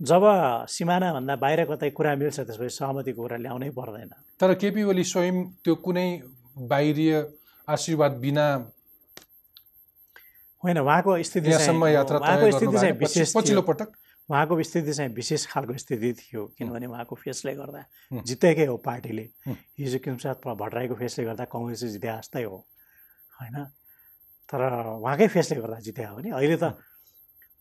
जब 0.00 0.22
सिमानाभन्दा 0.68 1.34
बाहिर 1.40 1.60
कतै 1.72 1.90
कुरा 1.96 2.12
मिल्छ 2.20 2.38
त्यसपछि 2.40 2.68
सहमतिको 2.68 3.20
कुरा 3.22 3.36
ल्याउनै 3.40 3.70
पर्दैन। 3.72 4.10
तर 4.40 4.54
केपी 4.60 4.82
ओली 4.84 5.04
स्वयं 5.04 5.36
त्यो 5.64 5.74
कुनै 5.80 6.08
बाहिरीय 6.68 7.12
आशीर्वाद 7.68 8.12
बिना 8.20 8.46
होइन 10.62 10.78
उहाँको 10.78 11.10
स्थिति 11.22 11.48
यात्रा 11.48 12.18
पछिल्लो। 13.36 13.62
पटक? 13.62 13.88
उहाँको 14.28 14.62
स्थिति 14.62 14.92
चाहिँ 14.92 15.10
विशेष 15.14 15.46
खालको 15.46 15.76
स्थिति 15.78 16.12
थियो 16.12 16.42
किनभने 16.58 16.86
उहाँको 16.86 17.14
फेसले 17.14 17.54
गर्दा। 17.54 17.82
जितेकै 18.26 18.66
हो 18.66 18.76
पार्टीले। 18.82 19.24
हिजो 19.78 19.98
किमसाद 20.04 20.36
भट्टराईको 20.44 20.94
फेसले 20.94 21.24
गर्दा 21.24 21.44
कङ्ग्रेस 21.46 21.80
चाहिँ 21.80 21.92
जिते 21.92 22.08
जस्तै 22.08 22.42
हो 22.42 22.58
होइन 23.38 23.56
तर 24.48 24.60
उहाँकै 24.98 25.28
फेसले 25.30 25.56
गर्दा 25.62 25.78
जिते 25.86 26.02
हो 26.04 26.18
नि 26.20 26.30
अहिले 26.34 26.56
त 26.58 26.74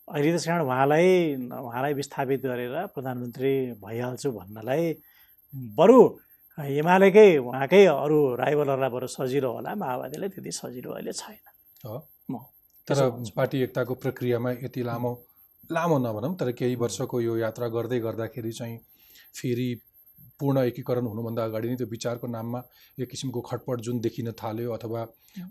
अहिले 0.10 0.30
त्यसै 0.34 0.48
कारण 0.50 0.62
उहाँलाई 0.66 1.10
उहाँलाई 1.50 1.94
विस्थापित 1.94 2.42
गरेर 2.46 2.76
प्रधानमन्त्री 2.94 3.54
भइहाल्छु 3.82 4.30
भन्नलाई 4.32 4.84
बरु 5.78 6.00
एमालेकै 6.58 7.30
उहाँकै 7.42 7.86
अरू 7.86 8.18
राइभलहरूलाई 8.42 8.90
बरु 8.90 9.08
सजिलो 9.18 9.50
होला 9.54 9.72
माओवादीलाई 9.76 10.30
त्यति 10.34 10.52
सजिलो 10.62 10.90
अहिले 10.98 11.14
छैन 11.14 11.42
हो 11.86 11.98
तर। 12.88 12.98
पार्टी 13.38 13.58
एकताको 13.66 13.94
प्रक्रियामा 14.04 14.52
यति 14.66 14.82
लामो 14.84 15.12
लामो 15.72 15.98
नभनौँ 15.98 16.36
तर 16.40 16.52
केही 16.52 16.76
वर्षको 16.76 17.22
यो 17.22 17.38
यात्रा 17.38 17.68
गर्दै 17.76 18.00
गर्दाखेरि 18.00 18.52
चाहिँ 18.52 18.78
फेरि 19.36 19.68
पूर्ण 20.40 20.58
एकीकरण 20.70 21.06
हुनुभन्दा 21.08 21.44
अगाडि 21.46 21.70
नै 21.70 21.76
त्यो 21.76 21.88
विचारको 21.88 22.28
नाममा 22.28 22.62
एक 23.00 23.10
किसिमको 23.10 23.42
खटपट 23.50 23.82
जुन 23.88 24.00
देखिन 24.06 24.32
थाल्यो 24.42 24.72
अथवा 24.74 25.04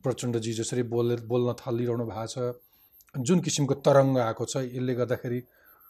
प्रचण्डजी 0.04 0.52
जसरी 0.60 0.82
बोल 0.94 1.16
बोल्न 1.28 1.54
थालिरहनु 1.60 2.04
भएको 2.06 2.26
छ 2.32 3.24
जुन 3.26 3.40
किसिमको 3.40 3.74
तरङ्ग 3.86 4.18
आएको 4.18 4.44
छ 4.44 4.64
यसले 4.66 4.94
गर्दाखेरि 5.00 5.40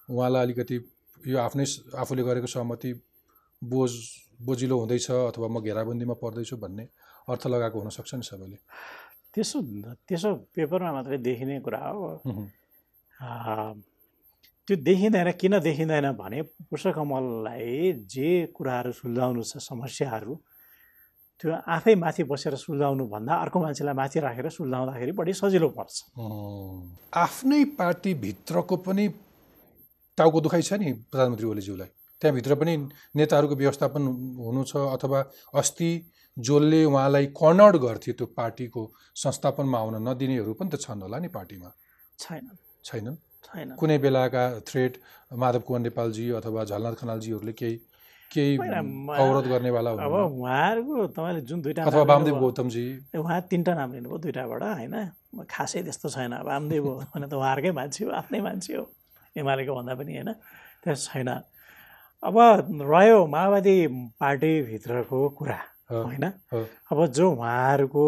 उहाँलाई 0.08 0.42
अलिकति 0.42 0.76
यो 1.20 1.38
आफ्नै 1.38 1.64
आफूले 2.02 2.22
गरेको 2.22 2.46
सहमति 2.54 2.92
बोझ 3.62 3.90
बोजिलो 4.42 4.78
हुँदैछ 4.80 5.10
अथवा 5.10 5.48
म 5.48 5.60
घेराबन्दीमा 5.60 6.14
पर्दैछु 6.22 6.56
भन्ने 6.64 6.84
अर्थ 7.28 7.46
लगाएको 7.46 7.80
हुनसक्छ 7.80 8.14
नि 8.14 8.24
सबैले? 8.30 8.58
त्यसो 9.34 9.58
त्यसो 10.08 10.34
पेपरमा 10.54 10.92
मात्रै 10.92 11.18
देखिने 11.18 11.60
कुरा 11.66 11.82
हो। 11.88 12.08
त्यो 14.68 14.76
देखिँदैन 14.80 15.30
किन 15.40 15.58
देखिँदैन 15.60 16.06
भने 16.16 16.42
पुष्पकमललाई 16.70 17.92
जे 18.08 18.28
कुराहरू 18.56 18.92
सुल्झाउनु 18.92 19.42
छ 19.42 19.60
समस्याहरू 19.60 20.34
त्यो 21.40 21.52
आफै 21.68 21.94
माथि 21.94 22.22
बसेर 22.24 22.54
सुल्झाउनु 22.56 23.04
भन्दा 23.06 23.34
अर्को 23.44 23.60
मान्छेलाई 23.60 23.94
माथि 23.94 24.20
राखेर 24.20 24.48
सुल्झाउँदाखेरि 24.48 25.12
बढी 25.12 25.32
सजिलो 25.34 25.68
पर्छ। 25.76 25.94
आफ्नै 27.12 27.64
पार्टीभित्रको 27.76 28.76
पनि 28.86 29.04
टाउको 30.18 30.40
दुखाइ 30.40 30.62
छ 30.62 30.72
नि 30.80 30.92
प्रधानमन्त्री 31.12 31.46
ओलीज्यूलाई। 31.46 31.90
त्यहाँभित्र 32.22 32.54
पनि 32.54 32.74
नेताहरूको 33.18 33.54
व्यवस्थापन 33.54 34.02
हुनु 34.40 34.62
छ 34.64 34.72
अथवा 34.96 35.20
अस्ति 35.60 35.90
जसले 36.36 36.84
उहाँलाई 36.84 37.26
कर्नर्ड 37.36 37.76
गर्थ्यो 37.84 38.14
त्यो 38.14 38.26
पार्टीको 38.32 38.82
संस्थापनमा 39.24 39.78
आउन 39.78 39.94
नदिनेहरू 40.08 40.52
पनि 40.54 40.70
त 40.70 40.80
छन् 40.80 41.02
होला 41.02 41.18
नि 41.18 41.28
पार्टीमा। 41.28 41.68
छैन। 42.18 42.44
छैनन् 42.84 43.16
छैन? 43.16 43.33
कुनै 43.76 43.98
बेलाका 43.98 44.44
थ्रेड 44.66 44.92
माधव 45.36 45.60
कुमार 45.60 45.80
नेपालजी 45.80 46.30
अथवा 46.30 46.64
झलनाथ 46.64 46.94
खनालजीहरूले 47.00 47.52
केही 47.52 47.76
केही 48.30 48.56
अवरोध 48.56 49.46
गर्नेवाला 49.46 49.90
अब 49.90 50.14
उहाँहरूको 50.14 51.06
तपाईँले 51.06 51.40
जुन 51.40 51.60
दुइटा 51.62 51.82
अथवा 51.84 52.02
वामदेव 52.02 52.36
गौतमजी 52.40 52.84
उहाँ 53.14 53.40
तिनवटा 53.50 53.74
नाम 53.74 53.92
लिनुभयो 53.92 54.18
दुइटाबाट 54.18 54.62
होइन? 54.62 54.94
खासै 55.50 55.82
त्यस्तो 55.82 56.08
छैन। 56.08 56.34
वामदेव 56.42 56.84
हो 56.88 56.94
भने 57.14 57.26
त 57.28 57.34
उहाँहरूकै 57.34 57.70
मान्छे 57.70 58.04
हो 58.04 58.10
आफ्नै 58.10 58.40
मान्छे 58.40 58.72
हो 58.76 58.84
एमालेको 59.36 59.72
भन्दा 59.74 59.94
पनि 59.94 60.12
होइन? 60.14 60.30
त्यस 60.82 61.08
छैन। 61.08 61.30
अब 62.22 62.36
रह्यो 62.90 63.18
माओवादी 63.26 63.76
पार्टीभित्रको 64.20 65.18
कुरा 65.38 65.60
होइन। 65.90 66.24
अब 66.90 66.98
जो 67.06 67.30
उहाँहरूको 67.30 68.04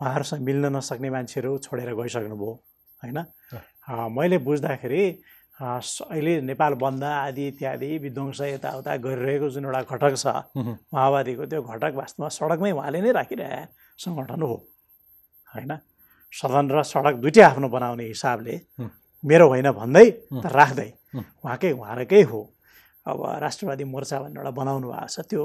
उहाँहरूसँग 0.00 0.40
मिल्न 0.40 0.64
नसक्ने 0.76 1.10
मान्छेहरू 1.10 1.58
छोडेर 1.58 1.94
गइसक्नुभयो 1.94 2.52
होइन? 3.02 3.18
मैले 3.90 4.38
बुझ्दाखेरि 4.38 5.02
अहिले 5.60 6.40
नेपाल 6.42 6.74
बन्द 6.74 7.04
आदि 7.04 7.46
इत्यादि 7.48 7.90
विध्वंस 7.98 8.40
यताउता 8.42 8.96
गरिरहेको 8.98 9.48
जुन 9.50 9.64
एउटा 9.66 9.82
घटक 9.82 10.14
छ 10.16 10.26
माओवादीको 10.88 11.44
त्यो 11.46 11.60
घटक 11.64 11.92
वास्तवमा 11.94 12.28
सडकमै 12.30 12.70
उहाँले 12.72 13.00
नै 13.00 13.12
राखिरहे 13.12 13.60
सङ्गठन 13.98 14.42
हो 14.42 14.54
होइन 15.46 15.72
सदन 16.32 16.66
र 16.70 16.82
सडक 16.84 17.14
दुइटै 17.20 17.42
आफ्नो 17.42 17.68
बनाउने 17.68 18.04
हिसाबले 18.06 18.54
हुँ। 18.78 18.88
मेरो 19.24 19.46
होइन 19.48 19.68
भन्दै 19.72 20.06
हुँ। 20.32 20.42
तर 20.42 20.52
राख्दै 20.54 20.88
हुँ। 21.14 21.24
उहाँकै 21.44 21.72
उहाँहरूकै 21.72 22.22
हो 22.22 22.40
अब 23.06 23.18
राष्ट्रवादी 23.42 23.84
मोर्चा 23.84 24.16
भनेर 24.22 24.38
एउटा 24.38 24.50
बनाउनु 24.54 24.86
भएको 24.88 25.08
छ 25.08 25.18
त्यो 25.26 25.42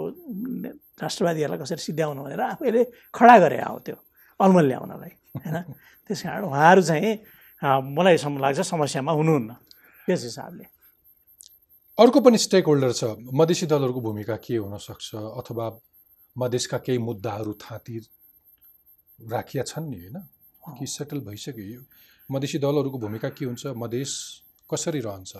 राष्ट्रवादीहरूलाई 1.01 1.59
कसरी 1.59 1.81
सिद्ध्याउनु 1.81 2.21
भनेर 2.23 2.41
आफैले 2.47 2.81
खडा 3.13 3.35
गरे 3.39 3.57
आऊ 3.59 3.77
त्यो 3.81 3.97
अलमल 4.39 4.65
ल्याउनलाई 4.65 5.11
होइन 5.35 5.55
त्यस 6.05 6.21
कारण 6.23 6.43
उहाँहरू 6.45 6.81
चाहिँ 6.83 7.13
मलाई 7.65 8.17
लाग्छ 8.39 8.59
समस्यामा 8.61 9.11
हुनुहुन्न 9.11 9.49
त्यस 10.07 10.23
हिसाबले। 10.23 10.65
अर्को 11.97 12.19
पनि 12.21 12.37
स्टेक 12.37 12.65
होल्डर 12.65 12.91
छ 12.91 13.03
मधेसी 13.33 13.65
दलहरूको 13.65 14.01
भूमिका 14.01 14.35
के 14.35 14.55
हुनसक्छ 14.57 15.15
अथवा 15.15 15.65
मधेसका 16.35 16.77
केही 16.77 16.97
मुद्दाहरू 16.97 17.53
थाँती 17.53 17.95
राखिया 19.19 19.63
छन् 19.63 19.89
नि 19.89 19.97
होइन? 19.97 20.17
कि 20.77 20.85
सेटल 20.85 21.19
भइसक्यो 21.23 21.65
यो। 21.65 21.81
मधेसी 22.29 22.57
दलहरूको 22.59 22.97
भूमिका 22.97 23.29
के 23.29 23.45
हुन्छ 23.45 23.63
मधेस 23.77 24.11
कसरी 24.69 24.99
रहन्छ। 24.99 25.33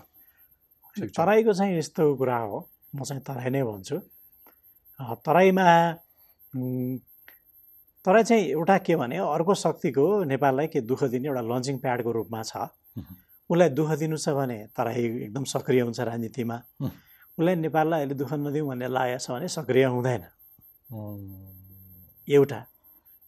तराईको 1.17 1.53
चाहिँ 1.53 1.77
यस्तो 1.77 2.03
कुरा 2.15 2.37
हो 2.37 2.57
म 2.95 3.03
चाहिँ 3.03 3.21
तराई 3.21 3.49
नै 3.49 3.63
भन्छु। 3.63 3.97
तराईमा 5.25 5.67
तराई 8.05 8.23
चाहिँ 8.23 8.43
एउटा 8.53 8.77
के 8.85 8.95
भने 8.95 9.17
अर्को 9.17 9.53
शक्तिको 9.57 10.23
नेपाललाई 10.29 10.67
के 10.69 10.81
दुःख 10.85 11.03
दिने 11.09 11.27
एउटा 11.27 11.41
लन्चिङ 11.41 11.77
प्याडको 11.81 12.11
रूपमा 12.11 12.41
छ। 12.43 12.69
उसलाई 13.49 13.69
दुःख 13.73 13.89
दिनु 13.97 14.17
छ 14.17 14.29
भने 14.29 14.57
तराई 14.77 15.03
एकदम 15.25 15.43
सक्रिय 15.43 15.81
हुन्छ 15.81 15.99
राजनीतिमा. 15.99 16.57
उसलाई 17.37 17.55
नेपाललाई 17.65 17.99
अहिले 18.01 18.15
दुःख 18.15 18.31
नदिउँ 18.45 18.67
भन्ने 18.69 18.87
लागेको 18.93 19.19
छ 19.25 19.27
भने 19.33 19.47
सक्रिय 19.49 19.85
हुँदैन। 19.89 20.23
एउटा। 22.29 22.59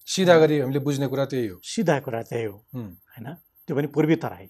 सिधा 0.08 0.36
गरी 0.40 0.60
हामीले 0.60 0.80
बुझ्ने 0.80 1.08
कुरा 1.10 1.26
त्यही 1.26 1.48
हो। 1.48 1.58
सिधा 1.64 2.00
कुरा 2.06 2.22
त्यही 2.30 2.46
हो। 2.46 2.58
होइन? 2.78 3.28
त्यो 3.68 3.74
पनि 3.76 3.88
पूर्वी 3.90 4.16
तराई। 4.16 4.48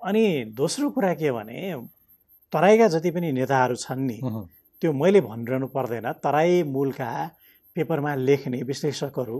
अनि 0.00 0.24
दोस्रो 0.54 0.90
कुरा 0.90 1.12
के 1.14 1.30
भने 1.34 1.58
तराईका 2.52 2.86
जति 2.94 3.10
पनि 3.10 3.32
नेताहरू 3.34 3.76
छन् 3.76 4.06
नि 4.06 4.18
त्यो 4.82 4.92
मैले 4.92 5.20
भनिरहनु 5.26 5.66
पर्दैन। 5.74 6.06
तराई 6.22 6.62
मूलका 6.62 7.10
पेपरमा 7.76 8.14
लेख्ने 8.28 8.62
विश्लेषकहरू 8.64 9.36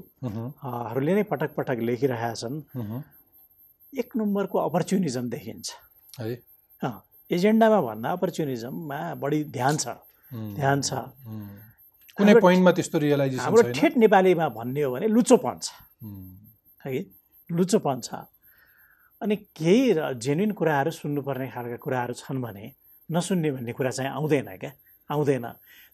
हरूले 0.93 1.13
नै 1.17 1.23
पटक 1.33 1.51
पटक 1.57 1.79
लेखिरहेका 1.89 2.33
छन्। 2.37 2.57
एक 3.93 4.09
नम्बरको 4.17 4.57
अपर्च्युनिजम 4.69 5.25
देखिन्छ। 5.33 5.67
है। 6.21 6.35
एजेन्डामा 7.31 7.81
भन्दा 7.81 8.09
अपर्च्युनिजममा 8.13 8.99
बढी 9.23 9.39
ध्यान 9.57 9.75
छ। 9.77 9.87
ध्यान 10.33 10.79
छ। 10.83 10.91
कुनै 12.19 12.35
पोइन्टमा 12.41 12.71
त्यस्तो 12.77 12.99
रियलाइजेसन 12.99 13.45
हाम्रो 13.45 13.63
ठेट 13.73 13.97
नेपालीमा 14.05 14.47
भन्ने 14.53 14.83
हो 14.83 14.91
भने 14.93 15.07
लुचोपन 15.09 15.57
छ 15.65 15.69
है। 16.85 17.01
लुचोपन 17.51 18.01
छ 18.05 18.09
अनि 19.23 19.37
केही 19.57 19.85
जेन्युन 20.25 20.53
कुराहरू 20.53 20.91
सुन्नुपर्ने 20.93 21.47
खालका 21.55 21.77
कुराहरू 21.81 22.15
छन् 22.21 22.41
भने 22.45 22.65
नसुन्ने 23.09 23.51
भन्ने 23.57 23.73
कुरा 23.73 23.91
चाहिँ 23.97 24.11
आउँदैन 24.13 24.49
क्या। 24.61 24.73
आउँदैन। 25.11 25.47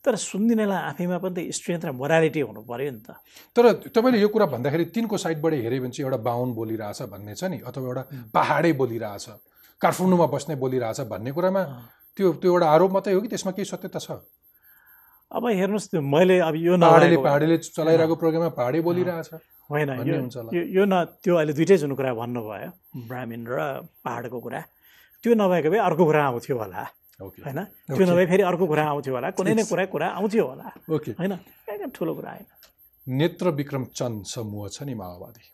तर 0.02 0.14
सुन्दिनेलाई 0.18 0.82
आफैमा 0.90 1.18
पनि 1.22 1.34
त 1.46 1.54
स्ट्रेन्थ 1.54 1.84
र 1.86 1.90
मोरालिटी 1.94 2.40
हुनु 2.42 2.60
पऱ्यो 2.66 2.90
नि 2.90 3.00
त। 3.06 3.14
तर 3.54 3.64
तपाईँले 3.94 4.18
यो 4.18 4.28
कुरा 4.34 4.46
भन्दाखेरि 4.50 4.84
तिनको 4.90 5.16
साइडबाट 5.16 5.52
हेऱ्यो 5.62 5.80
भने 5.82 5.94
चाहिँ 5.94 6.06
एउटा 6.10 6.18
बाहुन 6.26 6.48
बोलिरहेछ 6.58 7.00
भन्ने 7.06 7.34
छ 7.38 7.42
नि 7.52 7.58
अथवा 7.62 7.86
एउटा 7.86 8.02
पहाडै 8.34 8.72
बोलिरहेछ 8.82 9.26
काठमाडौँमा 9.78 10.26
बस्ने 10.26 10.54
बोलिरहेछ 10.58 11.00
भन्ने 11.06 11.30
कुरामा 11.30 11.62
त्यो 12.18 12.26
त्यो 12.42 12.50
एउटा 12.50 12.66
आरोप 12.66 12.90
मात्रै 12.92 13.14
हो 13.14 13.20
कि 13.22 13.28
त्यसमा 13.30 13.52
केही 13.54 13.66
सत्यता 13.70 14.00
छ? 14.02 14.10
अब 15.30 15.44
हेर्नुहोस् 15.48 15.88
त्यो 15.90 16.00
मैले 16.02 16.36
अब 16.50 16.54
यो 16.58 16.74
पहाडले 16.82 17.16
पहाडले 17.22 17.56
चलाइरहेको 17.62 18.14
प्रोग्राममा 18.18 18.50
पहाडै 18.58 18.80
बोलिरहेछ। 18.82 19.28
होइन 19.70 19.90
यो 20.76 20.84
न 20.84 20.94
त्यो 21.22 21.32
अहिले 21.38 21.52
दुइटै 21.54 21.76
जुन 21.78 21.94
कुरा 21.94 22.10
भन्नुभयो 22.18 22.68
ब्राह्मीण 23.06 23.42
र 23.46 23.86
पहाडको 24.02 24.38
कुरा 24.44 24.60
त्यो 25.24 25.32
नभएको 25.38 25.68
भए 25.70 25.78
अर्को 25.78 26.02
कुरा 26.10 26.20
आउँथ्यो 26.26 26.56
होला। 26.58 26.82
होइन 27.28 27.64
त्यो 27.64 28.04
नभए 28.06 28.26
फेरि 28.26 28.42
अर्को 28.42 28.66
कुरा 28.66 28.84
आउँथ्यो 28.84 29.14
होला। 29.14 29.30
कुनै 29.30 29.54
न 29.54 29.64
कुरा 29.64 29.84
कुरा 29.86 30.08
आउँथ्यो 30.08 30.44
होला। 30.46 30.66
होइन 31.18 31.32
एकदम 31.70 31.90
ठुलो 31.90 32.14
कुरा 32.14 32.30
होइन 32.30 32.46
नेत्र 33.08 33.48
विक्रम 33.50 33.84
चन्द 33.84 34.24
समूह 34.24 34.68
छ 34.68 34.82
नि 34.82 34.94
माओवादी। 34.94 35.44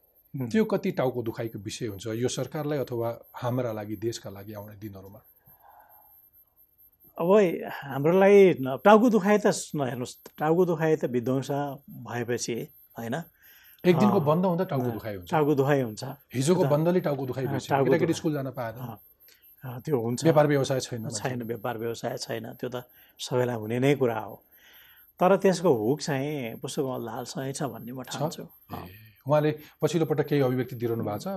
त्यो 0.49 0.65
कति 0.65 0.91
टाउको 0.93 1.23
दुखाइको 1.23 1.59
विषय 1.59 1.87
हुन्छ? 1.87 2.07
यो 2.07 2.29
सरकारलाई 2.29 2.79
अथवा 2.79 3.09
हाम्रा 3.35 3.73
लागि 3.73 3.97
देशका 3.97 4.31
लागि 4.31 4.53
आउने 4.53 4.77
दिनहरूमा? 4.77 5.21
अब 7.19 7.31
हाम्रो 7.73 8.19
लागि 8.19 8.57
न- 8.61 8.79
टाउको 8.85 9.11
दुखाइ 9.11 9.39
त 9.39 9.47
हेर्नुहोस् 9.47 10.15
टाउको 10.39 10.65
दुखाइ 10.65 10.97
त 10.97 11.05
विध्वंस 11.05 11.51
भएपछि 11.91 12.69
होइन 12.99 13.15
एक 13.85 13.97
दिनको 13.99 14.21
बन्द 14.21 14.45
हुँदा 14.47 14.65
टाउको 14.65 14.91
दुखाइ 14.91 15.15
हुन्छ। 15.17 15.31
टाउको 15.31 15.55
दुखाइ 15.55 15.81
हुन्छ। 15.83 16.05
हिजोको 16.35 16.65
बन्दले 16.65 17.01
टाउको 17.01 17.27
दुखाइ 17.27 17.47
भइसक्यो 17.47 17.85
केटाकेटी। 17.85 18.13
स्कुल 18.13 18.33
जान 18.33 18.51
पाएन। 18.51 18.75
त्यो 19.65 19.97
हुन्छ। 20.01 20.23
व्यापार 20.25 20.47
व्यवसाय 20.47 20.81
छैन 20.81 21.09
छैन 21.09 21.43
व्यापार 21.43 21.79
व्यवसाय 21.79 22.17
छैन 22.17 22.45
त्यो 22.61 22.69
त 22.71 22.77
सबैलाई 23.19 23.57
हुने 23.57 23.79
नै 23.79 23.95
कुरा 23.95 24.19
हो। 24.19 24.35
तर 25.21 25.37
त्यसको 25.37 25.71
हुक 25.75 26.01
चाहिँ 26.01 26.57
पुष्पकमल 26.63 27.03
दाहालसँगै 27.07 27.53
छ 27.53 27.63
भन्ने 27.67 27.93
म 27.93 28.03
ठान्छु। 28.07 28.43
उहाँले 29.29 29.51
पछिल्लो 29.83 30.07
पटक 30.07 30.27
केही 30.31 30.41
अभिव्यक्ति 30.41 30.77
दिइरहनु 30.79 31.05
भएको 31.05 31.19
छ 31.19 31.29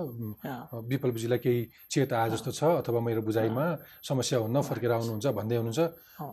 विप्लवजीलाई 0.88 1.38
केही 1.44 1.60
चेत 1.90 2.12
आए 2.14 2.30
जस्तो 2.30 2.50
छ? 2.54 2.60
अथवा 2.80 3.00
मेरो 3.02 3.22
बुझाइमा 3.26 3.64
समस्या 4.08 4.38
हुन्न 4.38 4.62
फर्केर 4.62 4.90
आउनुहुन्छ 4.96 5.26
भन्दै 5.38 5.56
हुनुहुन्छ। 5.60 5.80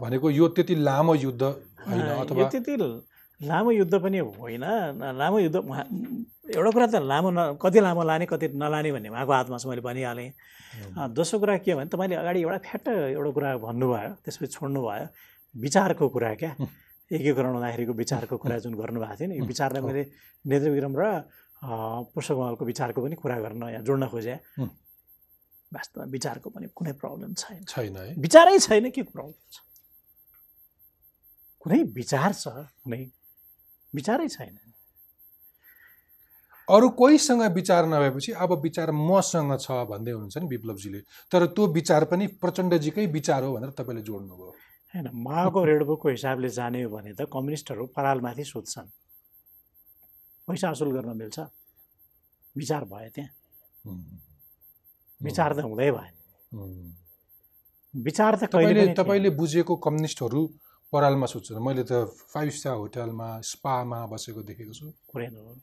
भनेको 0.02 0.28
यो 0.30 0.46
त्यति 0.56 0.76
लामो 0.78 1.14
युद्ध 1.26 1.44
होइन 1.90 2.02
अथवा 2.22 2.50
त्यति 2.54 2.74
लामो 3.42 3.72
युद्ध 3.72 3.94
पनि 3.98 4.20
होइन। 4.40 4.64
लामो 5.20 5.38
युद्ध 5.40 5.56
उहाँ- 5.58 5.90
एउटा 6.50 6.72
कुरा 6.72 6.88
त 6.90 6.96
लामो 7.06 7.30
न 7.30 7.40
कति 7.62 7.80
लामो 7.80 8.04
लाने 8.10 8.26
कति 8.26 8.48
नलाने 8.58 8.90
भन्ने 8.92 9.10
उहाँको 9.10 9.34
हातमा 9.34 9.58
छ 9.62 9.66
मैले 9.70 9.82
भनिहालेँ। 9.86 10.30
दोस्रो 11.14 11.40
कुरा 11.40 11.58
के 11.62 11.76
भने 11.78 11.90
तपाईँले 11.94 12.16
अगाडि 12.22 12.40
एउटा 12.42 12.58
फ्याट 12.66 12.88
एउटा 13.14 13.32
कुरा 13.38 13.50
भन्नुभयो 13.66 14.12
त्यसपछि 14.26 14.48
छोड्नु 14.58 14.80
भयो 14.82 15.06
विचारको 15.56 16.06
कुरा 16.10 16.34
क्या। 16.42 16.52
एकीकरण 17.12 17.54
हुँदाखेरिको 17.54 17.94
विचारको 17.94 18.36
कुरा 18.38 18.58
जुन 18.66 18.74
गर्नुभएको 18.82 19.16
थियो 19.18 19.28
नि 19.30 19.36
यो 19.38 19.46
विचारलाई 19.46 19.82
मैले 19.82 20.02
नेत्र 20.46 20.70
विक्रम 20.74 20.94
र 20.98 21.04
पुष्पकमलको 22.14 22.64
विचारको 22.66 23.00
पनि 23.02 23.16
कुरा 23.18 23.38
गर्न 23.46 23.64
यहाँ 23.74 23.84
जोड्न 23.86 24.08
खोजेँ। 24.14 24.38
वास्तवमा 25.74 26.06
विचारको 26.10 26.50
पनि 26.50 26.68
कुनै 26.74 26.94
प्रब्लम 27.02 27.34
छैन। 27.34 27.64
छैन 27.66 27.98
है। 27.98 28.14
विचारै 28.18 28.58
छैन 28.58 28.90
के 28.90 29.02
प्रब्लम 29.10 29.34
छ? 29.54 29.58
कुनै 31.62 31.80
विचार 31.98 32.34
छ? 32.34 32.46
कुनै 32.86 33.02
विचारै 33.94 34.28
छैन। 34.30 34.58
अरू 36.70 36.90
कोहीसँग 36.96 37.42
विचार 37.54 37.86
नभएपछि 37.86 38.32
अब 38.38 38.52
विचार 38.62 38.92
मसँग 38.92 39.52
छ 39.60 39.72
भन्दै 39.90 40.12
हुनुहुन्छ 40.12 40.38
नि 40.38 40.48
विप्लवजीले। 40.48 41.00
तर 41.32 41.46
त्यो 41.56 41.68
विचार 41.74 42.04
पनि 42.12 42.28
प्रचण्डजीकै 42.42 43.06
विचार 43.10 43.44
हो 43.44 43.54
भनेर 43.54 43.70
तपाईँले 43.78 44.02
जोड्नुभयो। 44.02 44.52
होइन 44.94 45.08
माओको 45.26 45.64
रेडबुकको 45.66 46.10
हिसाबले 46.10 46.50
जाने 46.50 46.84
हो 46.84 46.90
भने 46.90 47.14
त 47.14 47.26
कम्युनिस्टहरू 47.34 47.86
परालमाथि 47.96 48.44
सुत्छन् 48.44 48.90
पैसा 50.48 50.70
असुल 50.70 50.92
गर्न 50.94 51.18
मिल्छ। 51.18 51.40
विचार 52.56 52.84
भयो 52.86 53.10
त्यहाँ। 53.16 53.32
विचार 55.22 55.50
त 55.54 55.60
हुँदै 55.66 55.92
भएन। 55.92 56.14
विचार 57.94 58.36
त 58.36 58.44
कहिले 58.54 58.94
तपाईँले 58.94 59.30
बुझेको 59.34 59.76
कम्युनिस्टहरू 59.86 60.42
परालमा 60.94 61.26
सुत्छ 61.26 61.52
मैले 61.66 61.84
त 61.86 62.06
फाइभ 62.34 62.50
स्टार 62.50 62.76
होटलमा 62.78 63.30
स्पामा 63.46 64.00
बसेको 64.10 64.42
देखेको 64.42 64.74
छु। 64.74 64.86
कुरै 65.10 65.28
नहो 65.34 65.54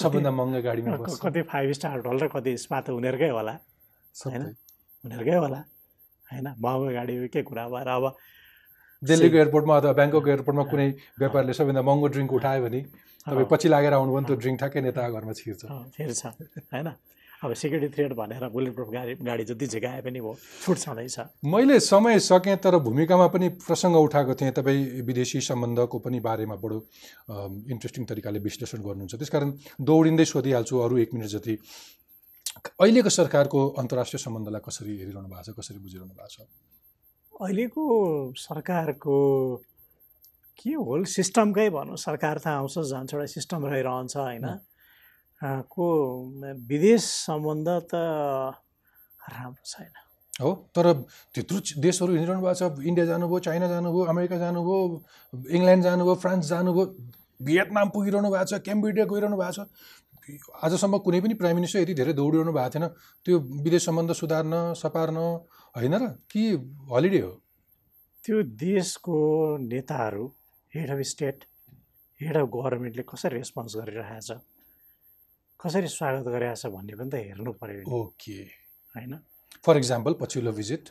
सबभन्दा 0.00 0.30
महँगो 0.30 0.60
गाडीमा 0.62 0.96
कति 1.24 1.42
फाइभ 1.50 1.70
स्टार 1.78 1.96
होटल 1.98 2.18
र 2.24 2.28
कति 2.34 2.52
स्पा 2.64 2.80
त 2.80 2.90
उनीहरूकै 2.98 3.28
होला। 3.34 3.54
होइन? 4.14 4.42
उनीहरूकै 5.04 5.36
होला। 5.44 5.60
होइन? 6.28 6.46
महँगो 6.64 6.86
गाडी 6.98 7.14
के 7.34 7.42
कुरा 7.48 7.64
भयो 7.68 7.84
र 7.84 7.90
अब 7.98 8.04
दिल्लीको 9.02 9.36
एयरपोर्टमा 9.36 9.74
अथवा 9.78 9.92
ब्याङ्कक 9.98 10.28
एयरपोर्टमा 10.32 10.64
कुनै 10.72 10.88
व्यापारले 11.20 11.52
सबैभन्दा 11.58 11.82
महँगो 11.88 12.06
ड्रिङ्क 12.14 12.32
उठायो 12.38 12.60
भने 12.64 12.80
तपाईँ 13.26 13.48
पछि 13.52 13.68
लागेर 13.68 13.92
आउनु 13.98 14.12
भने 14.16 14.26
त्यो 14.28 14.36
ड्रिङ्क 14.42 14.58
ठ्याक्कै 14.60 14.80
नेताको 14.84 15.12
घरमा 15.18 15.32
छिर्छ। 15.38 15.60
अँ, 15.64 15.84
फेरि 15.96 16.14
छ 16.14 16.24
होइन? 16.72 16.88
अब 17.42 17.52
सिक्युरिटी 17.52 17.88
थ्रेड 17.94 18.12
भनेर 18.14 18.48
बुलेट 18.48 18.74
प्रुफ 18.74 18.88
गाडी 18.90 19.14
गाडी 19.26 19.44
जति 19.44 19.66
झिकाए 19.66 20.00
पनि 20.02 20.20
भयो 20.20 20.34
छुट 20.64 20.78
छँदैछ। 20.78 21.18
मैले 21.44 21.78
समय 21.80 22.18
सकेँ 22.20 22.56
तर 22.56 22.78
भूमिकामा 22.78 23.26
पनि 23.34 23.48
प्रसङ्ग 23.66 23.96
उठाएको 23.96 24.34
थिएँ। 24.34 24.52
तपाईँ 24.54 25.02
विदेशी 25.02 25.40
सम्बन्धको 25.40 25.98
पनि 25.98 26.20
बारेमा 26.20 26.56
बडो 26.62 26.78
इन्ट्रेस्टिङ 27.74 28.04
तरिकाले 28.06 28.38
विश्लेषण 28.38 28.80
गर्नुहुन्छ। 28.86 29.14
त्यसकारण 29.14 29.50
दौडिँदै 29.82 30.24
सोधिहाल्छु 30.24 30.78
अरू 30.78 30.96
एक 31.04 31.14
मिनट 31.14 31.28
जति। 31.34 31.58
अहिलेको 32.80 33.10
सरकारको 33.10 33.60
अन्तर्राष्ट्रिय 33.82 34.20
सम्बन्धलाई 34.24 34.62
कसरी 34.64 34.92
हेरिरहनु 34.98 35.28
भएको 35.28 35.42
छ 35.42 35.58
कसरी 35.58 35.78
बुझिरहनु 35.84 36.14
भएको 36.14 36.28
छ? 36.30 36.46
अहिलेको 37.34 37.82
सरकारको 38.38 39.16
के 40.54 40.70
होल 40.70 41.04
सिस्टमकै 41.10 41.68
भनौँ 41.74 41.96
सरकार 41.98 42.38
त 42.38 42.46
आउँछ 42.46 42.78
जान्छ 42.78 43.14
एउटा 43.14 43.26
सिस्टम 43.26 43.66
रहिरहन्छ 43.66 44.16
होइन? 44.16 44.46
को 45.42 45.86
विदेश 46.68 47.02
सम्बन्ध 47.04 47.68
त 47.90 47.94
राम्रो 47.94 49.64
छैन। 49.64 49.92
हो? 50.40 50.50
तर 50.74 50.92
त्यत्रो 51.34 51.58
देशहरू 51.80 52.12
हिँडिरहनु 52.12 52.42
भएको 52.42 52.54
छ। 52.54 52.86
इन्डिया 52.86 53.06
जानुभयो 53.06 53.38
चाइना 53.38 53.68
जानुभयो 53.68 54.04
अमेरिका 54.12 54.36
जानुभयो 54.38 54.78
इङ्ल्यान्ड 55.56 55.82
जानुभयो 55.84 56.14
फ्रान्स 56.14 56.44
जानुभयो 56.48 56.84
भियतनाम 57.42 57.88
पुगिरहनु 57.94 58.30
भएको 58.30 58.44
छ 58.44 58.62
क्याम्बोडिया 58.64 59.04
गइरहनु 59.04 59.36
भएको 59.36 59.52
छ। 59.52 59.68
आजसम्म 60.64 60.98
कुनै 61.04 61.20
पनि 61.20 61.34
प्राइम 61.36 61.54
मिनिस्टर 61.56 61.80
यति 61.80 61.94
धेरै 61.94 62.12
दौडिरहनु 62.16 62.52
भएको 62.52 62.70
थिएन। 62.74 62.86
त्यो 63.26 63.38
विदेश 63.64 63.82
सम्बन्ध 63.84 64.10
सुधार्न 64.12 64.74
सपार्न 64.74 65.16
होइन 65.76 65.94
र? 65.94 66.04
कि 66.30 66.42
हलिडे 66.92 67.20
हो? 67.20 67.32
त्यो 68.24 68.42
देशको 68.42 69.16
नेताहरू 69.60 70.24
head 70.72 70.90
of 70.90 71.00
state 71.04 71.44
head 72.20 72.36
of 72.36 72.46
गभर्मेन्टले 72.48 73.02
कसरी 73.04 73.36
रेस्पोन्स 73.36 73.76
गरिरहेछ? 73.76 74.30
कसरी 75.64 75.88
स्वागत 75.88 76.26
गरिरहेछ 76.28 76.66
भन्ने 76.76 76.94
पनि 77.00 77.08
त 77.08 77.14
हेर्नु 77.24 77.52
पऱ्यो 77.56 77.88
ओके। 77.88 78.36
होइन? 78.94 79.12
फर 79.64 79.74
इक्जाम्पल 79.80 80.12
पछिल्लो 80.20 80.52
भिजिट 80.60 80.84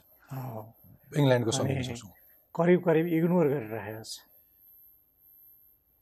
इङ्ल्यान्डको 1.14 1.52
करिब 2.56 2.80
करिब 2.88 3.06
इग्नोर 3.18 3.46
गरिरहेको 3.54 4.02
छ 4.02 4.14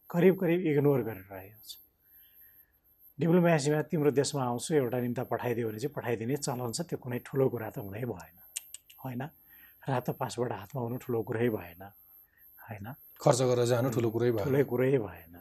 करिब 0.10 0.36
करिब 0.42 0.60
इग्नोर 0.72 1.04
गरिरहेको 1.04 1.60
छ 1.68 1.72
डिप्लोमेसीमा 3.20 3.82
तिम्रो 3.92 4.12
देशमा 4.16 4.42
आउँछु 4.48 4.72
एउटा 4.80 4.98
निम्ता 5.04 5.24
पठाइदियो 5.36 5.68
भने 5.68 5.80
चाहिँ 5.84 5.94
पठाइदिने 6.00 6.36
चलन 6.40 6.72
छ 6.72 6.88
त्यो 6.88 6.98
कुनै 7.04 7.20
ठुलो 7.28 7.46
कुरा 7.52 7.70
त 7.76 7.84
हुँदै 7.84 8.08
भएन 8.08 8.38
होइन? 9.04 9.22
रातो 9.84 10.12
पासपोर्ट 10.16 10.52
हातमा 10.60 10.80
हुनु 10.80 10.98
ठुलो 11.04 11.20
कुरै 11.28 11.50
भएन 11.60 11.84
होइन? 12.68 12.88
खर्च 13.20 13.40
गरेर 13.52 13.68
जानु 13.68 13.88
ठुलो 13.92 14.10
कुरै 14.16 14.32
भयो 14.32 14.48
ठुलै 14.48 14.64
कुरै 14.72 14.96
भएन। 14.96 15.36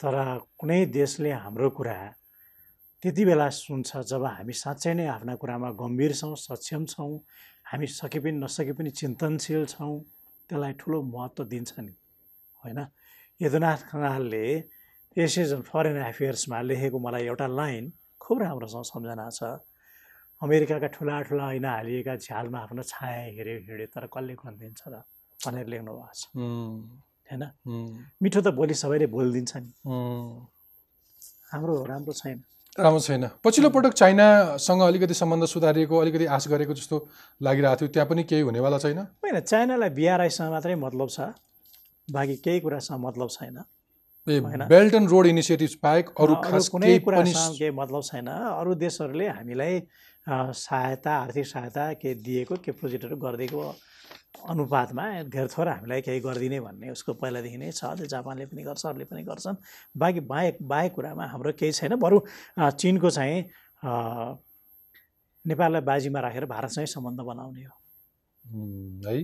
तर 0.00 0.16
कुनै 0.58 0.80
देशले 0.96 1.30
हाम्रो 1.44 1.68
कुरा 1.76 1.96
त्यति 3.02 3.24
बेला 3.24 3.48
सुन्छ 3.52 3.90
जब 4.10 4.24
हामी 4.24 4.52
साँच्चै 4.64 4.92
नै 4.96 5.06
आफ्ना 5.16 5.34
कुरामा 5.40 5.70
गम्भीर 5.80 6.12
छौँ 6.20 6.36
सक्षम 6.36 6.84
छौँ 6.92 7.12
हामी 7.70 7.86
सके 8.00 8.18
पनि 8.24 8.32
नसके 8.44 8.72
पनि 8.78 8.90
चिन्तनशील 9.00 9.64
छौँ 9.72 9.94
त्यसलाई 10.48 10.72
ठुलो 10.80 10.98
महत्त्व 11.14 11.44
दिन्छ 11.52 11.72
नि 11.84 11.94
होइन? 12.64 12.80
यदुनाथ 13.40 13.80
खनालले 13.90 14.44
एसियन 15.16 15.60
फरेन 15.68 15.96
एफेयर्समा 16.10 16.60
लेखेको 16.68 16.98
मलाई 17.06 17.24
एउटा 17.30 17.46
लाइन 17.60 17.92
खुब 18.20 18.36
राम्रोसँग 18.42 18.84
सम्झना 18.92 19.28
छ। 19.36 19.40
अमेरिकाका 20.42 20.88
ठुला 20.96 21.20
ठुला 21.28 21.46
ऐना 21.52 21.70
हालिएका 21.76 22.16
झ्यालमा 22.16 22.58
आफ्नो 22.64 22.82
छाया 22.92 23.22
हेऱ्यो 23.36 23.56
हिँड्यो 23.68 23.86
तर 23.94 24.04
कसले 24.14 24.34
खनिदिन्छ 24.40 24.80
र 24.88 25.04
भनेर 25.40 25.66
लेख्नु 25.72 25.92
भएको 26.00 26.12
छ 26.16 26.24
होइन 27.30 27.44
मिठो 28.22 28.40
त 28.40 28.54
भोलि 28.54 28.74
सबैले 28.74 29.06
बोलिदिन्छ 29.06 29.56
नि। 29.56 29.70
हाम्रो 31.52 31.74
राम्रो 31.86 32.12
छैन। 32.12 32.38
राम्रो 32.78 33.00
छैन। 33.00 33.24
पछिल्लो 33.44 33.70
पटक 33.70 33.92
चाइनासँग 33.92 34.80
अलिकति 34.82 35.14
सम्बन्ध 35.14 35.44
सुधारिएको 35.46 35.98
अलिकति 35.98 36.26
आश 36.36 36.48
गरेको 36.48 36.74
जस्तो 36.74 36.96
लागिरहेको 37.42 37.80
थियो। 37.80 37.88
त्यहाँ 37.94 38.08
पनि 38.08 38.22
केही 38.30 38.42
हुनेवाला 38.42 38.78
छैन? 38.78 38.98
होइन 39.22 39.40
चाइनालाई 39.42 39.90
बिआरआईसँग 39.98 40.50
मात्रै 40.50 40.74
मतलब 40.78 41.08
छ। 41.10 41.34
बाँकी 42.08 42.36
केही 42.44 42.60
कुरासँग 42.60 43.00
मतलब 43.06 43.28
छैन। 43.30 43.58
बेल्ट 44.26 44.94
एन्ड 44.94 45.08
रोड 45.10 45.26
इनिसिएटिभ 45.26 45.70
बाहेक 45.82 46.08
अरू 46.20 46.34
खास 46.44 46.68
कुनै 46.68 46.98
कुरासँग 47.02 47.58
केही 47.58 47.70
मतलब 47.74 48.02
छैन। 48.04 48.26
अरू 48.28 48.74
देशहरूले 48.78 49.28
हामीलाई 49.28 49.82
सहायता 50.28 51.10
आर्थिक 51.16 51.46
सहायता 51.46 51.92
के 51.98 52.14
दिएको 52.14 52.54
के 52.64 52.70
प्रोजेक्टहरू 52.72 53.16
गरिदिएको 53.16 53.60
अनुपातमा 54.48 55.04
धेर 55.28 55.46
थोर 55.52 55.68
हामीलाई 55.68 56.00
केही 56.00 56.20
गरिदिने 56.20 56.60
भन्ने 56.60 56.90
उसको 56.90 57.14
पहिलादेखि 57.20 57.58
नै 57.60 57.70
छ 57.72 57.84
त्यो 57.96 58.06
जापानले 58.08 58.46
पनि 58.48 58.62
गर्छ 58.64 58.86
अरूले 58.86 59.04
पनि 59.04 59.22
गर्छन्। 59.22 59.56
बाँकी 59.96 60.20
बाहेक 60.32 60.56
बाहेक 60.64 60.92
कुरामा 60.94 61.24
हाम्रो 61.32 61.52
केही 61.60 61.72
छैन 61.72 61.96
बरु 62.00 62.20
चिनको 62.58 63.10
चाहिँ 63.10 63.38
नेपाललाई 65.44 65.82
बाजीमा 65.82 66.20
राखेर 66.20 66.44
भारतसँगै 66.46 66.86
सम्बन्ध 66.86 67.20
बनाउने 67.20 67.62
हो। 67.64 67.74
है? 69.06 69.16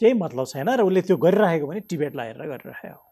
केही 0.00 0.12
मतलब 0.12 0.46
छैन 0.46 0.68
र 0.68 0.82
उसले 0.82 1.02
त्यो 1.02 1.16
गरिरहेको 1.16 1.66
पनि 1.66 1.80
टिबेटलाई 1.90 2.26
हेरेर 2.26 2.46
गरिरहेको 2.50 2.94
हो। 2.94 3.04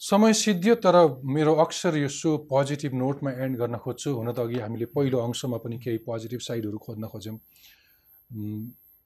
समय 0.00 0.32
सिद्धियो 0.34 0.74
तर 0.84 0.96
मेरो 1.24 1.54
अक्सर 1.64 1.96
यो 1.96 2.08
सो 2.10 2.36
पोजिटिभ 2.50 2.92
नोटमा 2.94 3.30
एन्ड 3.44 3.56
गर्न 3.58 3.76
खोज्छु। 3.78 4.10
हुन 4.14 4.32
त 4.32 4.38
अघि 4.44 4.58
हामीले 4.60 4.86
पहिलो 4.94 5.18
अंशमा 5.18 5.56
पनि 5.62 5.78
केही 5.78 5.98
पोजिटिभ 6.06 6.40
साइडहरू 6.42 6.78
खोज्न 6.78 7.06
खोज्यौँ। 7.06 7.38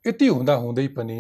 यति 0.05 0.27
हुँदा 0.27 0.55
हुँदै 0.55 0.87
पनि 0.97 1.19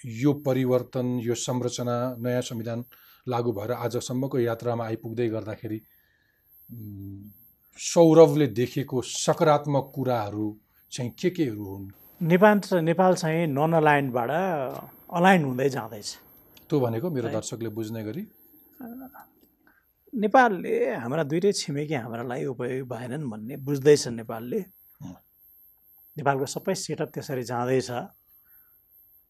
यो 0.00 0.32
परिवर्तन 0.46 1.18
यो 1.22 1.34
संरचना 1.36 1.96
नयाँ 2.18 2.42
संविधान 2.42 2.84
लागू 3.26 3.52
भएर 3.52 3.72
आजसम्मको 3.72 4.38
यात्रामा 4.38 4.84
आइपुग्दै 4.86 5.28
गर्दाखेरि 5.28 5.78
सौरभले 7.78 8.46
देखेको 8.46 9.02
सकारात्मक 9.02 9.92
कुराहरू 9.94 10.46
चाहिँ 10.92 11.10
के 11.18 11.30
केहरू 11.30 11.64
हुन् 11.64 11.90
नेपाल 12.20 12.60
नेपाल 12.84 13.14
चाहिँ 13.14 13.46
नन 13.46 13.72
अलाइन्डबाट 13.72 14.30
अलाइन्ड 15.10 15.46
हुँदै 15.46 15.68
जाँदैछ 15.70 16.08
त्यो 16.70 16.80
भनेको 16.80 17.10
मेरो। 17.10 17.28
दर्शकले 17.28 17.68
बुझ्ने 17.68 18.02
गरी 18.04 18.22
नेपालले 20.12 20.74
हाम्रा 21.02 21.22
दुइटै 21.24 21.52
छिमेकी 21.52 21.94
हाम्रालाई 21.94 22.44
उपयोगी 22.44 22.82
भएनन् 22.88 23.28
भन्ने 23.30 23.56
बुझ्दैछ 23.66 24.08
नेपालले। 24.08 24.60
नेपालको 26.16 26.46
सबै 26.46 26.74
सेटअप 26.74 27.08
त्यसरी 27.14 27.42
जाँदैछ। 27.42 27.90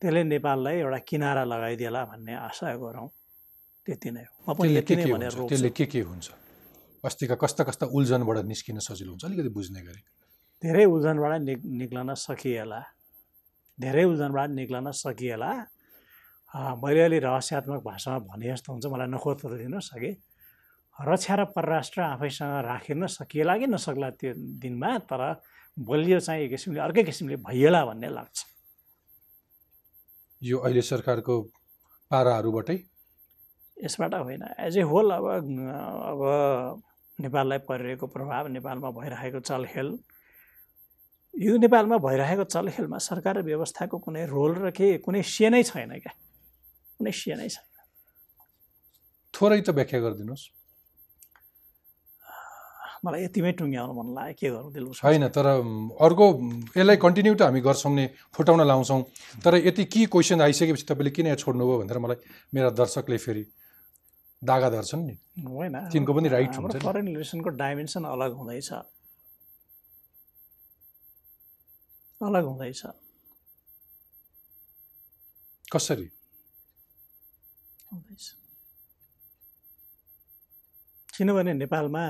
त्यसले 0.03 0.23
नेपाललाई 0.35 0.77
एउटा 0.83 0.99
किनारा 1.09 1.43
लगाइदिएला 1.47 2.01
भन्ने 2.11 2.35
आशा 2.49 2.75
गरौँ। 2.83 3.09
त्यति 3.87 4.11
नै 4.11 4.23
हो। 4.23 4.35
म 4.47 4.55
पनि 4.59 4.75
यति 4.79 4.95
नै 4.99 5.05
भनेर 5.15 5.33
त्यसले 5.51 5.71
के 5.71 5.87
के 5.87 6.01
हुन्छ? 6.03 6.27
अस्तिका 7.03 7.35
कस्ता 7.39 7.63
कस्ता 7.67 7.85
उल्झनबाट 7.87 8.37
निस्किन 8.47 8.79
सजिलो 8.79 9.11
हुन्छ? 9.15 9.25
अलिकति 9.27 9.51
बुझ्ने 9.55 9.81
गरी। 9.87 10.03
धेरै 10.63 10.85
उल्झनबाट 10.87 11.33
निक 11.43 11.61
निक्लन 11.67 12.15
सकिएला। 12.15 12.81
धेरै 13.79 14.05
उल्झनबाट 14.11 14.49
निक्लन 14.51 14.91
सकिएला। 14.91 15.51
मैले 16.83 17.03
अलि 17.03 17.19
रहस्यात्मक 17.19 17.81
भाषामा 17.83 18.19
भने 18.27 18.47
जस्तो 18.55 18.69
हुन्छ। 18.73 18.87
मलाई 18.87 19.09
नखोत 19.15 19.39
दिनुहोस् 19.47 19.91
अघि। 19.99 20.13
रक्षा 20.99 21.35
र 21.35 21.43
परराष्ट्र 21.57 22.01
आफैसँग 22.15 22.55
राखिन 22.69 23.07
सकिएला 23.07 23.55
कि 23.59 23.67
नसक्ला 23.67 24.09
त्यो 24.19 24.33
दिनमा 24.63 24.91
तर 25.11 25.23
बलियो 25.77 26.21
चाहिँ 26.21 26.45
एक 26.45 26.51
किसिमले 26.51 26.81
अर्कै 26.81 27.03
किसिमले 27.03 27.37
भइएला 27.37 27.85
भन्ने 27.87 28.09
लाग्छ। 28.09 28.39
यो 30.43 30.59
अहिले 30.59 30.83
सरकारको 30.83 31.35
पाराहरूबाटै? 32.11 32.79
यसबाट 33.77 34.15
होइन। 34.15 34.43
एज 34.59 34.79
ए 34.79 34.83
होल 34.83 35.11
अब 35.11 35.27
अब 35.27 36.21
नेपाललाई 37.19 37.59
परिरहेको 37.69 38.07
प्रभाव 38.07 38.47
नेपालमा 38.49 38.91
भइरहेको 38.91 39.41
चलखेल। 39.41 39.89
यो 41.35 41.57
नेपालमा 41.57 41.97
भइरहेको 41.99 42.45
चलखेलमा 42.45 42.99
सरकार 42.99 43.39
र 43.39 43.43
व्यवस्थाको 43.43 43.99
कुनै 43.99 44.27
रोल 44.27 44.53
र 44.55 44.71
के 44.71 44.99
कुनै 44.99 45.23
सिय 45.23 45.51
नै 45.51 45.63
छैन 45.63 45.99
क्या। 45.99 46.13
कुनै 47.01 47.13
सिय 47.13 47.35
नै 47.37 47.49
छैन। 47.49 47.67
थोरै 49.35 49.61
त 49.61 49.71
व्याख्या 49.71 50.01
गरिदिनुहोस्। 50.01 50.45
मलाई 53.05 53.23
यतिमै 53.25 53.53
टुङ्ग्याउनु 53.59 53.93
मन 53.99 54.09
लाग्यो। 54.15 54.39
के 54.39 54.49
गर्नु 54.55 54.71
दिल 54.71 54.85
होइन 55.03 55.25
तर 55.35 55.47
अर्को 56.07 56.27
यसलाई 56.79 56.97
कन्टिन्यू 57.03 57.35
त 57.35 57.43
हामी 57.43 57.61
गर्छौँ 57.61 57.93
नि 57.93 58.05
फुटाउन 58.31 58.63
लाउँछौँ। 58.63 59.03
तर 59.43 59.55
यति 59.67 59.85
के 59.91 60.07
क्वेसन 60.07 60.41
आइसकेपछि 60.47 60.87
तपाईँले 60.87 61.11
किन 61.11 61.27
यहाँ 61.27 61.39
छोड्नुभयो 61.43 61.79
भनेर 61.83 61.99
मलाई 61.99 62.19
मेरा 62.55 62.71
दर्शकले 62.71 63.19
फेरि 63.19 63.45
दागा 64.43 64.69
धर्छन् 64.71 65.03
नि। 65.07 65.15
होइन 65.43 65.77
तिनको 65.91 66.13
पनि 66.15 66.29
राइट 66.31 66.55
हुन्छ। 66.55 66.79
फरेन 66.79 67.07
रिलेसनको 67.11 67.51
डाइमेन्सन 67.59 68.03
अलग 68.07 68.31
हुँदैछ। 68.39 68.71
अलग 72.23 72.45
हुँदैछ। 72.45 72.83
कसरी? 75.75 76.09
किनभने 81.15 81.53
नेपालमा 81.55 82.05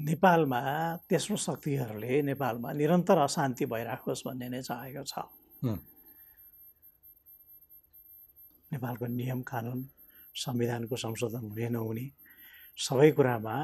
नेपालमा 0.00 0.60
तेस्रो 1.08 1.36
शक्तिहरूले 1.36 2.22
नेपालमा 2.22 2.72
निरन्तर 2.72 3.18
अशान्ति 3.28 3.64
भइराखोस् 3.72 4.24
भन्ने 4.26 4.48
नै 4.48 4.60
चाहेको 4.64 5.04
छ। 5.04 5.14
नेपालको 8.72 9.06
नियम 9.06 9.40
कानुन 9.44 9.80
संविधानको 10.34 10.96
संशोधन 10.96 11.44
हुने 11.50 11.68
नहुने 11.68 12.06
सबै 12.78 13.10
कुरामा 13.12 13.56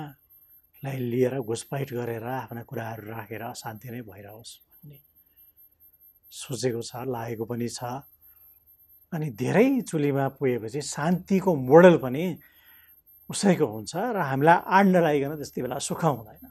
लाई 0.82 0.97
लिएर 1.12 1.34
घुसपैठ 1.41 1.89
गरेर 1.99 2.24
आफ्ना 2.24 2.62
कुराहरू 2.68 3.05
राखेर 3.11 3.43
अशान्ति 3.43 3.89
नै 3.91 4.01
भइरहोस् 4.05 4.53
भन्ने 4.61 4.99
सोचेको 6.32 6.82
छ 6.82 6.93
लागेको 7.16 7.45
पनि 7.49 7.68
छ 7.68 7.80
अनि 9.12 9.30
धेरै 9.41 9.68
चुलीमा 9.89 10.26
पुगेपछि 10.37 10.80
शान्तिको 10.84 11.55
मोडल 11.70 11.97
पनि 12.05 12.24
उसैको 13.31 13.66
हुन्छ 13.66 13.93
र 13.97 14.18
हामीलाई 14.31 14.59
आड 14.77 14.87
नलागिकन 14.87 15.33
त्यति 15.37 15.61
बेला 15.62 15.77
सुख 15.83 16.03
हुँदैन। 16.05 16.47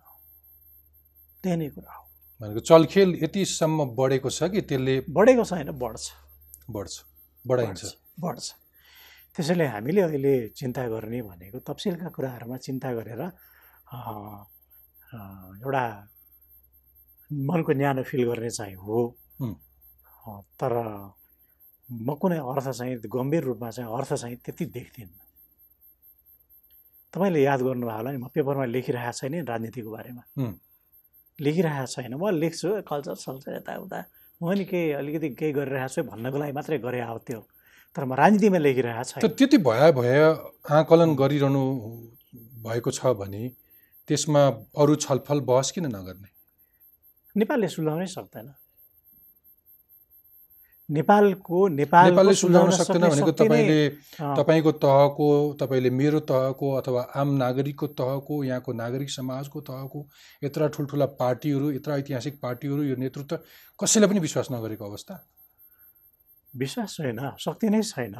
त्यही 1.43 1.55
नै 1.57 1.67
कुरा 1.75 1.91
हो। 1.93 2.03
भनेको 2.41 2.61
चलखेल 2.69 3.09
यतिसम्म 3.23 3.79
बढेको 3.95 4.29
छ 4.29 4.51
कि 4.51 4.61
त्यसले 4.67 4.95
बढेको 5.07 5.43
छैन 5.45 5.71
बढ्छ। 5.71 6.03
बढ्छ 6.75 6.93
बढाइन्छ। 7.45 7.81
बढ्छ 8.19 8.45
त्यसैले 9.35 9.65
हामीले 9.67 10.01
अहिले 10.01 10.33
चिन्ता 10.55 10.83
गर्ने 10.91 11.19
भनेको 11.21 11.57
तफसिलका 11.63 12.09
कुराहरूमा 12.15 12.57
चिन्ता 12.65 12.89
गरेर 12.97 13.21
एउटा 15.63 15.83
मनको 17.31 17.71
न्यानो 17.71 18.03
फिल 18.03 18.23
गर्ने 18.27 18.49
चाहिँ 18.49 18.75
हो। 18.75 18.99
तर 20.59 20.73
म 21.89 22.07
कुनै 22.19 22.37
अर्थ 22.41 22.67
चाहिँ 22.71 22.95
गम्भीर 23.05 23.43
रूपमा 23.43 23.69
चाहिँ 23.71 23.89
अर्थ 23.91 24.13
चाहिँ 24.13 24.37
त्यति 24.43 24.65
देख्दिनँ। 24.75 25.24
तपाईँले 27.15 27.41
याद 27.41 27.61
गर्नुभयो 27.63 27.95
होला 27.95 28.11
नि 28.11 28.17
म 28.19 28.27
पेपरमा 28.27 28.65
लेखिरहेको 28.75 29.15
छैन 29.15 29.33
राजनीतिको 29.47 29.89
बारेमा। 29.89 30.23
हुँ। 30.35 30.51
लेखिरहेको 31.39 31.87
छैन। 31.87 32.13
म 32.19 32.23
लेख्छु 32.43 32.67
कल्चर 32.83 33.15
सल्चर 33.15 33.51
यताउता। 33.55 33.99
म 34.41 34.51
नि 34.51 34.65
केही 34.67 34.91
अलिकति 34.99 35.29
केही 35.39 35.51
गरिरहेको 35.55 35.93
छु 35.95 36.01
है 36.01 36.07
भन्नको 36.11 36.37
लागि 36.37 36.51
मात्रै 36.51 36.77
गरे 36.83 36.99
अब 37.07 37.19
त्यो। 37.23 37.39
तर 37.95 38.03
म 38.03 38.13
राजनीतिमा 38.19 38.59
लेखिरहेको 38.59 39.03
छैन। 39.15 39.31
त्यति 39.31 39.57
भए 39.63 39.91
भए 39.95 40.19
आकलन 40.75 41.15
गरिरहनु 41.15 41.63
भएको 42.67 42.91
छ 42.91 43.15
भने 43.15 43.43
त्यसमा 44.07 44.41
अरू 44.75 44.95
छलफल 44.99 45.39
बहस 45.47 45.71
किन 45.71 45.85
नगर्ने? 45.95 46.29
नेपालले 47.35 47.67
सुल्झाउनै 47.67 48.07
सक्दैन। 48.11 48.47
नेपालको 50.89 51.67
नेपालले 51.67 52.33
सुल्झाउन 52.35 52.71
सक्दैन 52.71 53.09
भनेको 53.09 53.31
तपाईँले 53.31 53.89
तपाईँको 54.19 54.71
तहको 54.71 55.29
तपाईँले 55.59 55.89
मेरो 55.89 56.19
तहको 56.29 56.71
अथवा 56.71 57.01
आम 57.15 57.33
नागरिकको 57.37 57.87
तहको 57.87 58.43
यहाँको 58.43 58.73
नागरिक 58.73 59.09
समाजको 59.09 59.61
तहको 59.61 60.05
यत्र 60.43 60.67
ठुल्ठुला 60.69 61.05
पार्टीहरू 61.17 61.71
यत्र 61.71 61.91
ऐतिहासिक 61.91 62.39
पार्टीहरू 62.41 62.83
यो 62.83 62.95
नेतृत्व 62.95 63.39
कसैले 63.79 64.07
पनि 64.07 64.19
विश्वास 64.19 64.47
नगरेको 64.51 64.85
अवस्था? 64.85 65.15
विश्वास 66.53 66.95
छैन 66.95 67.31
शक्ति 67.39 67.69
नै 67.69 67.81
छैन। 67.81 68.15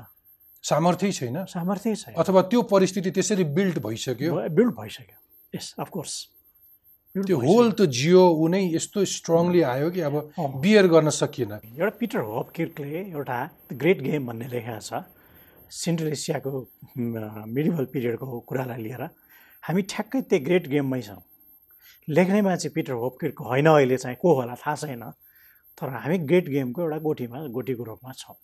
सामर्थ्य 0.64 1.12
छैन? 1.12 1.46
सामर्थ्य 1.46 1.96
छैन। 1.96 2.16
अथवा 2.18 2.42
त्यो 2.42 2.62
परिस्थिति 2.62 3.12
त्यसरी 3.12 3.44
बिल्ड 3.44 3.80
भइसक्यो? 3.80 4.34
बिल्ड 4.50 4.74
भइसक्यो। 4.82 5.18
यस 5.56 5.76
अफकोर्स 5.80 6.14
त्यो 7.16 7.38
होल 7.40 7.72
त 7.72 7.88
जियो 7.88 8.24
ऊ 8.28 8.48
नै 8.52 8.60
यस्तो 8.76 9.00
स्ट्रङली 9.08 9.62
आयो 9.64 9.90
कि 9.96 10.02
अब 10.04 10.16
बियर 10.60 10.88
गर्न 10.92 11.10
सकिएन। 11.16 11.52
एउटा 11.64 11.94
पिटर 12.00 12.20
होपकिर्कले 12.28 13.00
एउटा 13.16 13.38
ग्रेट 13.72 14.00
गेम 14.04 14.26
भन्ने 14.28 14.48
लेखेको 14.52 14.80
छ। 14.84 15.00
सेन्ट्रल 15.72 16.12
एसियाको 16.12 16.52
मिडिभल 17.56 17.86
पिरियडको 17.94 18.40
कुरालाई 18.44 18.82
लिएर। 18.84 19.04
हामी 19.64 19.82
ठ्याक्कै 19.88 20.22
त्यो 20.28 20.40
ग्रेट 20.48 20.68
गेममै 20.68 21.02
छौँ। 21.08 21.24
लेख्नेमा 22.08 22.56
चाहिँ 22.56 22.74
पिटर 22.76 22.94
होपकिर्क 23.00 23.38
होइन 23.48 23.68
अहिले 23.72 23.98
चाहिँ 24.04 24.18
को 24.20 24.28
होला 24.36 24.56
थाहा 24.60 24.76
छैन। 24.76 25.04
तर 25.80 25.88
हामी 26.04 26.18
ग्रेट 26.28 26.46
गेमको 26.52 26.80
एउटा 26.84 27.00
गोटीमा 27.00 27.38
गोटीको 27.56 27.84
रूपमा 27.96 28.12
छौँ। 28.12 28.36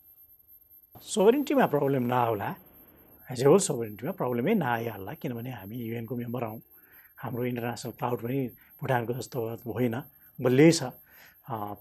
सोभरिन्टीमा 0.95 1.65
प्रब्लम 1.75 2.03
नआउला। 2.07 2.49
एज 3.29 3.41
ए 3.43 3.45
होल 3.51 3.59
सोभरिन्टीमा 3.67 4.11
प्रब्लमै 4.15 4.53
नआइहाल्ला 4.63 5.11
किनभने 5.19 5.51
हामी 5.59 5.75
युएनको 5.75 6.15
मेम्बर 6.15 6.43
हौँ। 6.43 6.59
हाम्रो 7.21 7.45
इन्टरनेसनल 7.45 7.93
क्लाउड 7.99 8.19
पनि 8.25 8.39
भुटानको 8.81 9.13
जस्तो 9.19 9.39
होइन 9.77 9.95
बलियै 10.39 10.71
छ। 10.71 10.81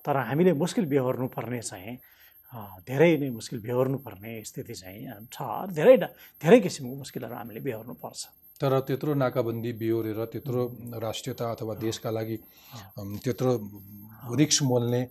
तर 0.04 0.16
हामीले 0.28 0.52
मुस्किल 0.62 0.84
बेहोर्नु 0.92 1.26
पर्ने 1.36 1.60
चाहिँ 1.62 1.96
धेरै 2.86 3.10
नै 3.22 3.28
मुस्किल 3.30 3.60
बेहोर्नु 3.62 3.98
पर्ने 4.06 4.32
स्थिति 4.44 4.74
चाहिँ 4.74 5.28
छ। 5.32 5.38
धेरै 5.78 5.96
धेरै 6.42 6.58
किसिमको 6.60 6.94
मुस्किलहरू 7.02 7.34
हामीले 7.40 7.60
बेहोर्नु 7.68 7.94
पर्छ 8.04 8.20
तर 8.60 8.72
त्यत्रो 8.88 9.14
नाकाबन्दी 9.16 9.72
बिहोरेर 9.80 10.20
त्यत्रो 10.32 10.60
राष्ट्रियता 11.00 11.44
अथवा 11.54 11.74
देशका 11.80 12.10
लागि 12.10 12.36
त्यत्रो 13.24 13.52
रिक्स 14.36 14.62
मोल्ने 14.70 15.02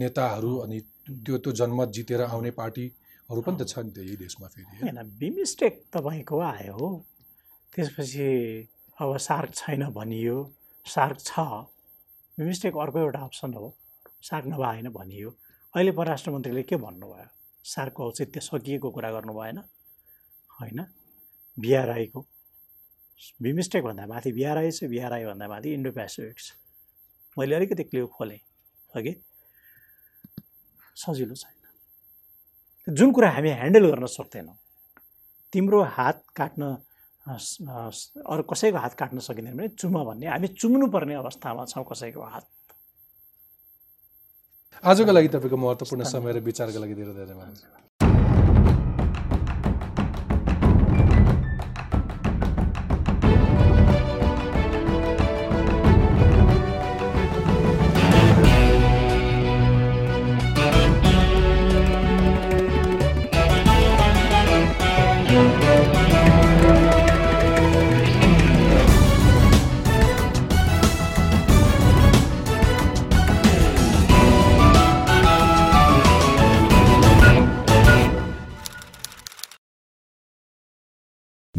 नेताहरू 0.00 0.52
अनि 0.64 0.78
त्यो 1.24 1.36
त्यो 1.38 1.52
जनमत 1.60 1.88
जितेर 1.96 2.20
आउने 2.26 2.50
पार्टीहरू 2.58 3.40
पनि 3.46 3.56
त 3.60 3.62
छ 3.70 3.78
नि 3.86 3.92
त 3.92 3.98
यही 4.02 4.16
देशमा 4.24 4.46
फेरि 4.54 4.82
होइन 4.82 4.98
बिमिस्टेक 5.20 5.72
तपाईँको 5.94 6.36
आयो। 6.50 6.74
हो 6.74 6.88
त्यसपछि 7.72 8.26
अब 8.98 9.16
सार्क 9.16 9.54
छैन 9.54 9.84
भनियो। 9.90 10.36
सार्क 10.86 11.20
छ। 11.20 11.40
बिमिस्टेक 12.38 12.76
अर्को 12.76 12.98
एउटा 12.98 13.20
अप्सन 13.20 13.54
हो। 13.54 13.76
सार्क 14.22 14.46
नभए 14.46 14.66
होइन 14.66 14.88
भनियो। 14.88 15.30
अहिले 15.74 15.92
परराष्ट्र 15.92 16.30
मन्त्रीले 16.30 16.62
के 16.62 16.76
भन्नुभयो? 16.76 17.26
सार्कको 17.64 18.06
औचित्य 18.06 18.40
सकिएको 18.40 18.90
कुरा 18.90 19.10
गर्नु 19.10 19.32
भएन। 19.32 19.58
होइन? 20.60 20.86
बिआरआईको। 21.56 22.20
बिमिस्टेक 23.42 23.84
भन्दा 23.84 24.06
माथि 24.06 24.32
बिआरआई 24.32 24.70
छ 24.70 24.84
बिआरआई 24.84 25.24
भन्दा 25.24 25.48
माथि 25.48 25.72
इन्डो 25.74 25.90
पेसिफिक 25.92 26.38
छ 26.38 26.52
मैले 27.36 27.54
अलिकति 27.56 27.84
क्लिउ 27.84 28.06
खोलेँ। 28.06 28.40
अघि 28.96 29.12
सजिलो 30.96 31.34
छैन। 31.34 32.94
जुन 32.94 33.12
कुरा 33.12 33.30
हामी 33.30 33.50
ह्यान्डल 33.50 33.90
गर्न 33.90 34.06
सक्दैनौँ 34.06 34.56
तिम्रो 35.52 35.82
हात 35.96 36.24
काट्न 36.36 36.76
अरू 37.22 38.42
कसैको 38.50 38.78
हात 38.78 38.94
काट्न 38.94 39.18
सकिँदैन 39.22 39.56
भने 39.56 39.68
चुम 39.78 39.94
भन्ने। 40.04 40.26
हामी 40.26 40.48
चुम्नुपर्ने 40.58 41.14
अवस्थामा 41.14 41.64
छौँ 41.70 41.84
कसैको 41.86 42.22
हात। 42.22 42.46
आजको 44.82 45.12
लागि 45.12 45.28
तपाईँको 45.28 45.56
महत्त्वपूर्ण 45.56 46.02
समय 46.02 46.32
र 46.32 46.38
विचारको 46.42 46.78
लागि 46.82 46.94
धेरै 46.94 47.12
धेरै 47.14 47.26
धन्यवाद। 47.26 47.54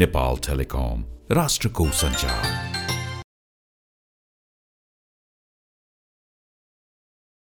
नेपाल 0.04 0.36
टेलिकम 0.46 1.04
राष्ट्रको 1.36 1.84
सञ्चार 2.00 2.73